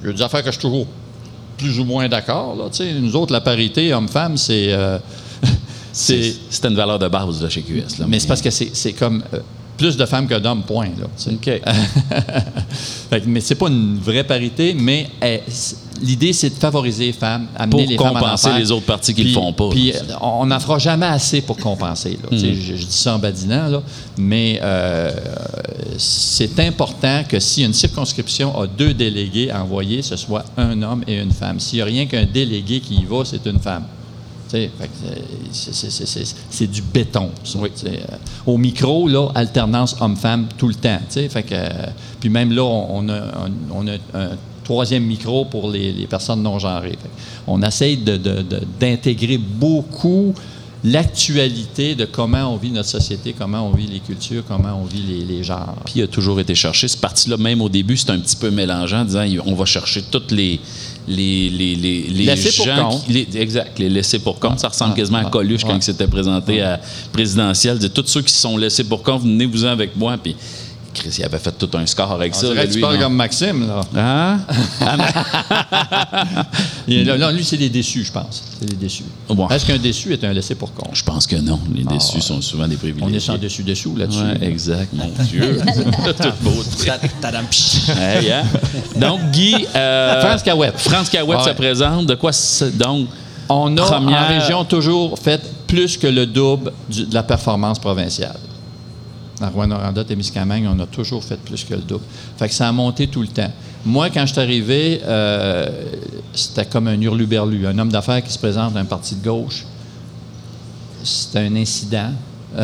il 0.02 0.08
y 0.08 0.10
a 0.10 0.14
des 0.14 0.22
affaires 0.22 0.42
que 0.44 0.48
je 0.48 0.60
suis 0.60 0.62
toujours 0.62 0.88
plus 1.58 1.80
ou 1.80 1.84
moins 1.86 2.08
d'accord. 2.10 2.56
Nous 3.02 3.16
autres, 3.16 3.34
la 3.34 3.42
parité 3.42 3.94
homme-femme, 3.94 4.38
c'est... 4.38 4.74
euh, 4.74 4.98
C'est 5.92 6.66
une 6.66 6.76
valeur 6.76 7.00
de 7.00 7.08
base 7.08 7.42
là, 7.42 7.50
chez 7.50 7.62
QS. 7.62 7.98
là. 8.00 8.06
mais 8.08 8.20
c'est 8.20 8.28
parce 8.28 8.42
que 8.42 8.52
c'est 8.52 8.70
c'est 8.74 8.94
comme 8.94 9.24
euh, 9.34 9.40
plus 9.80 9.96
de 9.98 10.06
femmes 10.06 10.28
que 10.28 10.38
d'hommes, 10.38 10.64
point. 10.64 10.90
Là. 11.00 11.08
Fait 13.10 13.24
mais 13.26 13.40
c'est 13.42 13.56
pas 13.56 13.68
une 13.70 13.98
vraie 13.98 14.24
parité, 14.26 14.76
mais 14.78 15.08
eh, 15.24 15.40
l'idée, 16.02 16.34
c'est 16.34 16.50
de 16.50 16.56
favoriser 16.56 17.08
les 17.08 17.14
femmes, 17.14 17.48
amener 17.56 17.72
Pour 17.84 17.90
les 17.90 17.98
femmes 17.98 18.18
à 18.18 18.20
compenser 18.20 18.50
les 18.58 18.72
autres 18.72 18.86
partis 18.86 19.14
qui 19.14 19.22
Puis- 19.24 19.32
le 19.34 19.40
font 19.40 19.54
pas. 19.54 19.70
Puis 19.70 19.92
euh, 19.94 20.00
on 20.22 20.46
n'en 20.46 20.60
fera 20.60 20.78
jamais 20.80 21.06
assez 21.08 21.42
pour 21.42 21.58
compenser. 21.58 22.20
là. 22.22 22.30
Tu 22.30 22.40
sais, 22.40 22.48
Mm. 22.52 22.54
Je, 22.56 22.76
je 22.76 22.86
dis 22.86 22.92
ça 22.98 23.16
en 23.16 23.20
badinant, 23.20 23.68
là, 23.70 23.82
mais 24.18 24.60
euh, 24.62 25.12
c'est 25.98 26.60
important 26.60 27.24
que 27.28 27.40
si 27.40 27.64
une 27.64 27.74
circonscription 27.74 28.60
a 28.60 28.68
deux 28.68 28.94
délégués 28.94 29.50
à 29.50 29.64
envoyer, 29.64 30.02
ce 30.02 30.16
soit 30.18 30.44
un 30.58 30.82
homme 30.82 31.04
et 31.08 31.18
une 31.20 31.32
femme. 31.32 31.60
S'il 31.60 31.78
n'y 31.78 31.82
a 31.84 31.86
rien 31.86 32.06
qu'un 32.06 32.26
délégué 32.26 32.80
qui 32.82 32.96
y 32.96 33.06
va, 33.06 33.24
c'est 33.26 33.46
une 33.48 33.60
femme. 33.60 33.86
C'est- 34.50 34.72
c'est- 35.52 35.90
c'est- 35.92 36.06
c'est- 36.06 36.36
C'est 36.50 36.68
du 36.68 36.82
béton. 36.82 37.30
ça. 37.44 37.60
Euh, 37.60 37.98
Au 38.46 38.58
micro, 38.58 39.08
là, 39.08 39.30
alternance 39.36 39.96
homme-femme 40.02 40.48
tout 40.58 40.68
le 40.68 40.76
temps. 40.76 41.00
Fait 41.10 41.30
que, 41.44 41.54
euh, 41.54 41.70
puis 42.20 42.30
même 42.30 42.52
là, 42.52 42.64
on 42.64 43.00
on 43.06 43.10
a, 43.10 43.22
on 43.72 43.88
a 43.88 43.94
un 44.14 44.30
troisième 44.64 45.04
micro 45.06 45.46
pour 45.46 45.70
les, 45.72 45.92
les 45.92 46.08
personnes 46.08 46.42
non 46.44 46.60
genrées. 46.60 46.98
On 47.48 47.62
essaye 47.64 47.98
d'intégrer 48.80 49.38
beaucoup 49.38 50.34
l'actualité 50.84 51.94
de 51.96 52.06
comment 52.06 52.54
on 52.54 52.58
vit 52.58 52.72
notre 52.72 52.88
société, 52.90 53.36
comment 53.38 53.68
on 53.68 53.72
vit 53.72 53.88
les 53.88 54.00
cultures, 54.00 54.44
comment 54.48 54.80
on 54.82 54.86
vit 54.86 55.02
les, 55.02 55.26
les 55.26 55.44
genres. 55.44 55.76
Puis 55.86 55.96
il 55.98 56.04
a 56.04 56.08
toujours 56.08 56.40
été 56.40 56.56
cherché. 56.56 56.88
Ce 56.88 56.96
parti-là, 56.98 57.36
même 57.38 57.62
au 57.62 57.68
début, 57.70 57.98
c'était 57.98 58.14
un 58.14 58.20
petit 58.20 58.36
peu 58.38 58.50
mélangeant, 58.50 59.02
en 59.02 59.06
disant 59.06 59.26
on 59.46 59.56
va 59.56 59.66
chercher 59.66 60.04
toutes 60.04 60.32
les. 60.32 60.60
Les, 61.08 61.50
les, 61.50 61.76
les, 61.76 62.02
les 62.04 62.26
Laissés 62.26 62.52
pour 62.56 62.66
gens 62.66 62.90
compte. 62.90 63.06
qui- 63.06 63.14
les- 63.14 63.42
exact, 63.42 63.80
les 63.80 63.90
laissés 63.90 64.20
pour 64.20 64.40
compte. 64.40 64.60
Ça 64.60 64.68
ressemble 64.68 64.92
ah, 64.94 64.98
quasiment 64.98 65.18
à 65.20 65.26
Coluche 65.26 65.64
quand 65.64 65.76
il 65.76 65.82
s'était 65.82 66.08
présenté 66.08 66.62
à 66.62 66.80
présidentiel. 67.12 67.80
De 67.80 67.88
tous 67.88 68.06
ceux 68.06 68.22
qui 68.22 68.34
sont 68.34 68.58
laissés 68.58 68.84
pour 68.84 69.02
compte, 69.02 69.24
venez-vous-en 69.24 69.70
avec 69.70 69.96
moi. 69.96 70.18
Puis 70.22 70.36
Chris, 70.94 71.16
il 71.20 71.24
avait 71.24 71.38
fait 71.40 71.52
tout 71.52 71.70
un 71.78 71.86
score 71.86 72.12
avec 72.12 72.34
On 72.36 72.40
ça. 72.40 72.48
dirait 72.48 72.56
là, 72.56 72.64
que 72.64 72.70
tu 72.70 72.76
lui, 72.76 72.82
parles 72.82 72.96
non? 72.96 73.02
comme 73.04 73.16
Maxime, 73.16 73.68
là. 73.68 73.82
Hein? 73.96 74.40
Il- 76.88 77.06
là, 77.06 77.18
non, 77.18 77.30
lui, 77.30 77.44
c'est 77.44 77.58
des 77.58 77.70
déçus, 77.70 78.04
je 78.04 78.12
pense. 78.12 78.44
C'est 78.60 78.66
des 78.70 78.76
déçus. 78.76 79.04
Est-ce 79.52 79.66
qu'un 79.66 79.78
déçu 79.78 80.12
est 80.14 80.24
un 80.24 80.34
laissé 80.34 80.56
pour 80.56 80.74
compte? 80.74 80.90
Je 80.94 81.04
pense 81.04 81.28
que 81.28 81.36
non. 81.36 81.60
Les 81.76 81.84
déçus 81.84 82.16
ouais. 82.16 82.22
sont 82.22 82.42
souvent 82.42 82.68
des 82.68 82.76
privilégiés. 82.76 83.08
On 83.12 83.16
est 83.16 83.20
sans 83.20 83.38
dessus-dessous 83.38 83.96
là-dessus. 83.96 84.20
Ouais, 84.20 84.44
exact, 84.48 84.92
mon 84.94 85.10
Dieu. 85.26 85.60
Tout 86.22 86.30
beau. 86.42 86.64
Hey, 87.98 88.32
hein? 88.32 88.44
Donc, 88.96 89.22
Guy. 89.32 89.68
euh, 89.76 90.22
France 90.22 90.44
Cahouette. 90.44 90.80
France 90.80 91.10
Cahouette 91.10 91.40
Ouais. 91.40 91.46
se 91.46 91.50
présente. 91.56 92.06
De 92.08 92.16
quoi 92.16 92.32
c'est- 92.34 92.76
donc? 92.76 93.08
On 93.52 93.76
a 93.78 93.82
Première- 93.82 94.22
en 94.24 94.28
région 94.28 94.64
toujours 94.66 95.18
fait 95.18 95.42
plus 95.66 95.98
que 95.98 96.06
le 96.08 96.26
double 96.28 96.72
du- 96.88 97.06
de 97.06 97.14
la 97.14 97.24
performance 97.24 97.80
provinciale. 97.80 98.36
À 99.42 99.50
Rouen-Noranda, 99.50 100.04
Témiscamingue, 100.04 100.68
on 100.70 100.80
a 100.80 100.86
toujours 100.86 101.24
fait 101.24 101.40
plus 101.40 101.64
que 101.64 101.74
le 101.74 101.82
double. 101.82 102.04
Fait 102.38 102.50
que 102.50 102.54
ça 102.54 102.68
a 102.68 102.72
monté 102.72 103.08
tout 103.08 103.22
le 103.22 103.28
temps. 103.28 103.52
Moi, 103.86 104.10
quand 104.10 104.26
je 104.26 104.34
suis 104.34 104.42
arrivé, 104.42 105.02
euh, 105.06 105.68
c'était 106.34 106.66
comme 106.66 106.88
un 106.88 107.00
hurluberlu. 107.00 107.66
Un 107.66 107.78
homme 107.80 107.92
d'affaires 107.92 108.22
qui 108.22 108.32
se 108.34 108.40
présente 108.40 108.76
à 108.76 108.80
un 108.80 108.86
parti 108.86 109.16
de 109.16 109.24
gauche, 109.24 109.66
c'était 111.04 111.40
un 111.40 111.56
incident. 111.56 112.12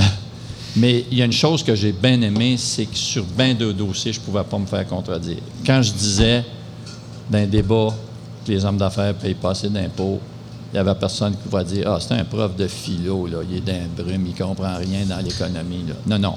Mais 0.76 1.06
il 1.10 1.18
y 1.18 1.22
a 1.22 1.26
une 1.26 1.32
chose 1.32 1.64
que 1.64 1.74
j'ai 1.74 1.94
bien 1.94 2.22
aimée, 2.22 2.58
c'est 2.58 2.86
que 2.86 2.98
sur 2.98 3.24
bien 3.24 3.54
de 3.54 3.72
dossiers, 3.72 4.12
je 4.12 4.20
ne 4.20 4.26
pouvais 4.26 4.44
pas 4.44 4.58
me 4.58 4.66
faire 4.66 4.86
contredire. 4.86 5.38
Quand 5.66 5.82
je 5.82 5.94
disais 5.94 6.44
d'un 7.30 7.46
débat 7.46 7.94
que 8.46 8.52
les 8.52 8.66
hommes 8.66 8.78
d'affaires 8.78 9.14
ne 9.14 9.14
payent 9.14 9.36
pas 9.36 9.52
assez 9.52 9.70
d'impôts, 9.70 10.20
il 10.74 10.74
n'y 10.74 10.80
avait 10.80 11.00
personne 11.00 11.32
qui 11.32 11.48
pouvait 11.48 11.64
dire 11.64 11.90
Ah, 11.90 12.00
c'est 12.02 12.14
un 12.14 12.26
prof 12.26 12.58
de 12.58 12.68
philo, 12.68 13.26
là, 13.28 13.38
il 13.50 13.58
est 13.58 13.62
d'un 13.62 13.88
brume, 13.96 14.26
il 14.26 14.34
ne 14.34 14.38
comprend 14.38 14.76
rien 14.76 15.06
dans 15.08 15.20
l'économie. 15.24 15.86
Non, 16.06 16.20
non. 16.20 16.36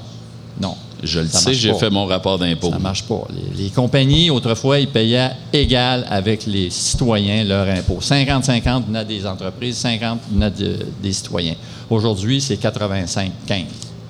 Non. 0.61 0.75
Je 1.01 1.19
le 1.21 1.27
sais, 1.27 1.53
j'ai 1.53 1.73
fait 1.79 1.89
mon 1.89 2.05
rapport 2.05 2.37
d'impôt. 2.37 2.69
Ça 2.71 2.79
marche 2.79 3.03
pas. 3.03 3.25
Les, 3.57 3.63
les 3.63 3.69
compagnies, 3.69 4.29
autrefois, 4.29 4.79
ils 4.79 4.89
payaient 4.89 5.31
égal 5.53 6.05
avec 6.09 6.45
les 6.45 6.69
citoyens 6.69 7.45
leur 7.45 7.67
impôt. 7.69 7.99
50-50 8.01 8.85
venait 8.87 9.05
des 9.05 9.25
entreprises, 9.25 9.77
50 9.77 10.19
venait 10.29 10.51
de- 10.51 10.79
des 11.01 11.13
citoyens. 11.13 11.55
Aujourd'hui, 11.89 12.41
c'est 12.41 12.57
85-15. 12.57 13.63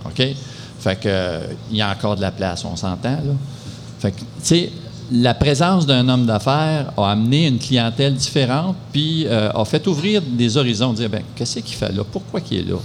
OK? 0.06 0.28
Fait 0.80 0.96
que, 0.96 1.02
euh, 1.08 1.40
il 1.70 1.78
y 1.78 1.82
a 1.82 1.92
encore 1.92 2.16
de 2.16 2.22
la 2.22 2.32
place, 2.32 2.66
on 2.66 2.76
s'entend, 2.76 3.12
là. 3.12 3.34
Fait 4.00 4.12
que, 4.12 4.20
tu 4.20 4.26
sais, 4.42 4.72
la 5.12 5.34
présence 5.34 5.86
d'un 5.86 6.08
homme 6.10 6.26
d'affaires 6.26 6.92
a 6.98 7.12
amené 7.12 7.48
une 7.48 7.60
clientèle 7.60 8.14
différente, 8.16 8.76
puis 8.92 9.26
euh, 9.28 9.52
a 9.52 9.66
fait 9.66 9.86
ouvrir 9.88 10.22
des 10.24 10.56
horizons, 10.58 10.94
dire, 10.94 11.10
ben, 11.10 11.22
qu'est-ce 11.36 11.60
qu'il 11.60 11.76
fait 11.76 11.92
là? 11.92 12.04
Pourquoi 12.10 12.42
qu'il 12.42 12.60
est 12.60 12.70
là? 12.70 12.78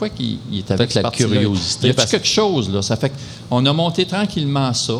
Quoi 0.00 0.08
qu'il 0.08 0.38
il 0.50 0.60
est 0.60 0.70
avec 0.70 0.94
la 0.94 1.10
curiosité, 1.10 1.88
Il 1.88 1.94
y 1.94 2.00
a 2.00 2.06
quelque 2.06 2.26
chose, 2.26 2.70
là? 2.70 2.80
Ça 2.80 2.96
fait 2.96 3.12
qu'on 3.48 3.64
a 3.66 3.72
monté 3.72 4.06
tranquillement 4.06 4.72
ça. 4.72 4.94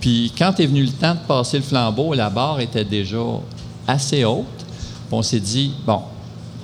Puis 0.00 0.32
quand 0.38 0.60
est 0.60 0.66
venu 0.66 0.84
le 0.84 0.92
temps 0.92 1.14
de 1.14 1.26
passer 1.26 1.56
le 1.56 1.64
flambeau, 1.64 2.14
la 2.14 2.30
barre 2.30 2.60
était 2.60 2.84
déjà 2.84 3.24
assez 3.88 4.24
haute. 4.24 4.44
On 5.10 5.20
s'est 5.20 5.40
dit, 5.40 5.72
bon, 5.84 6.00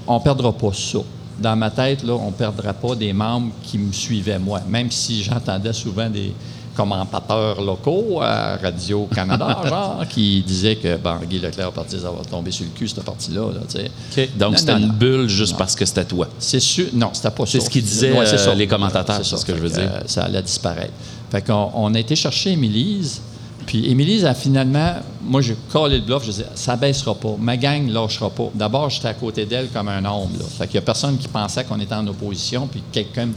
on 0.07 0.14
ne 0.14 0.22
perdra 0.22 0.53
pas 0.53 0.72
ça. 0.72 0.99
Dans 1.41 1.57
ma 1.57 1.70
tête, 1.70 2.05
là, 2.05 2.12
on 2.14 2.26
ne 2.26 2.33
perdra 2.33 2.72
pas 2.72 2.95
des 2.95 3.12
membres 3.12 3.53
qui 3.64 3.78
me 3.78 3.91
suivaient, 3.91 4.39
moi. 4.39 4.61
Même 4.68 4.93
si 4.93 5.24
j'entendais 5.24 5.72
souvent 5.72 6.09
des 6.09 6.33
commentateurs 6.75 7.61
locaux 7.61 8.20
à 8.23 8.57
Radio-Canada, 8.57 9.59
genre, 9.68 10.05
qui 10.09 10.43
disaient 10.43 10.77
que 10.77 10.97
bon, 10.97 11.16
Guy 11.29 11.39
Leclerc 11.39 11.73
parti, 11.73 11.99
ça 11.99 12.11
va 12.11 12.25
tomber 12.25 12.51
sur 12.51 12.64
le 12.64 12.70
cul, 12.70 12.89
cette 12.89 13.05
partie-là. 13.05 13.43
Là. 13.53 14.27
Donc, 14.37 14.59
c'était 14.59 14.73
une 14.73 14.91
bulle 14.91 15.29
juste 15.29 15.53
Non. 15.53 15.59
parce 15.59 15.75
que 15.75 15.85
c'était 15.85 16.05
toi. 16.05 16.27
C'est 16.39 16.61
sûr. 16.61 16.87
Non, 16.93 17.11
c'était 17.12 17.31
pas. 17.31 17.45
C'est 17.47 17.61
ce 17.61 17.70
qu'ils 17.70 17.83
disaient, 17.85 18.12
Ouais, 18.12 18.25
euh, 18.33 18.55
les 18.55 18.66
commentateurs, 18.66 19.20
C'est 19.25 19.37
ce 19.37 19.45
que 19.45 19.55
je 19.55 19.61
veux 19.61 19.68
dire. 19.68 19.91
euh, 19.93 20.01
ça 20.07 20.25
allait 20.25 20.43
disparaître. 20.43 20.93
Fait 21.31 21.43
qu'on 21.43 21.70
on 21.75 21.95
a 21.95 21.99
été 22.01 22.14
chercher 22.16 22.51
Émilise. 22.53 23.20
Puis 23.66 23.88
Émilise 23.90 24.24
a 24.24 24.34
finalement, 24.34 24.94
moi 25.22 25.40
j'ai 25.40 25.56
collé 25.70 25.96
le 25.98 26.04
bluff, 26.04 26.24
je 26.24 26.30
disais, 26.30 26.46
ça 26.54 26.76
baissera 26.76 27.14
pas, 27.14 27.36
ma 27.40 27.56
gang 27.56 27.88
lâchera 27.88 28.28
pas. 28.30 28.50
D'abord, 28.54 28.90
j'étais 28.90 29.08
à 29.08 29.14
côté 29.14 29.44
d'elle 29.46 29.68
comme 29.68 29.88
un 29.88 30.04
ombre. 30.04 30.38
Là. 30.38 30.44
Fait 30.58 30.66
qu'il 30.66 30.74
y 30.76 30.78
a 30.78 30.82
personne 30.82 31.16
qui 31.16 31.28
pensait 31.28 31.64
qu'on 31.64 31.78
était 31.80 31.94
en 31.94 32.06
opposition, 32.06 32.66
puis 32.66 32.80
que 32.80 32.92
quelqu'un 32.94 33.26
me 33.26 33.32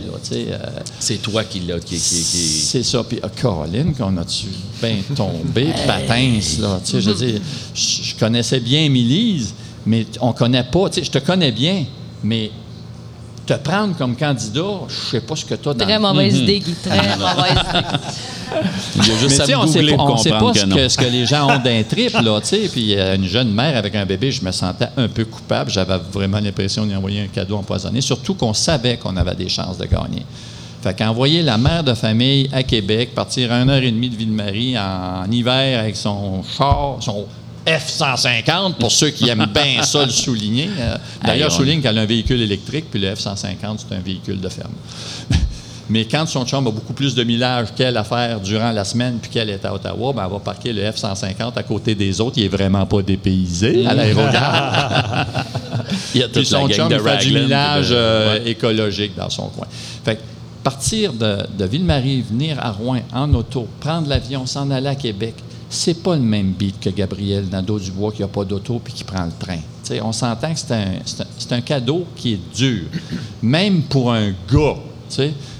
là, 0.00 0.18
tu 0.22 0.28
sais, 0.34 0.46
euh, 0.50 0.58
C'est 0.98 1.20
toi 1.20 1.44
qui 1.44 1.60
l'as. 1.60 1.80
Qui, 1.80 1.96
qui, 1.96 2.00
qui- 2.00 2.16
c'est 2.22 2.82
ça. 2.82 3.02
Puis, 3.04 3.18
ah, 3.22 3.28
Caroline, 3.28 3.94
qu'on 3.94 4.16
a-tu 4.16 4.46
bien 4.80 4.96
tombé, 5.14 5.68
patins, 5.86 6.38
là. 6.60 6.80
Tu 6.84 6.92
sais, 6.92 7.00
je 7.00 7.10
dire, 7.10 7.40
je 7.74 8.14
connaissais 8.18 8.60
bien 8.60 8.82
Émilise, 8.82 9.52
mais 9.84 10.06
on 10.20 10.32
connaît 10.32 10.64
pas. 10.64 10.88
Tu 10.90 11.00
sais, 11.00 11.04
je 11.04 11.10
te 11.10 11.18
connais 11.18 11.52
bien, 11.52 11.84
mais 12.22 12.50
te 13.46 13.54
prendre 13.54 13.96
comme 13.96 14.16
candidat, 14.16 14.80
je 14.88 15.10
sais 15.10 15.20
pas 15.20 15.36
ce 15.36 15.44
que 15.44 15.54
tu 15.54 15.68
as 15.68 15.74
dans 15.74 15.84
Très 15.84 15.98
mauvaise 15.98 16.34
Mhm. 16.34 16.42
idée, 16.42 16.58
Guy. 16.60 16.74
Très 16.74 17.16
mauvaise 17.16 17.52
idée. 17.52 17.86
Il 18.96 19.06
y 19.06 19.10
a 19.10 19.14
mais 19.14 19.20
juste 19.20 19.40
tu 19.40 19.46
sais, 19.46 19.52
à 19.52 19.60
on 19.60 19.66
sait 19.66 19.82
pas, 19.82 20.02
on 20.02 20.16
sait 20.16 20.30
pas 20.30 20.52
que 20.52 20.58
ce 20.58 20.66
que, 20.66 20.88
ce 20.88 20.96
que 20.96 21.04
les 21.04 21.26
gens 21.26 21.46
ont 21.54 21.58
d'un 21.58 21.82
trip, 21.82 22.12
là, 22.20 22.40
tu 22.40 22.48
sais. 22.48 22.68
Puis 22.72 22.94
euh, 22.96 23.16
une 23.16 23.26
jeune 23.26 23.52
mère 23.52 23.76
avec 23.76 23.94
un 23.94 24.06
bébé, 24.06 24.30
je 24.30 24.44
me 24.44 24.50
sentais 24.52 24.88
un 24.96 25.08
peu 25.08 25.24
coupable. 25.24 25.70
J'avais 25.70 25.98
vraiment 26.12 26.40
l'impression 26.40 26.84
d'y 26.86 26.94
envoyer 26.94 27.22
un 27.22 27.26
cadeau 27.26 27.56
empoisonné, 27.56 28.00
surtout 28.00 28.34
qu'on 28.34 28.54
savait 28.54 28.96
qu'on 28.96 29.16
avait 29.16 29.34
des 29.34 29.48
chances 29.48 29.78
de 29.78 29.84
gagner. 29.86 30.24
Fait 30.82 30.96
qu'envoyer 30.96 31.42
la 31.42 31.58
mère 31.58 31.82
de 31.82 31.94
famille 31.94 32.48
à 32.52 32.62
Québec, 32.62 33.14
partir 33.14 33.52
à 33.52 33.56
une 33.60 33.70
heure 33.70 33.82
et 33.82 33.90
demie 33.90 34.08
de 34.08 34.16
Ville-Marie 34.16 34.76
en, 34.78 35.30
hiver 35.30 35.80
avec 35.80 35.96
son 35.96 36.42
char, 36.56 36.96
son 37.00 37.26
F-150, 37.66 38.74
pour 38.74 38.92
ceux 38.92 39.10
qui 39.10 39.28
aiment 39.28 39.46
bien 39.54 39.82
ça 39.82 40.04
le 40.04 40.10
souligner. 40.10 40.70
Euh, 40.78 40.96
D'ailleurs, 41.24 41.52
souligne 41.52 41.80
qu'elle 41.82 41.98
a 41.98 42.02
un 42.02 42.06
véhicule 42.06 42.40
électrique, 42.40 42.86
puis 42.90 43.00
le 43.00 43.12
F-150, 43.14 43.78
c'est 43.88 43.94
un 43.94 44.00
véhicule 44.00 44.40
de 44.40 44.48
ferme. 44.48 44.72
Mais 45.88 46.04
quand 46.04 46.26
son 46.26 46.44
chum 46.44 46.66
a 46.66 46.70
beaucoup 46.72 46.94
plus 46.94 47.14
de 47.14 47.22
millage 47.22 47.68
qu'elle 47.76 47.96
à 47.96 48.02
faire 48.02 48.40
durant 48.40 48.72
la 48.72 48.84
semaine 48.84 49.18
puis 49.22 49.30
qu'elle 49.30 49.50
est 49.50 49.64
à 49.64 49.72
Ottawa, 49.72 50.12
ben 50.12 50.24
elle 50.26 50.32
va 50.32 50.40
parquer 50.40 50.72
le 50.72 50.82
F-150 50.82 51.52
à 51.56 51.62
côté 51.62 51.94
des 51.94 52.20
autres. 52.20 52.38
Il 52.38 52.44
est 52.44 52.48
vraiment 52.48 52.84
pas 52.86 53.02
dépaysé 53.02 53.86
à 53.86 53.94
l'aérogare. 53.94 55.26
Il 56.14 56.20
y 56.20 56.24
a 56.24 56.26
toute 56.26 56.38
Puis 56.38 56.46
son 56.46 56.66
la 56.66 56.74
gang 56.74 56.76
chum 56.76 56.88
de 56.88 56.94
il 56.96 57.00
fait 57.20 57.26
du 57.26 57.32
millage 57.34 57.90
de- 57.90 57.94
euh, 57.94 58.32
ouais. 58.42 58.50
écologique 58.50 59.12
dans 59.16 59.30
son 59.30 59.48
coin. 59.48 59.66
Fait 60.04 60.16
que 60.16 60.20
partir 60.64 61.12
de, 61.12 61.38
de 61.56 61.64
Ville-Marie, 61.64 62.22
venir 62.22 62.58
à 62.60 62.72
Rouen 62.72 63.02
en 63.14 63.32
auto, 63.34 63.68
prendre 63.78 64.08
l'avion, 64.08 64.44
s'en 64.46 64.68
aller 64.72 64.88
à 64.88 64.96
Québec, 64.96 65.34
c'est 65.68 66.02
pas 66.02 66.14
le 66.16 66.22
même 66.22 66.52
beat 66.52 66.78
que 66.80 66.90
Gabriel 66.90 67.46
Nadeau-Dubois 67.50 68.12
qui 68.12 68.22
n'a 68.22 68.28
pas 68.28 68.44
d'auto 68.44 68.80
puis 68.82 68.92
qui 68.92 69.04
prend 69.04 69.24
le 69.24 69.32
train. 69.38 69.58
On 70.02 70.12
s'entend 70.12 70.52
que 70.52 70.58
c'est 70.58 70.72
un, 70.72 71.56
un- 71.56 71.60
cadeau 71.60 72.06
qui 72.16 72.32
est 72.34 72.40
dur, 72.56 72.82
même 73.42 73.82
pour 73.82 74.12
un 74.12 74.30
gars. 74.50 74.76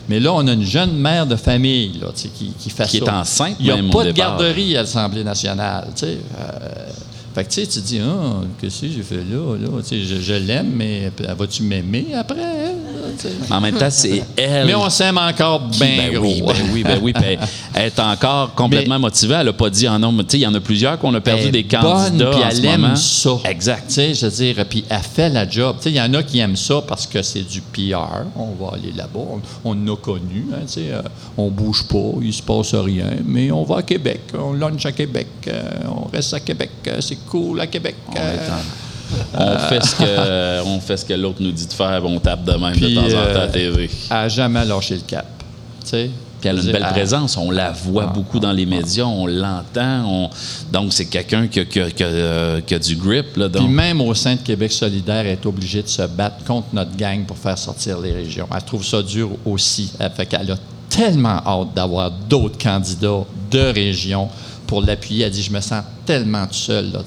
Mais 0.09 0.19
là, 0.21 0.33
on 0.35 0.47
a 0.47 0.53
une 0.53 0.65
jeune 0.65 0.97
mère 0.97 1.27
de 1.27 1.37
famille 1.37 1.99
là, 2.01 2.09
qui, 2.15 2.29
qui 2.59 2.71
fait 2.71 2.87
Qui 2.87 2.99
ça. 2.99 3.05
est 3.05 3.09
enceinte 3.11 3.57
Il 3.61 3.67
n'y 3.67 3.71
a 3.73 3.77
même 3.77 3.91
pas 3.91 4.05
de 4.05 4.11
départ. 4.13 4.37
garderie 4.39 4.77
à 4.77 4.81
l'Assemblée 4.83 5.23
nationale. 5.25 5.89
Euh, 6.03 6.19
fait 7.35 7.45
que 7.45 7.49
tu 7.51 7.61
sais, 7.61 7.67
tu 7.67 7.81
dis, 7.81 8.01
ah, 8.01 8.41
qu'est-ce 8.61 8.83
que 8.83 8.89
j'ai 8.89 9.03
fait 9.03 9.17
là? 9.17 9.57
là? 9.57 9.69
Tu 9.83 9.89
sais, 9.89 10.03
je, 10.03 10.21
je 10.21 10.33
l'aime, 10.35 10.73
mais 10.75 11.13
vas-tu 11.37 11.63
m'aimer 11.65 12.07
après? 12.15 12.75
Tu 13.19 13.29
sais. 13.29 13.53
En 13.53 13.61
même 13.61 13.77
temps, 13.77 13.91
c'est 13.91 14.23
elle. 14.37 14.67
Mais 14.67 14.75
on 14.75 14.89
s'aime 14.91 15.19
encore 15.19 15.61
bien 15.61 15.97
ben 16.11 16.15
gros. 16.15 16.25
Oui, 16.27 16.43
ben 16.43 16.55
oui, 16.73 16.83
ben 16.85 16.99
oui. 17.03 17.13
ben, 17.13 17.39
elle 17.75 17.87
est 17.87 17.99
encore 18.01 18.55
complètement 18.55 18.99
motivée. 18.99 19.37
Elle 19.41 19.47
n'a 19.47 19.53
pas 19.53 19.71
dit 19.71 19.89
en 19.89 19.99
nombre. 19.99 20.23
Tu 20.23 20.31
sais, 20.33 20.39
il 20.39 20.43
y 20.43 20.47
en 20.47 20.55
a 20.55 20.61
plusieurs 20.61 20.99
qu'on 20.99 21.15
a 21.15 21.21
perdu 21.21 21.51
des 21.51 21.65
candidats. 21.65 22.31
puis 22.31 22.41
elle 22.49 22.57
ce 22.57 22.65
aime 22.65 22.81
moment. 22.83 22.97
ça. 22.97 23.31
Exact. 23.45 23.85
Tu 23.89 23.95
sais, 23.95 24.15
je 24.15 24.27
veux 24.27 24.33
dire, 24.33 24.65
puis 24.69 24.85
elle 24.89 24.99
fait 25.01 25.29
la 25.29 25.49
job. 25.49 25.77
Tu 25.79 25.85
sais, 25.85 25.91
il 25.91 25.97
y 25.97 26.01
en 26.01 26.13
a 26.15 26.23
qui 26.23 26.39
aiment 26.39 26.57
ça 26.57 26.83
parce 26.87 27.07
que 27.07 27.23
c'est 27.23 27.43
du 27.49 27.61
PR. 27.61 28.25
On 28.37 28.53
va 28.65 28.73
aller 28.75 28.93
là-bas. 28.97 29.21
On, 29.65 29.71
on 29.73 29.93
a 29.93 29.97
connu. 29.97 30.47
hein, 30.53 30.59
tu 30.67 30.73
sais, 30.75 30.93
euh, 30.93 31.03
on 31.37 31.49
bouge 31.51 31.85
pas, 31.89 32.13
il 32.23 32.33
se 32.33 32.43
passe 32.43 32.75
rien, 32.75 33.07
mais 33.25 33.51
on 33.51 33.65
va 33.65 33.79
à 33.79 33.83
Québec. 33.83 34.21
On 34.39 34.53
lunch 34.53 34.85
à 34.87 34.93
Québec. 34.93 35.27
euh, 35.49 35.63
on 35.89 36.09
reste 36.15 36.35
à 36.35 36.41
Québec. 36.41 36.71
euh, 36.89 37.01
c'est 37.01 37.25
cool 37.27 37.61
à 37.61 37.67
Québec. 37.67 37.97
euh, 38.17 38.37
On 39.39 39.59
fait 39.59 39.85
ce 39.85 39.95
que, 39.97 40.63
on 40.65 40.81
fait 40.81 40.97
ce 40.97 41.05
que 41.05 41.15
l'autre 41.15 41.39
nous 41.41 41.53
dit 41.53 41.67
de 41.67 41.73
faire, 41.73 42.03
on 42.05 42.19
tape 42.19 42.45
de 42.45 42.53
même 42.53 42.73
Puis, 42.73 42.95
de 42.95 43.01
temps 43.01 43.07
en 43.07 43.11
temps 43.11 43.17
euh, 43.41 43.45
à 43.45 43.49
TV. 43.49 43.91
elle 44.11 44.17
a 44.17 44.29
jamais 44.29 44.65
lâché 44.65 44.95
le 44.97 45.01
cap. 45.03 45.27
Tu 45.85 45.91
sais, 45.91 46.11
Puis 46.41 46.49
elle 46.51 46.59
a 46.59 46.63
une 46.63 46.73
belle 46.73 46.87
présence, 46.91 47.37
on 47.37 47.51
la 47.51 47.71
voit 47.71 48.07
Ah, 48.09 48.13
beaucoup 48.13 48.39
dans 48.41 48.53
les 48.53 48.67
médias, 48.67 49.05
on 49.05 49.27
l'entend. 49.27 50.05
on- 50.09 50.31
Donc, 50.73 50.93
c'est 50.93 51.05
quelqu'un 51.07 51.47
qui, 51.47 51.65
qui 51.67 51.81
qui 51.81 52.03
euh, 52.03 52.61
qui 52.61 52.75
a 52.75 52.79
du 52.79 52.97
grip. 52.97 53.37
Là, 53.37 53.49
Puis 53.49 53.69
même 53.69 54.01
au 54.01 54.13
sein 54.15 54.35
de 54.35 54.41
Québec 54.41 54.73
solidaire, 54.73 55.21
elle 55.27 55.33
est 55.33 55.47
obligée 55.47 55.83
de 55.83 55.89
se 55.89 56.03
battre 56.03 56.45
contre 56.45 56.69
notre 56.73 56.97
gang 56.97 57.25
pour 57.25 57.39
faire 57.39 57.57
sortir 57.59 58.01
les 58.01 58.13
régions. 58.13 58.49
Elle 58.55 58.63
trouve 58.63 58.85
ça 58.85 59.03
dur 59.03 59.31
aussi. 59.45 59.93
Elle 60.01 60.11
fait 60.11 60.27
qu'elle 60.27 60.51
a 60.51 60.57
tellement 60.91 61.41
hâte 61.47 61.75
d'avoir 61.75 62.11
d'autres 62.11 62.59
candidats 62.59 63.25
de 63.51 63.61
région 63.73 64.29
pour 64.67 64.83
l'appuyer. 64.83 65.25
Elle 65.27 65.31
dit, 65.31 65.43
je 65.43 65.53
me 65.53 65.61
sens 65.61 65.85
tellement 66.05 66.47
tout 66.47 66.55
seul. 66.55 66.91
Là. 66.93 67.01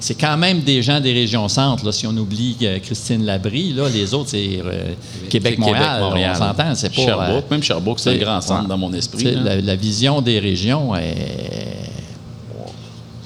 C'est- 0.00 0.14
quand 0.14 0.36
même 0.36 0.60
des 0.62 0.82
gens 0.82 0.98
des 1.00 1.12
régions 1.12 1.46
centres. 1.48 1.84
Là, 1.84 1.92
si 1.92 2.06
on 2.06 2.16
oublie 2.16 2.56
euh, 2.62 2.78
Christine 2.80 3.24
Labrie, 3.24 3.72
là, 3.72 3.88
les 3.88 4.12
autres, 4.14 4.30
c'est 4.30 4.60
euh, 4.64 4.92
Québec-Montréal. 5.28 5.82
Québec-Montréal. 5.84 6.32
on 6.36 6.38
s'entend, 6.38 6.74
c'est 6.74 6.88
pas... 6.94 7.02
Sherbrooke, 7.02 7.44
euh, 7.44 7.50
même 7.52 7.62
Sherbrooke, 7.62 8.00
c'est 8.00 8.12
sais, 8.14 8.18
grand 8.18 8.40
centre 8.40 8.62
ouais. 8.62 8.68
dans 8.68 8.78
mon 8.78 8.92
esprit. 8.92 9.34
La, 9.36 9.60
la 9.60 9.76
vision 9.76 10.20
des 10.20 10.38
régions 10.38 10.96
est... 10.96 11.90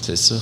C'est 0.01 0.16
ça. 0.16 0.35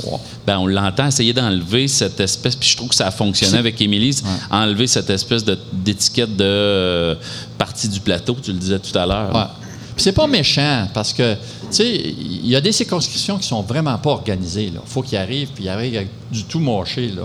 Ben, 0.45 0.59
on 0.59 0.67
l'entend 0.67 1.07
essayer 1.07 1.33
d'enlever 1.33 1.87
cette 1.87 2.19
espèce, 2.19 2.57
puis 2.57 2.69
je 2.69 2.77
trouve 2.77 2.89
que 2.89 2.97
ça 2.97 3.07
a 3.07 3.11
fonctionné 3.13 3.59
avec 3.59 3.81
Émilie, 3.81 4.17
enlever 4.51 4.89
cette 4.89 5.09
espèce 5.09 5.45
de- 5.45 5.57
d'étiquette 5.73 6.35
de 6.37 6.43
euh, 6.45 7.15
partie 7.59 7.89
du 7.89 8.01
plateau, 8.01 8.37
tu 8.43 8.53
le 8.53 8.59
disais 8.59 8.81
tout 8.81 8.99
à 8.99 9.07
l'heure. 9.07 9.51
Puis 9.95 10.05
c'est 10.05 10.13
pas 10.13 10.27
méchant 10.27 10.89
parce 10.95 11.13
que, 11.13 11.35
tu 11.35 11.39
sais, 11.71 11.89
il 11.89 12.47
y 12.47 12.57
a 12.57 12.61
des 12.61 12.73
circonscriptions 12.73 13.39
qui 13.39 13.47
sont 13.47 13.63
vraiment 13.63 13.99
pas 13.99 14.11
organisées. 14.11 14.73
Il 14.73 14.81
faut 14.87 15.03
qu'ils 15.03 15.19
arrivent, 15.19 15.51
puis 15.55 15.65
ils 15.65 15.69
arrivent 15.69 15.97
avec 15.97 16.09
du 16.31 16.45
tout 16.45 16.61
moché. 16.61 17.09
Là. 17.09 17.23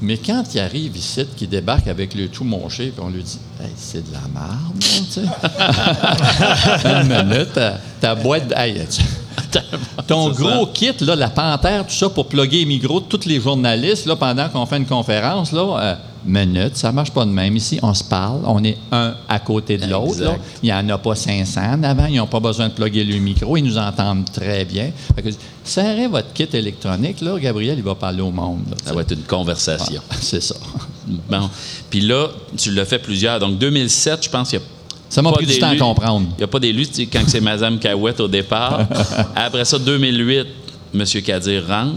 Mais 0.00 0.16
quand 0.16 0.44
ils 0.54 0.60
arrivent 0.60 0.96
ici, 0.96 1.26
qu'ils 1.36 1.48
débarquent 1.48 1.88
avec 1.88 2.14
le 2.14 2.28
tout 2.28 2.44
moché, 2.44 2.92
puis 2.94 3.02
on 3.04 3.10
lui 3.10 3.22
dit 3.22 3.38
hey, 3.60 3.70
c'est 3.76 4.08
de 4.08 4.12
la 4.12 4.20
merde, 4.32 4.76
là, 4.80 4.86
tu 5.12 5.20
sais. 6.82 6.88
Une 6.88 7.28
minute, 7.28 7.60
ta, 8.00 8.14
boîte. 8.14 8.52
Hey, 8.56 8.80
ton 10.06 10.30
gros 10.30 10.66
kit, 10.66 10.92
là, 11.00 11.16
la 11.16 11.30
panthère, 11.30 11.86
tout 11.86 11.94
ça, 11.94 12.08
pour 12.08 12.26
plugger 12.26 12.60
les 12.60 12.64
micros 12.64 13.00
de 13.00 13.06
tous 13.06 13.26
les 13.26 13.40
journalistes, 13.40 14.06
là, 14.06 14.16
pendant 14.16 14.48
qu'on 14.48 14.66
fait 14.66 14.78
une 14.78 14.86
conférence, 14.86 15.52
là, 15.52 15.78
euh, 15.80 15.94
minute, 16.24 16.76
ça 16.76 16.92
marche 16.92 17.10
pas 17.10 17.24
de 17.24 17.30
même. 17.30 17.56
Ici, 17.56 17.78
on 17.82 17.94
se 17.94 18.04
parle, 18.04 18.40
on 18.44 18.62
est 18.62 18.76
un 18.92 19.14
à 19.28 19.38
côté 19.38 19.78
de 19.78 19.86
l'autre. 19.86 20.36
Il 20.62 20.66
n'y 20.66 20.72
en 20.72 20.88
a 20.88 20.98
pas 20.98 21.14
500 21.14 21.60
en 21.60 21.82
avant, 21.82 22.06
ils 22.06 22.16
n'ont 22.16 22.26
pas 22.26 22.40
besoin 22.40 22.68
de 22.68 22.74
plugger 22.74 23.04
le 23.04 23.18
micro, 23.18 23.56
ils 23.56 23.64
nous 23.64 23.78
entendent 23.78 24.30
très 24.30 24.64
bien. 24.64 24.90
Fait 25.14 25.22
que, 25.22 25.28
serrez 25.64 26.08
votre 26.08 26.32
kit 26.32 26.48
électronique, 26.52 27.20
là, 27.20 27.38
Gabriel, 27.38 27.78
il 27.78 27.84
va 27.84 27.94
parler 27.94 28.22
au 28.22 28.30
monde. 28.30 28.62
là, 28.70 28.76
Ça 28.84 28.94
va 28.94 29.02
être 29.02 29.12
une 29.12 29.22
conversation. 29.24 30.02
Ah, 30.10 30.14
c'est 30.20 30.42
ça. 30.42 30.56
Bon. 31.06 31.48
Puis 31.90 32.00
là, 32.00 32.28
tu 32.56 32.70
l'as 32.72 32.84
fait 32.84 32.98
plusieurs. 32.98 33.40
Donc, 33.40 33.58
2007, 33.58 34.24
je 34.24 34.30
pense 34.30 34.50
qu'il 34.50 34.58
y 34.58 34.62
a 34.62 34.64
Ça 35.08 35.22
m'a 35.22 35.32
pris 35.32 35.46
du 35.46 35.58
temps 35.58 35.70
à 35.70 35.76
comprendre. 35.76 36.26
Il 36.32 36.38
n'y 36.38 36.44
a 36.44 36.48
pas 36.48 36.60
d'élu 36.60 36.86
tu 36.86 36.94
sais, 36.94 37.06
quand 37.06 37.22
c'est 37.26 37.40
Madame 37.40 37.78
Cahouette 37.78 38.20
au 38.20 38.28
départ. 38.28 38.86
Après 39.36 39.64
ça, 39.64 39.78
2008, 39.78 40.46
M. 40.94 41.04
Kadir 41.24 41.66
rentre. 41.66 41.94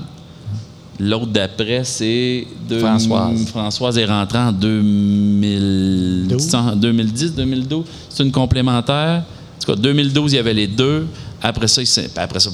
L'autre 1.00 1.26
d'après, 1.28 1.84
c'est... 1.84 2.46
Françoise. 2.80 3.46
Françoise 3.48 3.98
est 3.98 4.06
rentrée 4.06 4.38
en 4.38 4.52
2010, 4.52 6.54
en 6.54 6.76
2010, 6.76 7.34
2012. 7.36 7.86
C'est 8.08 8.24
une 8.24 8.32
complémentaire. 8.32 9.24
En 9.24 9.60
tout 9.60 9.74
cas, 9.74 9.80
2012, 9.82 10.34
il 10.34 10.36
y 10.36 10.40
avait 10.40 10.54
les 10.54 10.68
deux. 10.68 11.08
Après 11.42 11.68
ça, 11.68 11.82
après 12.18 12.40
ça, 12.40 12.52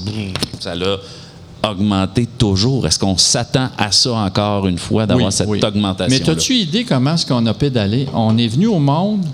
ça 0.59 0.75
l'a 0.75 0.95
augmenté 1.69 2.25
toujours. 2.37 2.87
Est-ce 2.87 2.99
qu'on 2.99 3.17
s'attend 3.17 3.67
à 3.77 3.91
ça 3.91 4.13
encore 4.13 4.65
une 4.67 4.77
fois, 4.77 5.05
d'avoir 5.05 5.27
Oui, 5.27 5.33
cette 5.33 5.49
oui. 5.49 5.59
augmentation 5.61 6.17
Mais 6.25 6.29
as-tu 6.29 6.53
idée 6.53 6.85
comment 6.85 7.15
est-ce 7.15 7.25
qu'on 7.25 7.45
a 7.45 7.53
pédalé? 7.53 8.07
On 8.13 8.37
est 8.37 8.47
venu 8.47 8.67
au 8.67 8.79
monde, 8.79 9.25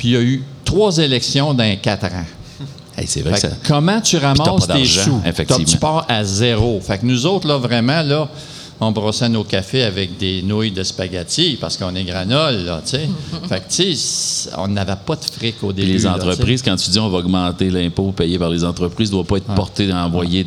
puis 0.00 0.08
il 0.08 0.12
y 0.12 0.16
a 0.16 0.22
eu 0.22 0.42
trois 0.64 0.96
élections 0.96 1.52
dans 1.52 1.76
quatre 1.78 2.06
ans. 2.06 2.24
c'est 3.04 3.20
vrai 3.20 3.34
Fait 3.38 3.48
que 3.48 3.52
ça- 3.54 3.56
comment 3.68 4.00
tu 4.00 4.16
ramasses 4.16 4.66
tes 4.66 4.86
sous? 4.86 5.20
Tu 5.66 5.76
pars 5.76 6.06
à 6.08 6.24
zéro? 6.24 6.80
Fait 6.80 6.96
que 6.96 7.04
nous 7.04 7.26
autres, 7.26 7.46
là, 7.46 7.58
vraiment, 7.58 8.00
là, 8.00 8.26
on 8.80 8.92
brossait 8.92 9.28
nos 9.28 9.44
cafés 9.44 9.82
avec 9.82 10.16
des 10.16 10.40
nouilles 10.40 10.70
de 10.70 10.82
spaghetti 10.82 11.58
parce 11.60 11.76
qu'on 11.76 11.94
est 11.94 12.04
granole, 12.04 12.64
là, 12.64 12.80
tu 12.82 12.92
sais. 12.92 13.10
fait 13.50 13.60
que, 13.60 13.70
tu 13.70 13.94
sais, 13.94 14.48
on 14.56 14.68
n'avait 14.68 14.94
pas 15.04 15.16
de 15.16 15.24
fric 15.30 15.56
au 15.62 15.66
Puis 15.66 15.84
début. 15.84 15.92
les 15.98 16.04
là, 16.04 16.14
entreprises, 16.14 16.62
quand 16.62 16.76
tu 16.76 16.88
dis 16.88 16.98
on 16.98 17.10
va 17.10 17.18
augmenter 17.18 17.68
l'impôt 17.68 18.10
payé 18.12 18.38
par 18.38 18.48
les 18.48 18.64
entreprises, 18.64 19.10
ne 19.10 19.16
doit 19.16 19.24
pas 19.24 19.36
être 19.36 19.54
porté 19.54 19.90
à 19.92 20.06
envoyer 20.06 20.44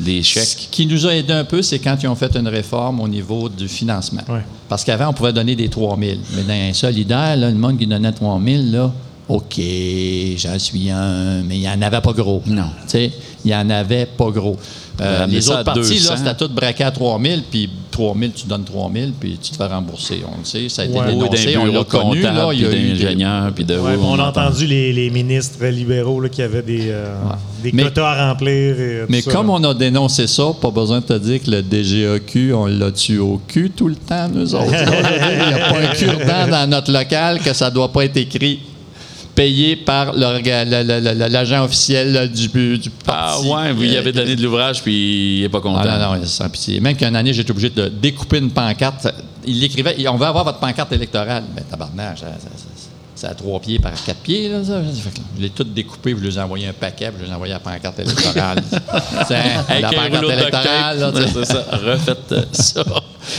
des, 0.00 0.16
des 0.16 0.22
Ce 0.22 0.28
chèques. 0.28 0.68
qui 0.70 0.86
nous 0.86 1.06
a 1.06 1.14
aidé 1.14 1.32
un 1.32 1.44
peu, 1.44 1.62
c'est 1.62 1.78
quand 1.78 1.96
ils 2.02 2.08
ont 2.08 2.14
fait 2.14 2.34
une 2.36 2.48
réforme 2.48 3.00
au 3.00 3.08
niveau 3.08 3.48
du 3.48 3.68
financement. 3.68 4.22
Ouais. 4.28 4.40
Parce 4.68 4.84
qu'avant, 4.84 5.08
on 5.08 5.12
pouvait 5.12 5.32
donner 5.32 5.56
des 5.56 5.68
3 5.68 5.98
000. 5.98 6.16
Mais 6.36 6.42
dans 6.42 6.70
un 6.70 6.72
solidaire, 6.72 7.36
là, 7.36 7.50
le 7.50 7.56
monde 7.56 7.78
qui 7.78 7.86
donnait 7.86 8.12
3 8.12 8.40
000, 8.44 8.62
là, 8.70 8.92
OK, 9.28 9.60
j'en 10.36 10.58
suis 10.58 10.90
un, 10.90 11.42
mais 11.42 11.56
il 11.56 11.60
n'y 11.60 11.68
en 11.68 11.82
avait 11.82 12.00
pas 12.00 12.12
gros. 12.12 12.42
Non. 12.46 12.70
Tu 12.84 12.88
sais, 12.88 13.12
il 13.44 13.48
n'y 13.48 13.54
en 13.56 13.68
avait 13.70 14.06
pas 14.06 14.30
gros. 14.30 14.56
Euh, 15.00 15.26
les 15.28 15.48
autres 15.48 15.58
à 15.60 15.64
parties, 15.64 15.80
200. 15.94 16.10
là, 16.10 16.16
c'était 16.16 16.34
tout 16.34 16.52
braqué 16.52 16.82
à 16.82 16.90
3 16.90 17.20
000, 17.22 17.40
puis 17.48 17.70
3 17.92 18.16
000, 18.18 18.32
tu 18.34 18.46
donnes 18.48 18.64
3 18.64 18.90
000, 18.92 19.10
puis 19.20 19.38
tu 19.40 19.52
te 19.52 19.56
fais 19.56 19.66
rembourser. 19.66 20.22
On 20.26 20.38
le 20.40 20.44
sait, 20.44 20.68
ça 20.68 20.82
a 20.82 20.84
été 20.86 20.98
Ouais. 20.98 21.06
Dénoncé, 21.06 21.56
on 21.56 21.66
l'a 21.66 21.84
connu, 21.84 22.20
là, 22.22 22.48
il 22.52 22.62
y 22.62 22.64
a 22.64 22.68
puis 22.68 22.78
eu 22.78 22.82
des- 22.82 22.88
d'ingénieurs, 23.04 23.52
puis 23.54 23.64
de... 23.64 23.74
Ouais, 23.78 23.92
on 24.02 24.18
a 24.18 24.24
entend. 24.28 24.40
entendu 24.46 24.66
les, 24.66 24.92
les 24.92 25.10
ministres 25.10 25.64
libéraux 25.66 26.20
là, 26.20 26.28
qui 26.28 26.42
avaient 26.42 26.62
des, 26.62 26.88
euh, 26.90 27.14
des 27.62 27.70
Mais- 27.72 27.84
quotas 27.84 28.08
à 28.10 28.28
remplir. 28.32 28.80
Et, 28.80 29.02
Mais 29.08 29.20
ça, 29.20 29.30
comme 29.30 29.46
là. 29.46 29.52
on 29.54 29.64
a 29.64 29.74
dénoncé 29.74 30.26
ça, 30.26 30.46
pas 30.60 30.70
besoin 30.72 30.98
de 30.98 31.04
te 31.04 31.16
dire 31.18 31.42
que 31.44 31.50
le 31.52 31.62
DGAQ, 31.62 32.52
on 32.54 32.66
l'a 32.66 32.90
tué 32.90 33.18
au 33.18 33.40
cul 33.46 33.70
tout 33.70 33.86
le 33.86 33.94
temps, 33.96 34.28
nous 34.28 34.52
autres. 34.52 34.64
Il 34.72 35.46
n'y 35.48 35.54
a 35.60 35.68
pas 35.70 35.78
un 35.78 35.86
cure-dent 35.94 36.48
dans 36.50 36.68
notre 36.70 36.90
local 36.92 37.38
que 37.38 37.52
ça 37.52 37.70
ne 37.70 37.74
doit 37.76 37.92
pas 37.92 38.04
être 38.04 38.16
écrit 38.16 38.58
payé 39.38 39.76
par 39.76 40.12
l'agent 40.14 41.64
officiel 41.64 42.28
du, 42.32 42.48
du 42.48 42.90
Ah 43.06 43.36
parti. 43.36 43.46
ouais, 43.48 43.72
vous 43.72 43.84
y 43.84 43.96
avez 43.96 44.10
donné 44.10 44.34
de 44.34 44.42
l'ouvrage, 44.42 44.82
puis 44.82 45.36
il 45.38 45.42
n'est 45.42 45.48
pas 45.48 45.60
content. 45.60 45.82
Ah 45.84 45.96
non, 45.98 46.14
non, 46.16 46.20
c'est 46.22 46.28
sans 46.42 46.48
pitié. 46.48 46.80
Même 46.80 46.96
qu'une 46.96 47.14
année, 47.14 47.32
j'étais 47.32 47.52
obligé 47.52 47.70
de 47.70 47.86
découper 47.88 48.38
une 48.38 48.50
pancarte. 48.50 49.06
Il 49.46 49.62
écrivait 49.62 49.94
On 50.08 50.16
veut 50.16 50.26
avoir 50.26 50.44
votre 50.44 50.58
pancarte 50.58 50.92
électorale. 50.92 51.44
Mais 51.54 51.62
tabarnak, 51.62 52.18
ça- 52.18 52.26
ça- 52.26 52.48
ça- 52.56 52.64
c'est 53.14 53.26
à 53.26 53.34
trois 53.34 53.58
pieds 53.60 53.78
par 53.78 53.92
quatre 54.04 54.18
pieds. 54.20 54.48
Là, 54.48 54.62
ça. 54.64 54.80
Je 55.36 55.42
l'ai 55.42 55.50
tout 55.50 55.64
découpé, 55.64 56.10
je 56.16 56.24
lui 56.24 56.36
ai 56.36 56.40
envoyé 56.40 56.66
un 56.68 56.72
paquet, 56.72 57.06
puis 57.10 57.18
je 57.20 57.24
lui 57.24 57.30
ai 57.30 57.34
envoyé 57.34 57.52
la 57.52 57.58
pancarte 57.60 57.98
électorale. 58.00 58.62
Avec 59.68 59.82
la 59.82 59.88
pancarte 59.92 60.24
électorale. 60.24 61.12
c'est 61.32 61.44
ça. 61.44 61.64
Refaites 61.72 62.34
ça. 62.52 62.84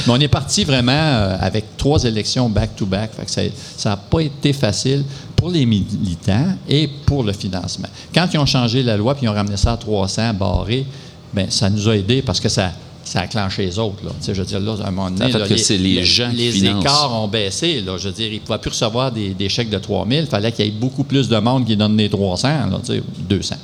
Mais 0.06 0.14
on 0.14 0.20
est 0.20 0.28
parti 0.28 0.66
vraiment 0.66 0.92
euh, 0.92 1.36
avec 1.40 1.76
trois 1.78 2.04
élections 2.04 2.48
back-to-back. 2.50 3.12
Fait 3.16 3.26
que 3.26 3.32
ça- 3.32 3.42
ça 3.78 3.90
n'a 3.92 3.98
pas 3.98 4.20
été 4.22 4.54
facile 4.54 5.04
pour 5.40 5.50
les 5.50 5.66
militants 5.66 6.54
et 6.68 6.90
pour 7.06 7.24
le 7.24 7.32
financement. 7.32 7.88
Quand 8.14 8.28
ils 8.34 8.38
ont 8.38 8.46
changé 8.46 8.84
la 8.84 8.98
loi 8.98 9.16
puis 9.16 9.26
ils 9.26 9.30
ont 9.30 9.34
ramené 9.34 9.56
ça 9.56 9.74
à 9.74 9.78
300 9.78 10.34
barré, 10.34 10.86
ben 11.34 11.50
ça 11.50 11.70
nous 11.70 11.88
a 11.88 11.96
aidés 11.96 12.22
parce 12.22 12.42
que 12.42 12.50
ça, 12.50 12.72
ça 13.06 13.22
a 13.22 13.28
clenché 13.28 13.66
les 13.66 13.80
autres. 13.80 14.04
Là. 14.04 14.12
Je 14.22 14.34
veux 14.34 14.46
dire, 14.46 14.60
là, 14.60 14.76
à 14.84 14.88
un 14.88 14.92
moment 14.92 15.10
donné, 15.10 15.32
là, 15.32 15.48
que 15.48 15.56
c'est 15.56 15.78
les 15.78 16.04
gens 16.04 16.30
les 16.34 16.52
financent. 16.52 16.84
écarts 16.84 17.24
ont 17.24 17.28
baissé. 17.28 17.82
Là. 17.82 17.98
Je 17.98 18.10
veux 18.10 18.14
dire, 18.14 18.28
ils 18.28 18.36
ne 18.36 18.40
pouvaient 18.40 18.60
plus 18.60 18.70
recevoir 18.70 19.12
des, 19.12 19.30
des 19.30 19.48
chèques 19.48 19.70
de 19.70 19.78
3 19.78 20.06
000. 20.08 20.22
Il 20.22 20.28
fallait 20.28 20.52
qu'il 20.52 20.66
y 20.66 20.68
ait 20.68 20.72
beaucoup 20.72 21.04
plus 21.06 21.30
de 21.30 21.38
monde 21.38 21.66
qui 21.66 21.78
donne 21.78 21.96
des 21.96 22.10
300, 22.10 22.48
là, 22.48 22.80
tu 22.84 22.94
sais, 22.94 23.04
200. 23.30 23.56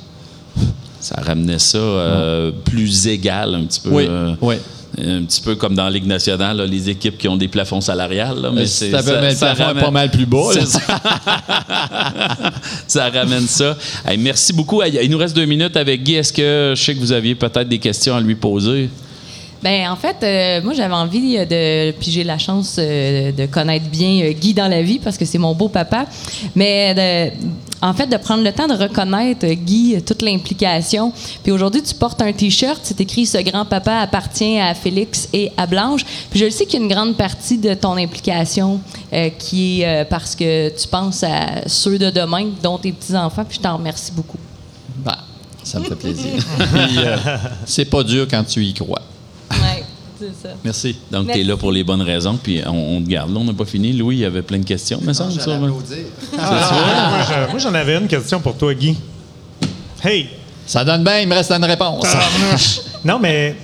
Ça 0.98 1.20
ramenait 1.24 1.58
ça 1.58 1.78
euh, 1.78 2.52
plus 2.64 3.06
égal 3.06 3.54
un 3.54 3.64
petit 3.64 3.80
peu. 3.80 3.90
Oui, 3.90 4.06
euh, 4.08 4.34
oui. 4.40 4.56
Un 4.98 5.24
petit 5.24 5.42
peu 5.42 5.56
comme 5.56 5.74
dans 5.74 5.84
la 5.84 5.90
Ligue 5.90 6.06
nationale, 6.06 6.56
là, 6.56 6.64
les 6.66 6.88
équipes 6.88 7.18
qui 7.18 7.28
ont 7.28 7.36
des 7.36 7.48
plafonds 7.48 7.82
salariales. 7.82 8.40
là, 8.40 8.50
mais 8.50 8.62
Euh, 8.62 8.66
si 8.66 8.90
ça- 8.90 9.02
mais 9.20 9.30
le 9.30 9.36
ça 9.36 9.52
ramène- 9.52 9.82
pas 9.84 9.90
mal 9.90 10.10
plus 10.10 10.24
bas, 10.26 10.52
ça. 10.66 10.80
Ça 12.86 13.10
ramène 13.10 13.46
ça. 13.46 13.76
Hey, 14.06 14.18
merci 14.18 14.52
beaucoup. 14.52 14.82
Il 14.82 15.10
nous 15.10 15.18
reste 15.18 15.36
deux 15.36 15.44
minutes 15.44 15.76
avec 15.76 16.02
Guy. 16.02 16.14
Est-ce 16.14 16.32
que 16.32 16.74
je 16.76 16.82
sais 16.82 16.94
que 16.94 17.00
vous 17.00 17.12
aviez 17.12 17.34
peut-être 17.34 17.68
des 17.68 17.78
questions 17.78 18.16
à 18.16 18.20
lui 18.20 18.34
poser? 18.34 18.88
Ben 19.66 19.90
en 19.90 19.96
fait, 19.96 20.16
euh, 20.22 20.62
moi 20.62 20.74
j'avais 20.74 20.94
envie 20.94 21.38
de, 21.44 21.90
puis 21.90 22.12
j'ai 22.12 22.22
la 22.22 22.38
chance 22.38 22.76
euh, 22.78 23.32
de 23.32 23.46
connaître 23.46 23.86
bien 23.86 24.20
euh, 24.22 24.30
Guy 24.32 24.54
dans 24.54 24.68
la 24.68 24.80
vie 24.80 25.00
parce 25.00 25.18
que 25.18 25.24
c'est 25.24 25.38
mon 25.38 25.56
beau 25.56 25.68
papa, 25.68 26.06
mais 26.54 26.94
de- 26.94 27.36
en 27.82 27.92
fait 27.92 28.06
de 28.06 28.16
prendre 28.16 28.44
le 28.44 28.52
temps 28.52 28.68
de 28.68 28.74
reconnaître 28.80 29.44
euh, 29.44 29.54
Guy 29.54 29.96
euh, 29.96 30.00
toute 30.06 30.22
l'implication. 30.22 31.12
Puis 31.42 31.50
aujourd'hui 31.50 31.82
tu 31.82 31.96
portes 31.96 32.22
un 32.22 32.32
t-shirt, 32.32 32.78
c'est 32.84 33.00
écrit 33.00 33.26
ce 33.26 33.38
grand 33.38 33.64
papa 33.64 33.96
appartient 33.98 34.56
à 34.60 34.72
Félix 34.74 35.28
et 35.32 35.50
à 35.56 35.66
Blanche. 35.66 36.04
Puis 36.30 36.38
je 36.38 36.44
le 36.44 36.50
sais 36.52 36.64
qu'il 36.64 36.78
y 36.78 36.82
a 36.82 36.86
une 36.86 36.92
grande 36.92 37.16
partie 37.16 37.58
de 37.58 37.74
ton 37.74 37.96
implication 37.96 38.78
euh, 39.12 39.30
qui 39.36 39.80
est 39.82 39.86
euh, 39.88 40.04
parce 40.08 40.36
que 40.36 40.68
tu 40.80 40.86
penses 40.86 41.24
à 41.24 41.66
ceux 41.66 41.98
de 41.98 42.10
demain, 42.10 42.46
dont 42.62 42.78
tes 42.78 42.92
petits 42.92 43.16
enfants. 43.16 43.44
Puis 43.44 43.58
je 43.58 43.62
t'en 43.62 43.78
remercie 43.78 44.12
beaucoup. 44.12 44.38
Ben, 45.04 45.16
ça 45.64 45.80
me 45.80 45.84
fait 45.86 45.96
plaisir. 45.96 46.34
Puis, 46.72 46.98
euh, 46.98 47.16
c'est 47.64 47.86
pas 47.86 48.04
dur 48.04 48.28
quand 48.30 48.44
tu 48.44 48.64
y 48.64 48.72
crois. 48.72 49.02
Ça. 50.18 50.48
Merci. 50.64 50.96
Donc, 51.10 51.30
tu 51.30 51.40
es 51.40 51.44
là 51.44 51.56
pour 51.56 51.70
les 51.72 51.84
bonnes 51.84 52.02
raisons, 52.02 52.38
puis 52.42 52.60
on, 52.66 52.96
on 52.96 53.02
te 53.02 53.08
garde. 53.08 53.30
Là, 53.32 53.38
on 53.40 53.44
n'a 53.44 53.52
pas 53.52 53.64
fini. 53.64 53.92
Louis, 53.92 54.16
il 54.16 54.20
y 54.20 54.24
avait 54.24 54.42
plein 54.42 54.58
de 54.58 54.64
questions, 54.64 55.00
me 55.02 55.12
semble. 55.12 55.32
ça, 55.40 55.58
ouais. 55.58 55.68
Ah, 56.38 57.10
moi, 57.10 57.20
je- 57.46 57.50
moi, 57.50 57.58
j'en 57.58 57.74
avais 57.74 57.96
une 57.96 58.06
question 58.08 58.40
pour 58.40 58.56
toi, 58.56 58.72
Guy. 58.74 58.96
Hey! 60.02 60.28
Ça 60.66 60.84
donne 60.84 61.04
bien, 61.04 61.20
il 61.20 61.28
me 61.28 61.34
reste 61.34 61.52
une 61.52 61.64
réponse. 61.64 62.06
Non, 63.04 63.18
mais 63.20 63.54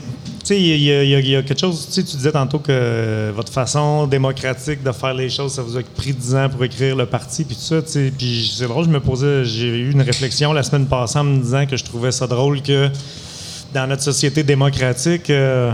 tu 0.45 0.47
sais, 0.49 0.61
il 0.61 0.67
y, 0.77 0.89
y 0.91 1.31
y 1.31 1.37
a 1.37 1.43
quelque 1.43 1.59
chose. 1.61 1.87
Tu 1.87 1.93
sais, 1.95 2.05
tu 2.05 2.17
disais 2.17 2.31
tantôt 2.33 2.59
que 2.61 3.33
votre 3.35 3.53
façon 3.53 4.07
démocratique 4.07 4.83
de 4.85 4.93
faire 4.93 5.13
les 5.15 5.29
choses, 5.29 5.53
ça 5.53 5.63
vous 5.63 5.77
a 5.77 5.81
pris 5.83 6.13
10 6.13 6.35
ans 6.37 6.49
pour 6.49 6.63
écrire 6.65 6.95
le 6.95 7.07
parti, 7.07 7.45
puis 7.45 7.57
tout 7.57 7.63
ça. 7.63 7.83
tu 7.83 7.89
sais. 7.91 8.13
Puis 8.17 8.53
c'est 8.57 8.67
drôle, 8.69 8.85
je 8.85 8.91
me 8.91 9.01
posais, 9.01 9.45
j'ai 9.45 9.67
eu 9.69 9.91
une 9.93 10.03
réflexion 10.03 10.53
la 10.53 10.63
semaine 10.63 10.87
passée 10.87 11.19
en 11.19 11.25
me 11.25 11.43
disant 11.43 11.67
que 11.67 11.77
je 11.77 11.83
trouvais 11.85 12.13
ça 12.13 12.27
drôle 12.29 12.63
que 12.63 12.89
dans 13.75 13.87
notre 13.89 14.03
société 14.03 14.43
démocratique, 14.45 15.29
euh, 15.31 15.73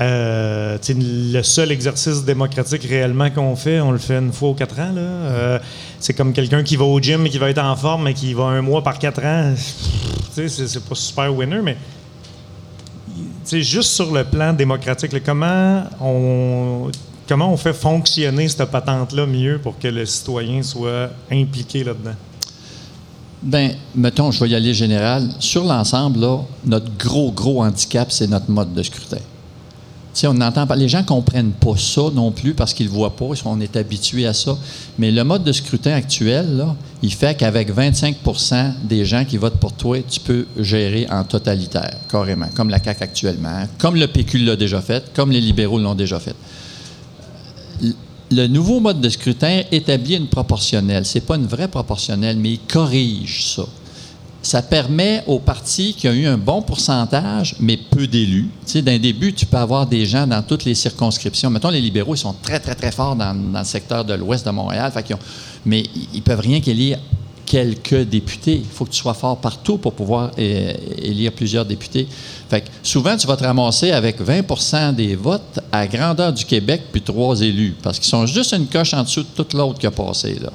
euh, 0.00 0.76
le 0.88 1.42
seul 1.42 1.70
exercice 1.70 2.24
démocratique 2.24 2.82
réellement 2.84 3.30
qu'on 3.30 3.54
fait, 3.54 3.80
on 3.80 3.92
le 3.92 3.98
fait 3.98 4.18
une 4.18 4.32
fois 4.32 4.50
aux 4.50 4.54
quatre 4.54 4.78
ans. 4.80 4.92
Euh, 4.96 5.58
c'est 6.00 6.14
comme 6.14 6.32
quelqu'un 6.32 6.62
qui 6.62 6.76
va 6.76 6.84
au 6.84 7.00
gym 7.00 7.24
et 7.26 7.30
qui 7.30 7.38
va 7.38 7.50
être 7.50 7.62
en 7.62 7.76
forme, 7.76 8.04
mais 8.04 8.14
qui 8.14 8.34
va 8.34 8.44
un 8.44 8.62
mois 8.62 8.82
par 8.82 8.98
quatre 8.98 9.24
ans. 9.24 9.54
C'est- 10.32 10.80
pas 10.88 10.94
super 10.96 11.32
winner, 11.34 11.60
mais 11.62 11.76
juste 13.52 13.90
sur 13.92 14.12
le 14.12 14.24
plan 14.24 14.52
démocratique, 14.52 15.12
comment 15.24 15.84
on 16.00 16.90
comment 17.28 17.52
on 17.52 17.56
fait 17.56 17.72
fonctionner 17.72 18.48
cette 18.48 18.70
patente-là 18.70 19.26
mieux 19.26 19.58
pour 19.62 19.78
que 19.78 19.88
le 19.88 20.04
citoyen 20.04 20.62
soit 20.62 21.10
impliqué 21.30 21.84
là-dedans? 21.84 22.16
Ben, 23.42 23.76
mettons, 23.94 24.30
je 24.30 24.40
vais 24.42 24.50
y 24.50 24.54
aller 24.54 24.74
général. 24.74 25.28
Sur 25.38 25.64
l'ensemble, 25.64 26.18
notre 26.64 26.90
gros, 26.98 27.30
gros 27.30 27.62
handicap, 27.62 28.10
c'est 28.10 28.26
notre 28.26 28.50
mode 28.50 28.72
de 28.74 28.82
scrutin. 28.82 29.18
On 30.24 30.40
entend. 30.40 30.66
Les 30.76 30.88
gens 30.88 31.02
comprennent 31.02 31.52
pas 31.52 31.76
ça 31.76 32.02
non 32.14 32.30
plus 32.30 32.54
parce 32.54 32.72
qu'ils 32.72 32.86
ne 32.86 32.92
voient 32.92 33.16
pas. 33.16 33.26
On 33.44 33.60
est 33.60 33.76
habitué 33.76 34.26
à 34.26 34.32
ça. 34.32 34.56
Mais 34.98 35.10
le 35.10 35.24
mode 35.24 35.44
de 35.44 35.52
scrutin 35.52 35.92
actuel, 35.92 36.64
il 37.02 37.12
fait 37.12 37.36
qu'avec 37.36 37.74
25% 37.74 38.74
des 38.84 39.04
gens 39.04 39.24
qui 39.24 39.36
votent 39.36 39.58
pour 39.58 39.72
toi, 39.72 39.98
tu 40.08 40.20
peux 40.20 40.46
gérer 40.58 41.06
en 41.10 41.24
totalitaire, 41.24 41.98
carrément, 42.08 42.48
comme 42.54 42.70
la 42.70 42.82
CAQ 42.82 43.02
actuellement, 43.02 43.66
comme 43.78 43.96
le 43.96 44.06
PQ 44.06 44.38
l'a 44.38 44.56
déjà 44.56 44.80
fait, 44.80 45.12
comme 45.14 45.30
les 45.30 45.40
libéraux 45.40 45.78
l'ont 45.78 45.94
déjà 45.94 46.20
fait 46.20 46.34
le 48.30 48.46
nouveau 48.46 48.80
mode 48.80 49.00
de 49.00 49.08
scrutin 49.08 49.62
établit 49.70 50.16
une 50.16 50.26
proportionnelle. 50.26 51.04
Ce 51.04 51.18
n'est 51.18 51.24
pas 51.24 51.36
une 51.36 51.46
vraie 51.46 51.68
proportionnelle, 51.68 52.36
mais 52.36 52.52
il 52.52 52.58
corrige 52.58 53.54
ça. 53.54 53.64
Ça 54.44 54.60
permet 54.60 55.24
aux 55.26 55.38
partis 55.38 55.94
qui 55.94 56.06
ont 56.06 56.12
eu 56.12 56.26
un 56.26 56.36
bon 56.36 56.60
pourcentage, 56.60 57.56
mais 57.60 57.78
peu 57.78 58.06
d'élus. 58.06 58.50
Tu 58.66 58.72
sais, 58.72 58.82
d'un 58.82 58.98
début, 58.98 59.32
tu 59.32 59.46
peux 59.46 59.56
avoir 59.56 59.86
des 59.86 60.04
gens 60.04 60.26
dans 60.26 60.42
toutes 60.42 60.66
les 60.66 60.74
circonscriptions. 60.74 61.48
Mettons, 61.48 61.70
les 61.70 61.80
libéraux, 61.80 62.14
ils 62.14 62.18
sont 62.18 62.34
très, 62.42 62.60
très, 62.60 62.74
très 62.74 62.92
forts 62.92 63.16
dans, 63.16 63.32
le 63.32 63.64
secteur 63.64 64.04
de 64.04 64.12
l'ouest 64.12 64.44
de 64.44 64.50
Montréal. 64.50 64.92
Fait 64.92 65.02
qu'ils 65.02 65.16
ont- 65.16 65.20
mais 65.64 65.84
ils 66.12 66.20
peuvent 66.20 66.40
rien 66.40 66.60
qu'élire 66.60 66.98
quelques 67.46 68.02
députés. 68.02 68.56
Il 68.62 68.70
faut 68.70 68.84
que 68.84 68.90
tu 68.90 69.00
sois 69.00 69.14
fort 69.14 69.38
partout 69.38 69.78
pour 69.78 69.94
pouvoir 69.94 70.30
euh, 70.38 70.72
élire 70.98 71.32
plusieurs 71.32 71.64
députés. 71.64 72.06
Fait 72.50 72.60
que 72.60 72.66
souvent, 72.82 73.16
tu 73.16 73.26
vas 73.26 73.36
te 73.38 73.44
ramasser 73.44 73.92
avec 73.92 74.20
20% 74.20 74.92
des 74.94 75.16
votes 75.16 75.60
à 75.72 75.86
grandeur 75.86 76.34
du 76.34 76.44
Québec, 76.44 76.82
puis 76.92 77.00
trois 77.00 77.40
élus, 77.40 77.74
parce 77.82 77.98
qu'ils 77.98 78.10
sont 78.10 78.26
juste 78.26 78.52
une 78.52 78.66
coche 78.66 78.92
en 78.92 79.04
dessous 79.04 79.22
de 79.22 79.28
toute 79.34 79.54
l'autre 79.54 79.78
qui 79.78 79.86
a 79.86 79.90
passé. 79.90 80.36
Là. 80.42 80.50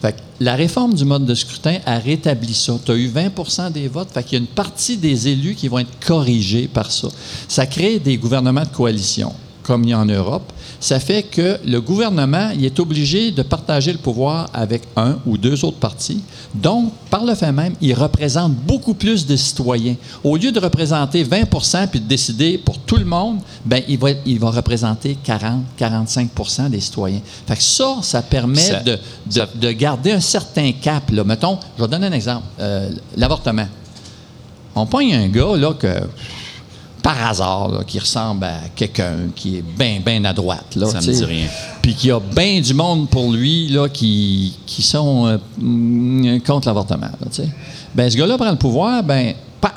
Fait 0.00 0.12
que 0.12 0.20
la 0.40 0.54
réforme 0.54 0.94
du 0.94 1.04
mode 1.04 1.26
de 1.26 1.34
scrutin 1.34 1.78
a 1.84 1.98
rétabli 1.98 2.54
ça. 2.54 2.78
Tu 2.84 2.92
as 2.92 2.94
eu 2.94 3.08
20% 3.08 3.72
des 3.72 3.88
votes, 3.88 4.10
fait 4.12 4.22
qu'il 4.22 4.32
y 4.34 4.36
a 4.36 4.40
une 4.40 4.46
partie 4.46 4.96
des 4.96 5.28
élus 5.28 5.54
qui 5.54 5.68
vont 5.68 5.78
être 5.78 5.98
corrigés 6.06 6.68
par 6.68 6.90
ça. 6.90 7.08
Ça 7.48 7.66
crée 7.66 7.98
des 7.98 8.16
gouvernements 8.16 8.62
de 8.62 8.68
coalition, 8.68 9.32
comme 9.62 9.84
il 9.84 9.90
y 9.90 9.92
a 9.92 9.98
en 9.98 10.04
Europe. 10.04 10.52
Ça 10.80 11.00
fait 11.00 11.24
que 11.24 11.58
le 11.66 11.80
gouvernement 11.80 12.50
il 12.54 12.64
est 12.64 12.78
obligé 12.78 13.32
de 13.32 13.42
partager 13.42 13.90
le 13.92 13.98
pouvoir 13.98 14.48
avec 14.54 14.82
un 14.96 15.18
ou 15.26 15.36
deux 15.36 15.64
autres 15.64 15.78
partis. 15.78 16.22
Donc, 16.54 16.92
par 17.10 17.24
le 17.24 17.34
fait 17.34 17.50
même, 17.52 17.74
il 17.80 17.94
représente 17.94 18.52
beaucoup 18.54 18.94
plus 18.94 19.26
de 19.26 19.34
citoyens. 19.36 19.96
Au 20.22 20.36
lieu 20.36 20.52
de 20.52 20.60
représenter 20.60 21.24
20% 21.24 21.88
puis 21.88 22.00
de 22.00 22.06
décider 22.06 22.58
pour 22.58 22.78
tout 22.78 22.96
le 22.96 23.04
monde, 23.04 23.40
ben 23.64 23.82
il 23.88 23.98
va, 23.98 24.10
il 24.24 24.38
va 24.38 24.50
représenter 24.50 25.18
40-45% 25.26 26.70
des 26.70 26.80
citoyens. 26.80 27.20
Fait 27.46 27.56
que 27.56 27.62
ça, 27.62 27.96
ça 28.02 28.22
permet 28.22 28.60
Ça- 28.60 28.80
de, 28.80 28.98
de- 29.26 29.48
de 29.60 29.72
garder 29.72 30.12
un 30.12 30.20
certain 30.20 30.72
cap. 30.72 31.10
Là. 31.10 31.24
Mettons, 31.24 31.58
je 31.76 31.82
vais 31.82 31.88
donner 31.88 32.06
un 32.06 32.12
exemple. 32.12 32.44
Euh, 32.60 32.90
L'avortement. 33.16 33.66
On 34.74 34.86
pogne 34.86 35.12
un 35.14 35.28
gars, 35.28 35.56
là, 35.56 35.72
que 35.74 35.88
par 37.08 37.26
hasard, 37.30 37.68
là, 37.70 37.84
qui 37.86 37.98
ressemble 37.98 38.44
à 38.44 38.58
quelqu'un 38.76 39.30
qui 39.34 39.56
est 39.56 39.62
bien, 39.62 39.98
bien 40.04 40.22
à 40.26 40.34
droite. 40.34 40.76
Là, 40.76 40.88
Ça 40.88 41.00
me 41.00 41.10
dit 41.10 41.24
rien. 41.24 41.46
Puis 41.80 41.94
qu'il 41.94 42.10
y 42.10 42.12
a 42.12 42.20
bien 42.20 42.60
du 42.60 42.74
monde 42.74 43.08
pour 43.08 43.32
lui 43.32 43.68
là, 43.68 43.88
qui, 43.88 44.54
qui 44.66 44.82
sont 44.82 45.26
euh, 45.26 45.38
mm, 45.58 46.40
contre 46.40 46.68
l'avortement. 46.68 47.08
Ben, 47.94 48.10
ce 48.10 48.14
gars-là 48.14 48.36
prend 48.36 48.50
le 48.50 48.58
pouvoir, 48.58 49.02
ben, 49.02 49.32
pa, 49.58 49.72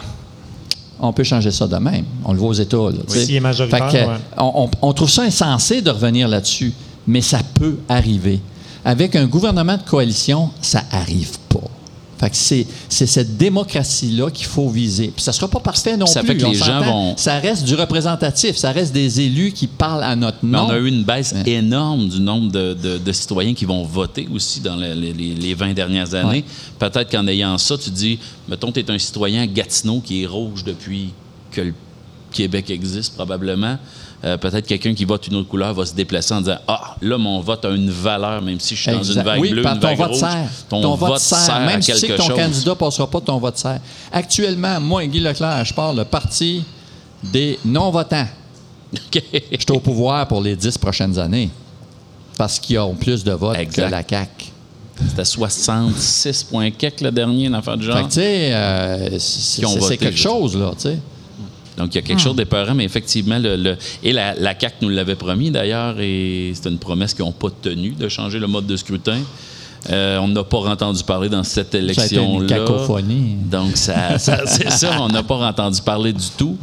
on 1.00 1.14
peut 1.14 1.24
changer 1.24 1.52
ça 1.52 1.68
de 1.68 1.78
même. 1.78 2.04
On 2.26 2.34
le 2.34 2.40
voit 2.40 2.50
aux 2.50 2.54
États. 2.54 2.76
Là. 2.76 3.00
S'il 3.08 3.34
est 3.36 3.40
majoritaire, 3.40 3.90
Fait 3.90 4.00
que, 4.00 4.04
ouais. 4.10 4.16
on, 4.38 4.64
on- 4.66 4.88
on 4.90 4.92
trouve 4.92 5.10
ça 5.10 5.22
insensé 5.22 5.82
de 5.82 5.90
revenir 5.90 6.28
là-dessus, 6.28 6.74
mais 7.08 7.22
ça 7.22 7.40
peut 7.54 7.78
arriver. 7.88 8.42
Avec 8.84 9.16
un 9.16 9.26
gouvernement 9.26 9.78
de 9.78 9.84
coalition, 9.84 10.50
ça 10.62 10.84
arrive 10.92 11.38
pas. 11.48 11.60
Fait 12.22 12.30
que 12.30 12.36
c'est, 12.38 12.68
c'est 12.88 13.08
cette 13.08 13.36
démocratie-là 13.36 14.30
qu'il 14.30 14.46
faut 14.46 14.70
viser. 14.70 15.08
Puis 15.14 15.24
ça 15.24 15.34
sera 15.34 15.48
pas 15.48 15.60
parfait 15.60 15.98
non 15.98 16.06
Ça 16.06 16.20
plus. 16.22 16.28
fait 16.30 16.38
que 16.38 16.46
on 16.46 16.52
les 16.52 16.56
gens 16.58 16.66
s'entend. 16.66 16.86
vont- 16.86 17.18
Ça 17.18 17.40
reste 17.40 17.64
du 17.66 17.74
représentatif. 17.76 18.56
Ça 18.58 18.72
reste 18.72 18.94
des 18.94 19.22
élus 19.22 19.52
qui 19.52 19.66
parlent 19.66 20.04
à 20.04 20.16
notre 20.16 20.38
Mais 20.44 20.58
nom. 20.58 20.68
on 20.68 20.70
a 20.70 20.78
eu 20.78 20.88
une 20.88 21.04
baisse 21.04 21.34
énorme 21.48 22.08
du 22.08 22.20
nombre 22.22 22.52
de, 22.52 22.74
de- 22.76 22.98
de 23.00 23.12
citoyens 23.12 23.56
qui 23.56 23.66
vont 23.66 23.84
voter 23.84 24.30
aussi 24.34 24.60
dans 24.62 24.76
les, 24.76 24.94
les- 24.94 25.14
les 25.14 25.54
20 25.56 25.74
dernières 25.74 26.14
années. 26.14 26.46
Peut-être 26.78 27.10
qu'en 27.12 27.26
ayant 27.28 27.58
ça, 27.58 27.76
tu 27.78 27.90
dis, 27.90 28.20
mettons, 28.48 28.72
tu 28.72 28.80
es 28.82 28.92
un 28.92 29.00
citoyen 29.00 29.48
Gatineau 29.48 30.00
qui 30.00 30.22
est 30.22 30.28
rouge 30.28 30.64
depuis 30.64 31.10
que 31.52 31.62
le 31.62 31.74
Québec 32.32 32.70
existe, 32.70 33.16
probablement. 33.16 33.78
Euh, 34.24 34.38
Peut-être 34.38 34.68
quelqu'un 34.68 34.94
qui 34.94 35.04
vote 35.04 35.26
une 35.28 35.36
autre 35.36 35.50
couleur 35.50 35.74
va 35.74 35.86
se 35.86 35.96
déplacer 35.96 36.34
en 36.34 36.42
disant 36.42 36.58
Ah, 36.68 36.96
là, 37.02 37.18
mon 37.18 37.40
vote 37.42 37.66
a 37.66 37.70
une 37.70 37.90
valeur, 37.90 38.42
même 38.42 38.60
si 38.60 38.76
je 38.76 38.82
suis 38.84 38.92
dans 38.92 39.02
une 39.04 39.22
vague 39.24 39.40
oui, 39.42 39.50
bleue, 39.50 39.64
une 39.66 39.80
ton 39.80 39.88
vague 39.88 39.98
vote 39.98 40.08
rouge. 40.10 40.20
sert. 40.20 40.50
Ton, 40.70 40.96
vote 40.96 41.20
sert, 41.20 41.50
à 41.56 41.60
Même 41.62 41.82
si 41.82 41.92
tu 41.92 41.98
sais 41.98 42.08
quelque 42.08 42.22
que 42.22 42.28
ton 42.28 42.36
chose. 42.36 42.38
candidat 42.44 42.76
passera 42.76 43.10
pas, 43.10 43.22
ton 43.22 43.38
vote 43.40 43.58
sert. 43.58 43.80
Actuellement, 44.12 44.80
moi, 44.80 45.06
Guy 45.08 45.20
Leclerc, 45.22 45.66
je 45.66 45.74
parle 45.74 45.98
le 45.98 46.06
parti 46.06 46.64
des 47.24 47.58
non-votants. 47.66 48.28
OK. 48.94 49.24
Je 49.34 49.58
suis 49.58 49.72
au 49.72 49.80
pouvoir 49.80 50.28
pour 50.28 50.42
les 50.42 50.56
dix 50.56 50.78
prochaines 50.78 51.18
années. 51.18 51.50
Parce 52.38 52.60
qu'ils 52.60 52.80
ont 52.80 52.96
plus 52.96 53.24
de 53.24 53.32
votes 53.32 53.58
Exact. 53.58 53.86
que 53.88 53.92
la 53.92 54.04
CAQ. 54.08 54.46
C'était 55.10 55.26
66 55.26 56.44
points 56.44 56.70
quelques 56.72 57.02
le 57.02 57.12
dernier, 57.12 57.46
une 57.46 57.56
affaire 57.56 57.76
du 57.78 57.86
Fait 57.88 57.92
genre. 57.92 58.02
que, 58.04 58.14
tu 58.14 58.20
sais, 58.20 58.50
euh, 58.54 59.18
c'est 59.20 59.98
quelque 59.98 60.18
chose, 60.18 60.56
là, 60.56 60.72
tu 60.76 60.90
sais. 60.90 61.00
Donc, 61.78 61.94
il 61.94 61.96
y 61.96 62.00
a 62.00 62.02
quelque 62.02 62.22
chose 62.22 62.36
d'épeurant, 62.36 62.76
mais 62.76 62.84
effectivement, 62.84 63.40
le, 63.40 63.56
le- 63.56 63.78
et 64.04 64.12
la, 64.14 64.36
la 64.36 64.60
CAQ 64.60 64.76
nous 64.82 64.90
l'avait 64.90 65.16
promis 65.16 65.52
d'ailleurs, 65.52 65.96
et 66.00 66.52
c'est 66.54 66.70
une 66.70 66.78
promesse 66.78 67.14
qu'ils 67.14 67.26
n'ont 67.26 67.32
pas 67.32 67.50
tenue 67.62 67.92
de 67.92 68.08
changer 68.10 68.40
le 68.40 68.48
mode 68.48 68.68
de 68.68 68.76
scrutin. 68.76 69.20
Euh, 69.90 70.20
on 70.20 70.28
n'a 70.28 70.44
pas 70.44 70.60
entendu 70.60 71.02
parler 71.04 71.28
dans 71.28 71.42
cette 71.44 71.72
Ça 71.72 71.78
a 71.78 71.82
été 71.82 71.84
élection-là. 71.84 72.42
une 72.42 72.46
cacophonie. 72.46 73.36
Donc, 73.50 73.76
ça, 73.78 74.20
ça- 74.20 74.42
c'est 74.46 74.70
ça, 74.70 74.92
on 75.02 75.08
n'a 75.08 75.24
pas 75.24 75.38
entendu 75.38 75.82
parler 75.82 76.14
du 76.14 76.28
tout. 76.38 76.56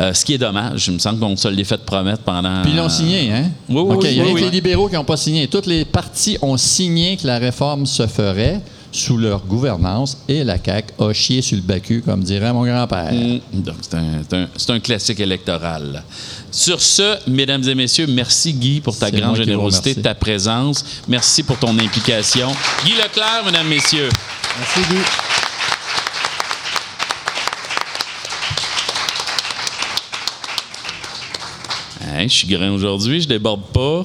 Euh, 0.00 0.12
ce 0.14 0.24
qui 0.24 0.34
est 0.34 0.38
dommage. 0.38 0.86
Il 0.86 0.94
me 0.94 0.98
semble 1.00 1.18
qu'on 1.18 1.34
se 1.36 1.48
l'est 1.48 1.64
fait 1.64 1.84
promettre 1.84 2.22
pendant. 2.22 2.62
Puis 2.62 2.70
ils 2.70 2.76
l'ont 2.76 2.88
signé, 2.88 3.32
hein? 3.32 3.50
Oui, 3.68 3.82
oui, 3.84 3.94
OK, 3.96 4.02
oui, 4.04 4.08
il 4.12 4.16
y 4.18 4.20
a 4.20 4.24
oui, 4.24 4.30
oui. 4.34 4.40
les 4.42 4.50
libéraux 4.50 4.88
qui 4.88 4.94
n'ont 4.94 5.04
pas 5.04 5.16
signé. 5.16 5.48
Toutes 5.48 5.66
les 5.66 5.84
partis 5.84 6.38
ont 6.42 6.56
signé 6.56 7.16
que 7.16 7.26
la 7.26 7.38
réforme 7.38 7.86
se 7.86 8.06
ferait 8.06 8.60
sous 8.92 9.16
leur 9.16 9.40
gouvernance 9.40 10.18
et 10.28 10.44
la 10.44 10.62
CAQ 10.62 10.92
a 10.98 11.12
chié 11.12 11.42
sur 11.42 11.56
le 11.56 11.62
bacu, 11.62 12.02
comme 12.04 12.22
dirait 12.22 12.52
mon 12.52 12.64
grand-père. 12.64 13.12
Mm. 13.12 13.40
Donc, 13.62 13.76
c'est 14.56 14.70
un, 14.70 14.80
classique 14.80 15.20
électoral. 15.20 16.02
Sur 16.50 16.80
ce, 16.80 17.18
mesdames 17.28 17.62
et 17.68 17.74
messieurs, 17.74 18.06
merci 18.08 18.52
Guy 18.52 18.80
pour 18.80 18.96
ta 18.96 19.10
grande 19.10 19.36
générosité, 19.36 19.94
ta 19.94 20.14
présence. 20.14 20.84
Merci 21.08 21.42
pour 21.42 21.58
ton 21.58 21.78
implication. 21.78 22.48
Guy 22.84 22.92
Leclerc, 22.92 23.44
mesdames, 23.46 23.68
messieurs. 23.68 24.08
Merci, 24.58 24.80
Guy. 24.90 25.00
Hein, 32.02 32.22
je 32.24 32.34
suis 32.34 32.48
grain 32.48 32.70
aujourd'hui, 32.70 33.20
je 33.20 33.28
déborde 33.28 33.62
pas. 33.72 34.04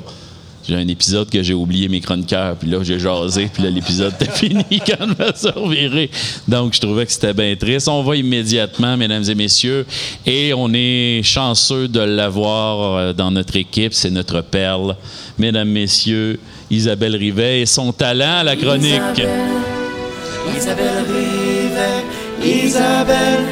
J'ai 0.68 0.76
un 0.76 0.88
épisode 0.88 1.30
que 1.30 1.44
j'ai 1.44 1.54
oublié 1.54 1.88
mes 1.88 2.00
chroniqueurs, 2.00 2.56
puis 2.56 2.70
là, 2.70 2.80
j'ai 2.82 2.98
jasé, 2.98 3.50
puis 3.54 3.62
là, 3.62 3.70
l'épisode 3.70 4.14
était 4.20 4.32
fini 4.34 4.64
quand 4.72 4.98
je 5.00 5.50
me 5.50 5.90
suis. 5.90 6.10
Donc, 6.48 6.74
je 6.74 6.82
trouvais 6.82 7.06
que 7.06 7.12
c'était 7.12 7.34
bien 7.34 7.56
triste. 7.56 7.88
On 7.88 8.02
va 8.02 8.16
immédiatement, 8.16 8.98
mesdames 8.98 9.24
et 9.30 9.36
messieurs, 9.36 9.86
et 10.26 10.54
on 10.56 10.72
est 10.74 11.22
chanceux 11.24 11.88
de 11.88 12.00
l'avoir 12.00 12.98
euh, 12.98 13.14
dans 13.14 13.30
notre 13.30 13.56
équipe. 13.58 13.94
C'est 13.94 14.10
notre 14.10 14.42
perle. 14.42 14.96
Mesdames, 15.38 15.70
messieurs, 15.70 16.40
Isabelle 16.72 17.16
Rivet 17.16 17.62
et 17.62 17.66
son 17.66 17.92
talent 17.92 18.40
à 18.40 18.44
la 18.44 18.56
chronique. 18.56 19.02
Isabelle 20.58 21.06
Rivet, 21.08 22.64
Isabelle, 22.64 23.46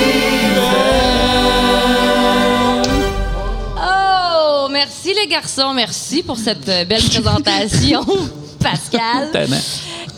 Oh, 3.79 4.69
merci 4.71 5.15
les 5.15 5.27
garçons, 5.29 5.73
merci 5.73 6.23
pour 6.23 6.37
cette 6.37 6.67
belle 6.67 7.03
présentation, 7.03 8.05
Pascal. 8.61 9.31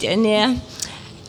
Tenez. 0.01 0.47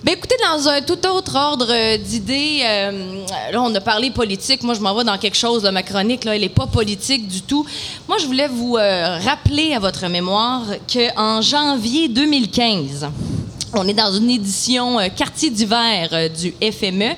Ben 0.04 0.16
écoutez, 0.18 0.36
dans 0.44 0.68
un 0.68 0.82
tout 0.82 1.06
autre 1.08 1.36
ordre 1.38 1.98
d'idées, 1.98 2.62
euh, 2.66 3.24
là, 3.54 3.62
on 3.62 3.74
a 3.74 3.80
parlé 3.80 4.12
politique. 4.12 4.62
Moi, 4.64 4.74
je 4.74 4.82
m'en 4.82 4.94
vais 4.94 5.06
dans 5.06 5.18
quelque 5.18 5.38
chose. 5.38 5.64
là, 5.64 5.72
ma 5.72 5.82
chronique, 5.84 6.26
là, 6.26 6.36
elle 6.36 6.42
n'est 6.42 6.50
pas 6.50 6.68
politique 6.68 7.28
du 7.28 7.42
tout. 7.42 7.66
Moi, 8.08 8.18
je 8.20 8.26
voulais 8.26 8.50
vous 8.50 8.76
euh, 8.76 9.18
rappeler 9.20 9.74
à 9.74 9.80
votre 9.80 10.08
mémoire 10.10 10.64
qu'en 10.94 11.42
janvier 11.42 12.10
2015, 12.10 13.08
on 13.74 13.88
est 13.88 13.94
dans 13.94 14.12
une 14.14 14.30
édition 14.30 15.00
euh, 15.00 15.08
quartier 15.16 15.50
d'hiver 15.50 16.10
euh, 16.12 16.30
du 16.30 16.54
FME. 16.62 17.16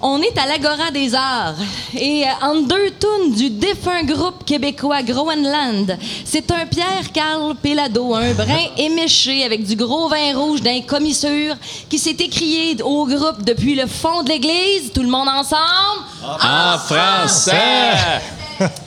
On 0.00 0.20
est 0.20 0.36
à 0.38 0.46
l'Agora 0.46 0.90
des 0.90 1.14
Arts 1.14 1.54
et 1.94 2.24
euh, 2.24 2.46
en 2.46 2.56
deux 2.56 2.90
tunes 3.00 3.34
du 3.34 3.50
défunt 3.50 4.04
groupe 4.04 4.44
québécois 4.44 5.02
Groenland. 5.02 5.96
C'est 6.24 6.50
un 6.50 6.66
Pierre-Carl 6.66 7.54
Pelado, 7.62 8.14
un 8.14 8.32
brin 8.32 8.66
éméché 8.76 9.44
avec 9.44 9.64
du 9.64 9.76
gros 9.76 10.08
vin 10.08 10.36
rouge 10.36 10.60
d'un 10.62 10.82
commissure 10.82 11.56
qui 11.88 11.98
s'est 11.98 12.16
écrié 12.18 12.76
au 12.82 13.06
groupe 13.06 13.42
depuis 13.42 13.74
le 13.74 13.86
fond 13.86 14.22
de 14.22 14.28
l'église. 14.28 14.92
Tout 14.94 15.02
le 15.02 15.08
monde 15.08 15.28
ensemble? 15.28 16.04
En 16.22 16.78
français! 16.78 18.20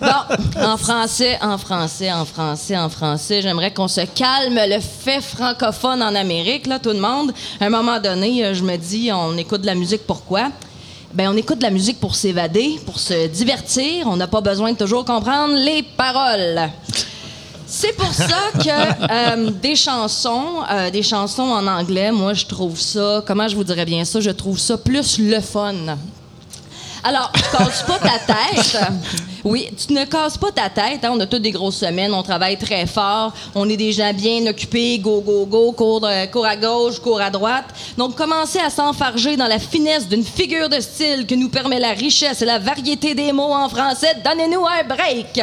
Bon, 0.00 0.62
en 0.62 0.76
français, 0.78 1.38
en 1.42 1.58
français, 1.58 2.10
en 2.10 2.24
français, 2.24 2.78
en 2.78 2.88
français. 2.88 3.42
J'aimerais 3.42 3.70
qu'on 3.72 3.88
se 3.88 4.00
calme 4.00 4.58
le 4.66 4.80
fait 4.80 5.20
francophone 5.20 6.02
en 6.02 6.14
Amérique, 6.14 6.66
là, 6.66 6.78
tout 6.78 6.90
le 6.90 7.00
monde. 7.00 7.32
À 7.60 7.66
un 7.66 7.70
moment 7.70 8.00
donné, 8.00 8.44
euh, 8.44 8.54
je 8.54 8.62
me 8.62 8.76
dis, 8.76 9.10
on 9.12 9.36
écoute 9.36 9.60
de 9.60 9.66
la 9.66 9.74
musique 9.74 10.06
pourquoi? 10.06 10.48
Ben, 11.12 11.28
on 11.30 11.36
écoute 11.36 11.58
de 11.58 11.64
la 11.64 11.70
musique 11.70 12.00
pour 12.00 12.14
s'évader, 12.14 12.80
pour 12.86 12.98
se 12.98 13.26
divertir. 13.26 14.06
On 14.06 14.16
n'a 14.16 14.26
pas 14.26 14.40
besoin 14.40 14.72
de 14.72 14.78
toujours 14.78 15.04
comprendre 15.04 15.54
les 15.54 15.82
paroles. 15.82 16.70
C'est 17.66 17.94
pour 17.94 18.12
ça 18.14 18.50
que 18.54 19.38
euh, 19.46 19.50
des 19.50 19.76
chansons, 19.76 20.62
euh, 20.70 20.90
des 20.90 21.02
chansons 21.02 21.42
en 21.42 21.66
anglais, 21.66 22.10
moi, 22.10 22.32
je 22.32 22.46
trouve 22.46 22.80
ça, 22.80 23.22
comment 23.26 23.48
je 23.48 23.54
vous 23.54 23.64
dirais 23.64 23.84
bien 23.84 24.06
ça, 24.06 24.20
je 24.20 24.30
trouve 24.30 24.58
ça 24.58 24.78
plus 24.78 25.18
le 25.18 25.40
fun. 25.40 25.74
Alors, 27.02 27.32
tu 27.32 27.42
casses 27.56 27.82
pas 27.84 27.98
ta 27.98 28.18
tête. 28.18 28.78
Oui, 29.42 29.68
tu 29.74 29.94
ne 29.94 30.04
casses 30.04 30.36
pas 30.36 30.50
ta 30.52 30.68
tête. 30.68 31.02
hein. 31.02 31.10
On 31.12 31.20
a 31.20 31.26
toutes 31.26 31.40
des 31.40 31.50
grosses 31.50 31.78
semaines, 31.78 32.12
on 32.12 32.22
travaille 32.22 32.58
très 32.58 32.86
fort, 32.86 33.32
on 33.54 33.66
est 33.70 33.76
des 33.76 33.90
gens 33.92 34.12
bien 34.12 34.46
occupés, 34.46 34.98
go, 34.98 35.22
go, 35.22 35.46
go, 35.46 35.72
cours, 35.72 36.06
cours 36.30 36.44
à 36.46 36.56
gauche, 36.56 36.98
cours 37.00 37.20
à 37.22 37.30
droite. 37.30 37.64
Donc, 37.96 38.16
commencez 38.16 38.58
à 38.58 38.68
s'enfarger 38.68 39.36
dans 39.38 39.46
la 39.46 39.58
finesse 39.58 40.06
d'une 40.08 40.24
figure 40.24 40.68
de 40.68 40.78
style 40.78 41.26
que 41.26 41.34
nous 41.34 41.48
permet 41.48 41.80
la 41.80 41.92
richesse 41.92 42.42
et 42.42 42.44
la 42.46 42.58
variété 42.58 43.14
des 43.14 43.32
mots 43.32 43.54
en 43.54 43.68
français. 43.70 44.14
Donnez-nous 44.22 44.66
un 44.66 44.84
break. 44.86 45.40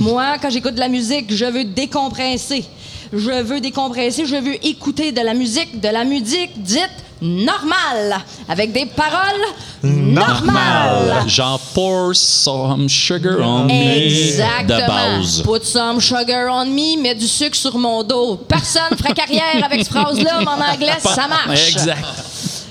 Moi, 0.00 0.36
quand 0.42 0.50
j'écoute 0.50 0.74
de 0.74 0.80
la 0.80 0.88
musique, 0.88 1.34
je 1.34 1.46
veux 1.46 1.64
décompresser. 1.64 2.66
Je 3.12 3.42
veux 3.42 3.60
décompresser, 3.60 4.26
je 4.26 4.36
veux 4.36 4.66
écouter 4.66 5.12
de 5.12 5.20
la 5.20 5.34
musique, 5.34 5.80
de 5.80 5.88
la 5.88 6.04
musique 6.04 6.62
dite 6.62 6.90
normale, 7.20 8.18
avec 8.48 8.72
des 8.72 8.86
paroles 8.86 9.40
normales. 9.82 11.28
Genre, 11.28 11.58
pour 11.74 12.14
some 12.14 12.88
sugar 12.88 13.38
on 13.40 13.64
me. 13.64 13.72
Exactement. 13.72 14.78
De 14.78 14.86
base. 14.86 15.42
Put 15.42 15.64
some 15.64 16.00
sugar 16.00 16.48
on 16.50 16.66
me, 16.66 17.00
mets 17.02 17.14
du 17.14 17.26
sucre 17.26 17.56
sur 17.56 17.76
mon 17.76 18.02
dos. 18.02 18.36
Personne 18.36 18.96
fera 18.96 19.12
carrière 19.14 19.64
avec 19.64 19.80
cette 19.80 19.92
phrase-là, 19.92 20.40
mais 20.40 20.48
en 20.48 20.72
anglais, 20.72 20.98
ça 21.02 21.26
marche. 21.26 21.70
Exact. 21.70 22.04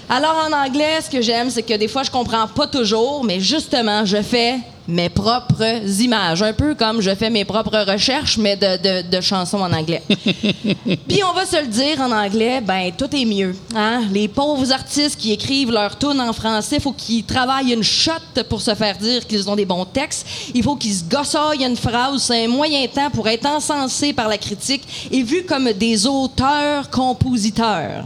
Alors, 0.09 0.47
en 0.47 0.53
anglais, 0.53 0.99
ce 1.03 1.09
que 1.09 1.21
j'aime, 1.21 1.49
c'est 1.49 1.63
que 1.63 1.73
des 1.73 1.89
fois, 1.89 2.03
je 2.03 2.11
comprends 2.11 2.47
pas 2.47 2.67
toujours, 2.67 3.25
mais 3.25 3.41
justement, 3.41 4.05
je 4.05 4.21
fais 4.21 4.55
mes 4.88 5.09
propres 5.09 6.01
images. 6.01 6.41
Un 6.41 6.53
peu 6.53 6.73
comme 6.75 7.01
je 7.01 7.13
fais 7.15 7.29
mes 7.29 7.43
propres 7.45 7.77
recherches, 7.91 8.38
mais 8.38 8.55
de, 8.55 8.77
de- 8.77 9.01
de 9.09 9.21
chansons 9.21 9.57
en 9.59 9.71
anglais. 9.73 10.01
Puis 11.07 11.21
on 11.29 11.33
va 11.33 11.45
se 11.45 11.59
le 11.61 11.67
dire, 11.67 11.99
en 12.01 12.11
anglais, 12.11 12.61
ben 12.61 12.91
tout 12.97 13.13
est 13.15 13.25
mieux. 13.25 13.55
Hein? 13.75 14.03
Les 14.11 14.27
pauvres 14.27 14.71
artistes 14.71 15.17
qui 15.19 15.31
écrivent 15.33 15.71
leurs 15.71 15.97
tunes 15.97 16.21
en 16.21 16.31
français, 16.33 16.79
faut 16.79 16.93
qu'ils 16.93 17.25
travaillent 17.25 17.73
une 17.73 17.83
shot 17.83 18.11
pour 18.49 18.61
se 18.61 18.73
faire 18.75 18.97
dire 18.97 19.27
qu'ils 19.27 19.49
ont 19.49 19.55
des 19.55 19.65
bons 19.65 19.85
textes. 19.85 20.25
Il 20.53 20.63
faut 20.63 20.75
qu'ils 20.75 20.93
se 20.95 21.03
gossaillent 21.03 21.65
une 21.65 21.75
phrase. 21.75 22.23
C'est 22.23 22.45
un 22.45 22.47
moyen 22.47 22.88
temps 22.88 23.09
pour 23.11 23.27
être 23.27 23.45
encensés 23.45 24.13
par 24.13 24.27
la 24.29 24.38
critique 24.38 24.83
et 25.11 25.21
vus 25.23 25.43
comme 25.43 25.71
des 25.73 26.05
auteurs-compositeurs. 26.07 28.05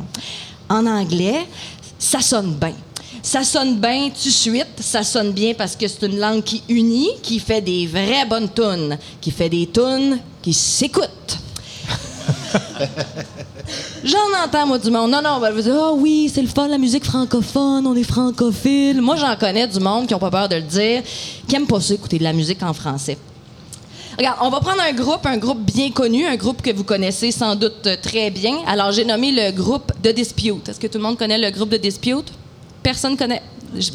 En 0.70 0.86
anglais, 0.86 1.46
ça 2.00 2.22
sonne 2.22 2.54
bien. 2.56 2.74
Ça 3.22 3.44
sonne 3.44 3.78
bien 3.78 4.10
tout 4.10 4.28
de 4.28 4.34
suite. 4.34 4.68
Ça 4.80 5.04
sonne 5.04 5.32
bien 5.32 5.54
parce 5.54 5.76
que 5.76 5.88
c'est 5.88 6.06
une 6.06 6.20
langue 6.20 6.44
qui 6.44 6.64
unit, 6.70 7.10
qui 7.22 7.40
fait 7.40 7.62
des 7.62 7.88
vraies 7.88 8.26
bonnes 8.26 8.50
tunes, 8.54 8.98
qui 9.20 9.32
fait 9.32 9.50
des 9.50 9.68
tunes 9.68 10.20
qui 10.42 10.54
s'écoutent. 10.54 11.38
J'en 14.04 14.44
entends, 14.44 14.66
moi, 14.66 14.80
du 14.80 14.90
monde. 14.90 15.12
Non, 15.12 15.22
non, 15.22 15.36
on 15.38 15.40
va 15.40 15.52
vous 15.52 15.62
dire, 15.62 15.76
ah 15.76 15.94
oui, 15.94 16.32
c'est 16.34 16.42
le 16.42 16.48
fun, 16.48 16.68
la 16.68 16.78
musique 16.78 17.06
francophone, 17.06 17.86
on 17.86 17.96
est 17.96 18.04
francophile. 18.04 19.02
Moi, 19.02 19.16
j'en 19.16 19.36
connais 19.36 19.68
du 19.68 19.80
monde 19.80 20.08
qui 20.08 20.16
ont 20.16 20.20
pas 20.20 20.32
peur 20.32 20.50
de 20.50 20.56
le 20.56 20.64
dire, 20.64 21.04
qui 21.48 21.56
aiment 21.56 21.68
pas 21.68 21.80
ça, 21.80 21.94
écouter 21.94 22.18
de 22.18 22.24
la 22.24 22.34
musique 22.34 22.64
en 22.64 22.74
français. 22.74 23.18
Regarde, 24.18 24.40
on 24.42 24.50
va 24.50 24.60
prendre 24.60 24.82
un 24.82 24.94
groupe, 24.94 25.26
un 25.26 25.38
groupe 25.38 25.62
bien 25.62 25.92
connu, 25.92 26.26
un 26.26 26.36
groupe 26.36 26.62
que 26.62 26.72
vous 26.72 26.84
connaissez 26.84 27.32
sans 27.32 27.56
doute 27.56 27.88
euh, 27.88 27.96
très 28.02 28.30
bien. 28.30 28.58
Alors, 28.68 28.92
j'ai 28.92 29.06
nommé 29.06 29.32
le 29.32 29.52
groupe 29.52 29.92
The 30.04 30.10
Dispute. 30.10 30.68
Est-ce 30.68 30.80
que 30.80 30.88
tout 30.88 30.98
le 30.98 31.04
monde 31.04 31.18
connaît 31.18 31.38
le 31.38 31.50
groupe 31.50 31.70
The 31.70 31.80
Dispute? 31.82 32.32
Personne 32.84 33.16
connaît. 33.18 33.42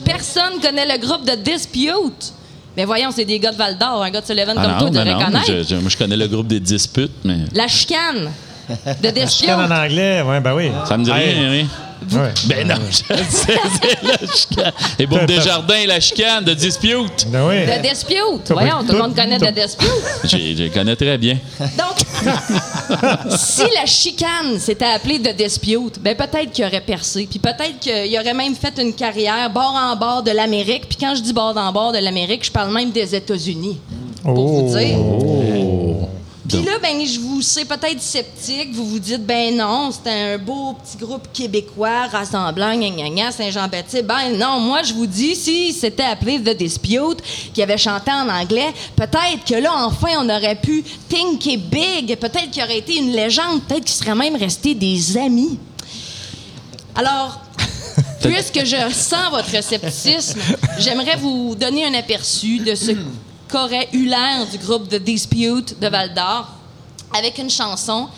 Personne 0.05 0.61
connaît 0.63 0.87
le 0.87 0.99
groupe 0.99 1.25
The 1.25 1.37
Dispute. 1.43 2.33
Mais 2.77 2.85
voyons, 2.85 3.11
c'est 3.11 3.25
des 3.25 3.39
gars 3.39 3.53
de 3.53 3.57
Val 3.57 3.77
d'Or. 3.79 4.03
Un 4.03 4.11
gars 4.11 4.21
de 4.21 4.27
Sullivan 4.27 4.55
Ah 4.59 4.63
comme 4.63 4.73
non, 4.73 4.79
toi 4.79 4.91
non, 4.91 4.93
devrait 5.01 5.13
non, 5.15 5.25
connaître. 5.27 5.47
je, 5.47 5.63
je- 5.63 5.81
moi, 5.81 5.89
je 5.91 5.97
connais 5.97 6.17
le 6.17 6.29
groupe 6.29 6.47
des 6.47 6.61
disputes, 6.61 7.13
mais 7.25 7.39
La 7.55 7.69
chicane. 7.69 8.31
The 8.69 9.07
Dispute. 9.15 9.29
Chicane 9.31 9.73
en 9.73 9.75
anglais, 9.75 10.23
ouais, 10.23 10.41
ben 10.41 10.55
oui. 10.55 10.71
ça 10.87 10.97
me 10.99 11.05
dit 11.05 11.13
rien, 11.13 11.51
oui. 11.51 11.67
Ouais. 12.13 12.33
Ben 12.47 12.69
non, 12.69 12.75
je 12.91 13.13
le 13.15 13.23
sais, 13.29 13.59
c'est 13.81 14.03
la 14.03 14.33
chicane. 14.35 14.73
Et 14.99 15.07
Bob 15.07 15.27
Desjardins, 15.27 15.87
la 15.87 15.99
chicane 16.01 16.45
de 16.45 16.55
dispute. 16.55 17.27
Ben 17.29 17.47
oui. 17.49 17.65
The 17.67 17.83
Dispute. 17.83 18.51
Voyons, 18.51 18.85
tout 18.87 18.93
le 18.93 18.99
monde 18.99 19.15
connaît 19.15 19.39
The 19.39 19.53
Dispute. 19.55 19.89
Je 20.25 20.69
connais 20.69 20.95
très 20.97 21.19
bien. 21.19 21.39
Donc, 21.61 21.97
si 23.39 23.63
la 23.75 23.87
chicane 23.87 24.59
s'était 24.59 24.85
appelée 24.85 25.21
The 25.21 25.35
Dispute, 25.37 25.99
ben 26.01 26.15
peut-être 26.17 26.53
qu'il 26.53 26.65
aurait 26.65 26.81
percé. 26.81 27.27
Puis 27.29 27.39
peut-être 27.39 27.79
qu'il 27.81 28.19
aurait 28.19 28.35
même 28.35 28.55
fait 28.55 28.75
une 28.81 28.93
carrière 28.95 29.51
bord 29.51 29.75
en 29.75 29.97
bord 29.97 30.23
de 30.23 30.31
l'Amérique. 30.31 30.89
Puis 30.89 30.99
quand 31.01 31.15
je 31.15 31.23
dis 31.23 31.33
bord 31.33 31.57
en 31.57 31.73
bord 31.73 31.93
de 31.93 31.99
l'Amérique, 31.99 32.45
je 32.45 32.51
parle 32.53 32.73
même 32.73 32.91
des 32.91 33.15
États-Unis. 33.15 33.79
Pour 34.23 34.39
Oh. 34.39 34.67
vous 34.67 34.79
dire. 34.79 36.09
Puis 36.49 36.63
là, 36.63 36.79
ben, 36.81 37.05
je 37.05 37.19
vous 37.19 37.43
sais 37.43 37.65
peut-être 37.65 38.01
sceptique. 38.01 38.73
Vous 38.73 38.87
vous 38.87 38.99
dites, 38.99 39.25
ben 39.25 39.57
non, 39.57 39.91
c'était 39.91 40.11
un 40.11 40.39
beau 40.39 40.75
petit 40.75 40.97
groupe 40.97 41.29
québécois 41.33 42.07
rassemblant, 42.07 42.77
gna 42.77 42.91
gna 42.91 43.09
gna, 43.09 43.33
Saint-Jean-Baptiste. 43.33 44.05
Ben 44.05 44.37
non, 44.37 44.61
moi, 44.61 44.83
je 44.83 44.93
vous 44.93 45.07
dis, 45.07 45.35
si 45.35 45.73
c'était 45.73 46.05
appelé 46.05 46.39
The 46.41 46.57
Dispute, 46.57 47.23
qui 47.53 47.63
avait 47.63 47.79
chanté 47.79 48.11
en 48.13 48.29
anglais, 48.29 48.73
peut-être 48.95 49.45
que 49.49 49.55
là, 49.55 49.73
enfin, 49.75 50.11
on 50.19 50.29
aurait 50.29 50.57
pu 50.57 50.85
thinker 51.09 51.59
big. 51.59 52.17
Peut-être 52.17 52.51
qu'il 52.51 52.63
aurait 52.63 52.79
été 52.79 52.97
une 52.97 53.13
légende. 53.13 53.63
Peut-être 53.63 53.85
qu'il 53.85 53.97
serait 53.97 54.15
même 54.15 54.37
resté 54.37 54.75
des 54.75 55.17
amis. 55.17 55.59
Alors, 56.95 57.41
puisque 58.23 58.65
je 58.65 58.93
sens 58.93 59.31
votre 59.31 59.63
scepticisme, 59.63 60.39
j'aimerais 60.79 61.17
vous 61.17 61.55
donner 61.55 61.87
un 61.87 61.95
aperçu 61.95 62.59
de 62.59 62.75
ce 62.75 62.93
eu 63.93 64.07
l'air 64.07 64.47
du 64.51 64.59
groupe 64.59 64.89
The 64.89 64.97
Dispute 64.97 65.79
de 65.81 65.89
Val 65.89 66.15
d'Or 66.15 66.49
avec 67.17 67.39
une 67.39 67.51
chanson 67.51 68.09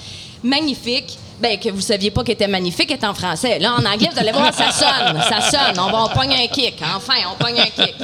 magnifique. 0.42 1.18
Ben, 1.40 1.56
que 1.56 1.68
vous 1.68 1.80
saviez 1.80 2.10
pas 2.10 2.24
qu'elle 2.24 2.34
était 2.34 2.48
magnifique, 2.48 2.90
elle 2.90 2.98
est 2.98 3.06
en 3.06 3.14
français. 3.14 3.60
Là, 3.60 3.74
en 3.74 3.84
anglais, 3.84 4.08
vous 4.12 4.18
allez 4.18 4.32
voir, 4.32 4.52
ça 4.52 4.72
sonne, 4.72 5.22
ça 5.22 5.40
sonne. 5.40 5.78
On 5.78 5.88
va, 5.88 6.04
on 6.06 6.08
pogne 6.08 6.32
un 6.32 6.48
kick. 6.48 6.82
Enfin, 6.96 7.14
on 7.32 7.36
pogne 7.36 7.60
un 7.60 7.66
kick. 7.66 7.94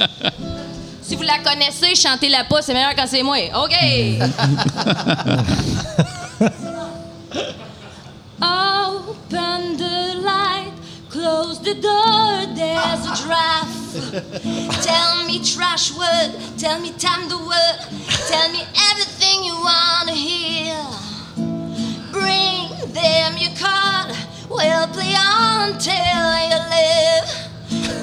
Si 1.01 1.17
vous 1.17 1.23
la 1.23 1.39
connaissez, 1.39 1.95
chantez-la 1.95 2.45
pas, 2.45 2.61
c'est 2.61 2.73
meilleur 2.73 2.95
quand 2.95 3.07
c'est 3.07 3.23
moi. 3.23 3.35
OK! 3.55 3.75
the 11.65 11.73
door, 11.73 12.45
there's 12.53 13.05
a 13.09 13.25
draft. 13.25 14.83
tell 14.85 15.25
me 15.25 15.43
trash 15.43 15.91
word, 15.97 16.35
tell 16.59 16.79
me 16.79 16.91
time 16.91 17.27
to 17.27 17.37
work, 17.37 17.79
tell 18.27 18.51
me 18.51 18.61
everything 18.91 19.43
you 19.43 19.55
wanna 19.55 20.11
hear. 20.11 20.77
Bring 22.11 22.69
them 22.93 23.37
your 23.37 23.51
card, 23.57 24.15
we'll 24.47 24.87
play 24.93 25.15
on 25.15 25.73
you 25.81 26.59
live. 26.69 27.29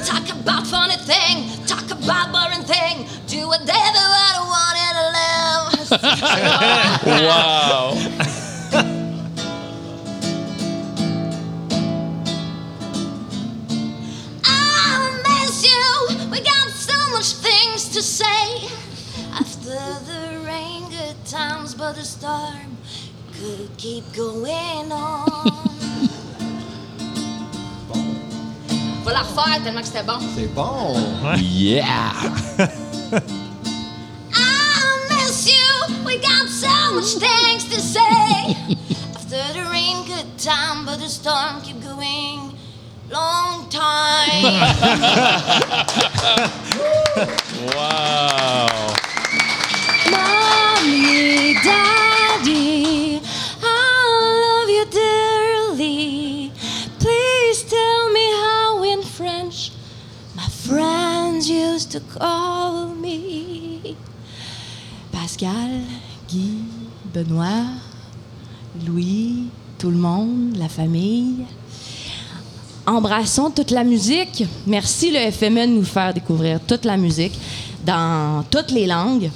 Talk 0.04 0.28
about 0.40 0.66
funny 0.66 0.96
thing, 0.96 1.48
talk 1.64 1.88
about 1.92 2.32
boring 2.32 2.66
thing, 2.66 3.06
do 3.28 3.46
whatever 3.46 4.02
I 4.26 4.34
want 4.52 4.76
to 4.88 5.04
live. 5.18 5.52
Wow! 7.22 8.11
Say. 18.12 18.68
After 19.32 19.80
the 20.04 20.44
rain, 20.44 20.82
good 20.90 21.16
times, 21.24 21.74
but 21.74 21.94
the 21.94 22.04
storm 22.04 22.76
could 23.32 23.70
keep 23.78 24.04
going 24.12 24.92
on. 24.92 25.48
Faut 29.02 29.10
la 29.10 29.22
refaire 29.22 29.62
tellement 29.64 29.80
que 29.80 29.86
c'était 29.86 30.02
bon. 30.02 30.18
C'est 30.36 30.54
bon. 30.54 30.94
Yeah! 31.38 32.12
I'll 34.34 35.08
miss 35.08 35.48
you. 35.48 36.04
We 36.04 36.18
got 36.18 36.48
so 36.50 36.92
much 36.94 37.14
things 37.16 37.64
to 37.72 37.80
say. 37.80 38.54
After 39.16 39.42
the 39.54 39.64
rain, 39.72 40.04
good 40.04 40.38
time, 40.38 40.84
but 40.84 40.98
the 40.98 41.08
storm 41.08 41.62
keep 41.62 41.82
going. 41.82 42.52
Long 43.10 43.70
time. 43.70 44.44
Wow! 47.62 48.94
Daddy, 51.62 53.20
I 53.62 53.86
love 54.42 54.68
you 54.68 54.84
dearly. 54.90 56.50
Please 56.98 57.62
tell 57.62 58.10
me 58.12 58.32
how 58.32 58.82
in 58.82 59.02
French 59.02 59.70
my 60.34 60.48
friends 60.48 61.48
used 61.48 61.92
to 61.92 62.00
call 62.00 62.88
me. 62.88 63.96
Pascal, 65.12 65.84
Guy, 66.28 66.64
Benoît, 67.14 67.78
Louis, 68.84 69.50
tout 69.78 69.90
le 69.90 69.98
monde, 69.98 70.56
la 70.56 70.68
famille. 70.68 71.46
Embrassons 72.86 73.50
toute 73.50 73.70
la 73.70 73.84
musique. 73.84 74.44
Merci 74.66 75.12
le 75.12 75.30
FME 75.30 75.66
de 75.66 75.72
nous 75.72 75.84
faire 75.84 76.12
découvrir 76.12 76.58
toute 76.66 76.84
la 76.84 76.96
musique 76.96 77.38
dans 77.84 78.44
toutes 78.50 78.72
les 78.72 78.86
langues. 78.86 79.30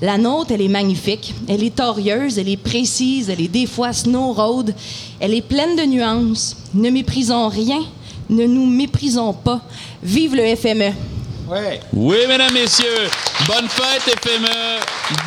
La 0.00 0.18
nôtre, 0.18 0.52
elle 0.52 0.62
est 0.62 0.68
magnifique. 0.68 1.34
Elle 1.48 1.64
est 1.64 1.74
torieuse, 1.74 2.38
elle 2.38 2.48
est 2.48 2.56
précise, 2.56 3.28
elle 3.28 3.40
est 3.40 3.48
des 3.48 3.66
fois 3.66 3.92
snow 3.92 4.32
road. 4.32 4.72
Elle 5.18 5.34
est 5.34 5.42
pleine 5.42 5.74
de 5.74 5.82
nuances. 5.82 6.56
Ne 6.74 6.90
méprisons 6.90 7.48
rien, 7.48 7.82
ne 8.30 8.46
nous 8.46 8.66
méprisons 8.66 9.32
pas. 9.32 9.60
Vive 10.02 10.36
le 10.36 10.54
FME. 10.54 10.92
Ouais. 11.48 11.80
Oui, 11.92 12.18
mesdames, 12.28 12.54
messieurs, 12.54 13.08
bonne 13.46 13.68
fête, 13.68 14.16
FME. 14.24 14.78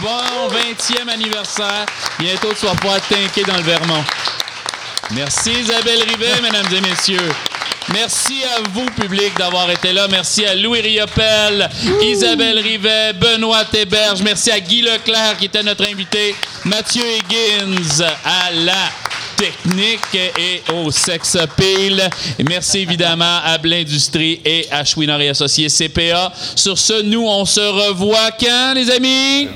Bon 0.01 0.49
20e 0.49 1.09
anniversaire. 1.13 1.85
Bientôt, 2.19 2.53
tu 2.57 2.65
vas 2.65 2.75
pouvoir 2.75 3.01
t'inquiéter 3.01 3.43
dans 3.43 3.57
le 3.57 3.63
Vermont. 3.63 4.03
Merci, 5.11 5.51
Isabelle 5.59 6.03
Rivet, 6.09 6.41
mesdames 6.41 6.73
et 6.73 6.81
messieurs. 6.81 7.31
Merci 7.93 8.43
à 8.43 8.61
vous, 8.73 8.85
public, 8.85 9.37
d'avoir 9.37 9.69
été 9.69 9.93
là. 9.93 10.07
Merci 10.09 10.45
à 10.45 10.55
Louis 10.55 10.81
Riopel, 10.81 11.69
Isabelle 12.01 12.59
Rivet, 12.59 13.13
Benoît 13.13 13.63
Théberge. 13.65 14.21
Merci 14.23 14.51
à 14.51 14.59
Guy 14.59 14.81
Leclerc, 14.81 15.37
qui 15.37 15.45
était 15.45 15.63
notre 15.63 15.87
invité. 15.87 16.35
Mathieu 16.63 17.03
Higgins 17.03 18.03
à 18.23 18.51
la 18.51 18.73
technique 19.37 20.15
et 20.15 20.63
au 20.73 20.91
sex 20.91 21.35
appeal. 21.35 22.09
Merci 22.47 22.79
évidemment 22.79 23.39
à 23.43 23.57
Blindustrie 23.57 24.41
et 24.45 24.67
à 24.71 24.83
Chouinard 24.83 25.21
et 25.21 25.29
Associés 25.29 25.67
CPA. 25.67 26.31
Sur 26.55 26.77
ce, 26.77 27.01
nous, 27.03 27.25
on 27.25 27.45
se 27.45 27.59
revoit 27.59 28.31
quand, 28.39 28.73
les 28.75 28.89
amis? 28.91 29.47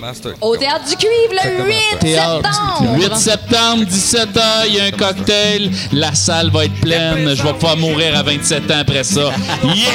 Au 0.42 0.56
Théâtre 0.58 0.86
du 0.90 0.96
Cuivre 0.96 1.34
le 1.44 1.66
8 1.66 2.14
septembre. 2.14 2.96
8 2.96 3.16
septembre, 3.16 3.84
17h, 3.84 4.68
il 4.68 4.76
y 4.76 4.80
a 4.80 4.86
un 4.86 4.92
cocktail. 4.92 5.72
La 5.92 6.14
salle 6.14 6.50
va 6.52 6.66
être 6.66 6.80
pleine. 6.82 7.36
Je 7.36 7.44
vais 7.44 7.54
pouvoir 7.54 7.78
mourir 7.78 8.18
à 8.18 8.24
27 8.24 8.72
ans 8.72 8.80
après 8.80 9.04
ça. 9.04 9.32
Yeah! 9.64 9.86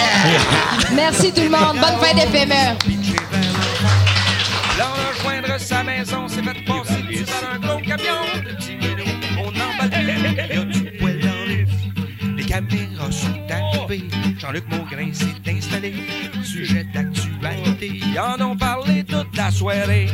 Merci 0.94 1.32
tout 1.32 1.42
le 1.42 1.50
monde. 1.50 1.78
Bonne 1.80 1.98
fête 2.00 2.28
FME. 2.28 2.94
sa 5.58 5.82
maison 5.82 6.28
s'est 6.28 6.42
fait 6.42 6.64
Jean-Luc 14.44 14.68
Maugrain 14.68 15.10
s'est 15.10 15.50
installé. 15.50 15.94
Sujet 16.42 16.84
d'actualité, 16.92 17.90
ils 17.94 18.18
en 18.18 18.38
ont 18.42 18.54
parlé 18.54 19.02
toute 19.02 19.34
la 19.34 19.50
soirée. 19.50 20.06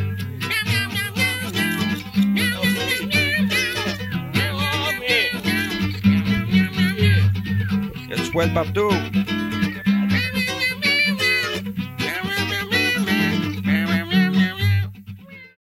Y 8.09 8.13
a 8.13 8.17
du 8.17 8.31
poil 8.31 8.53
partout. 8.53 8.93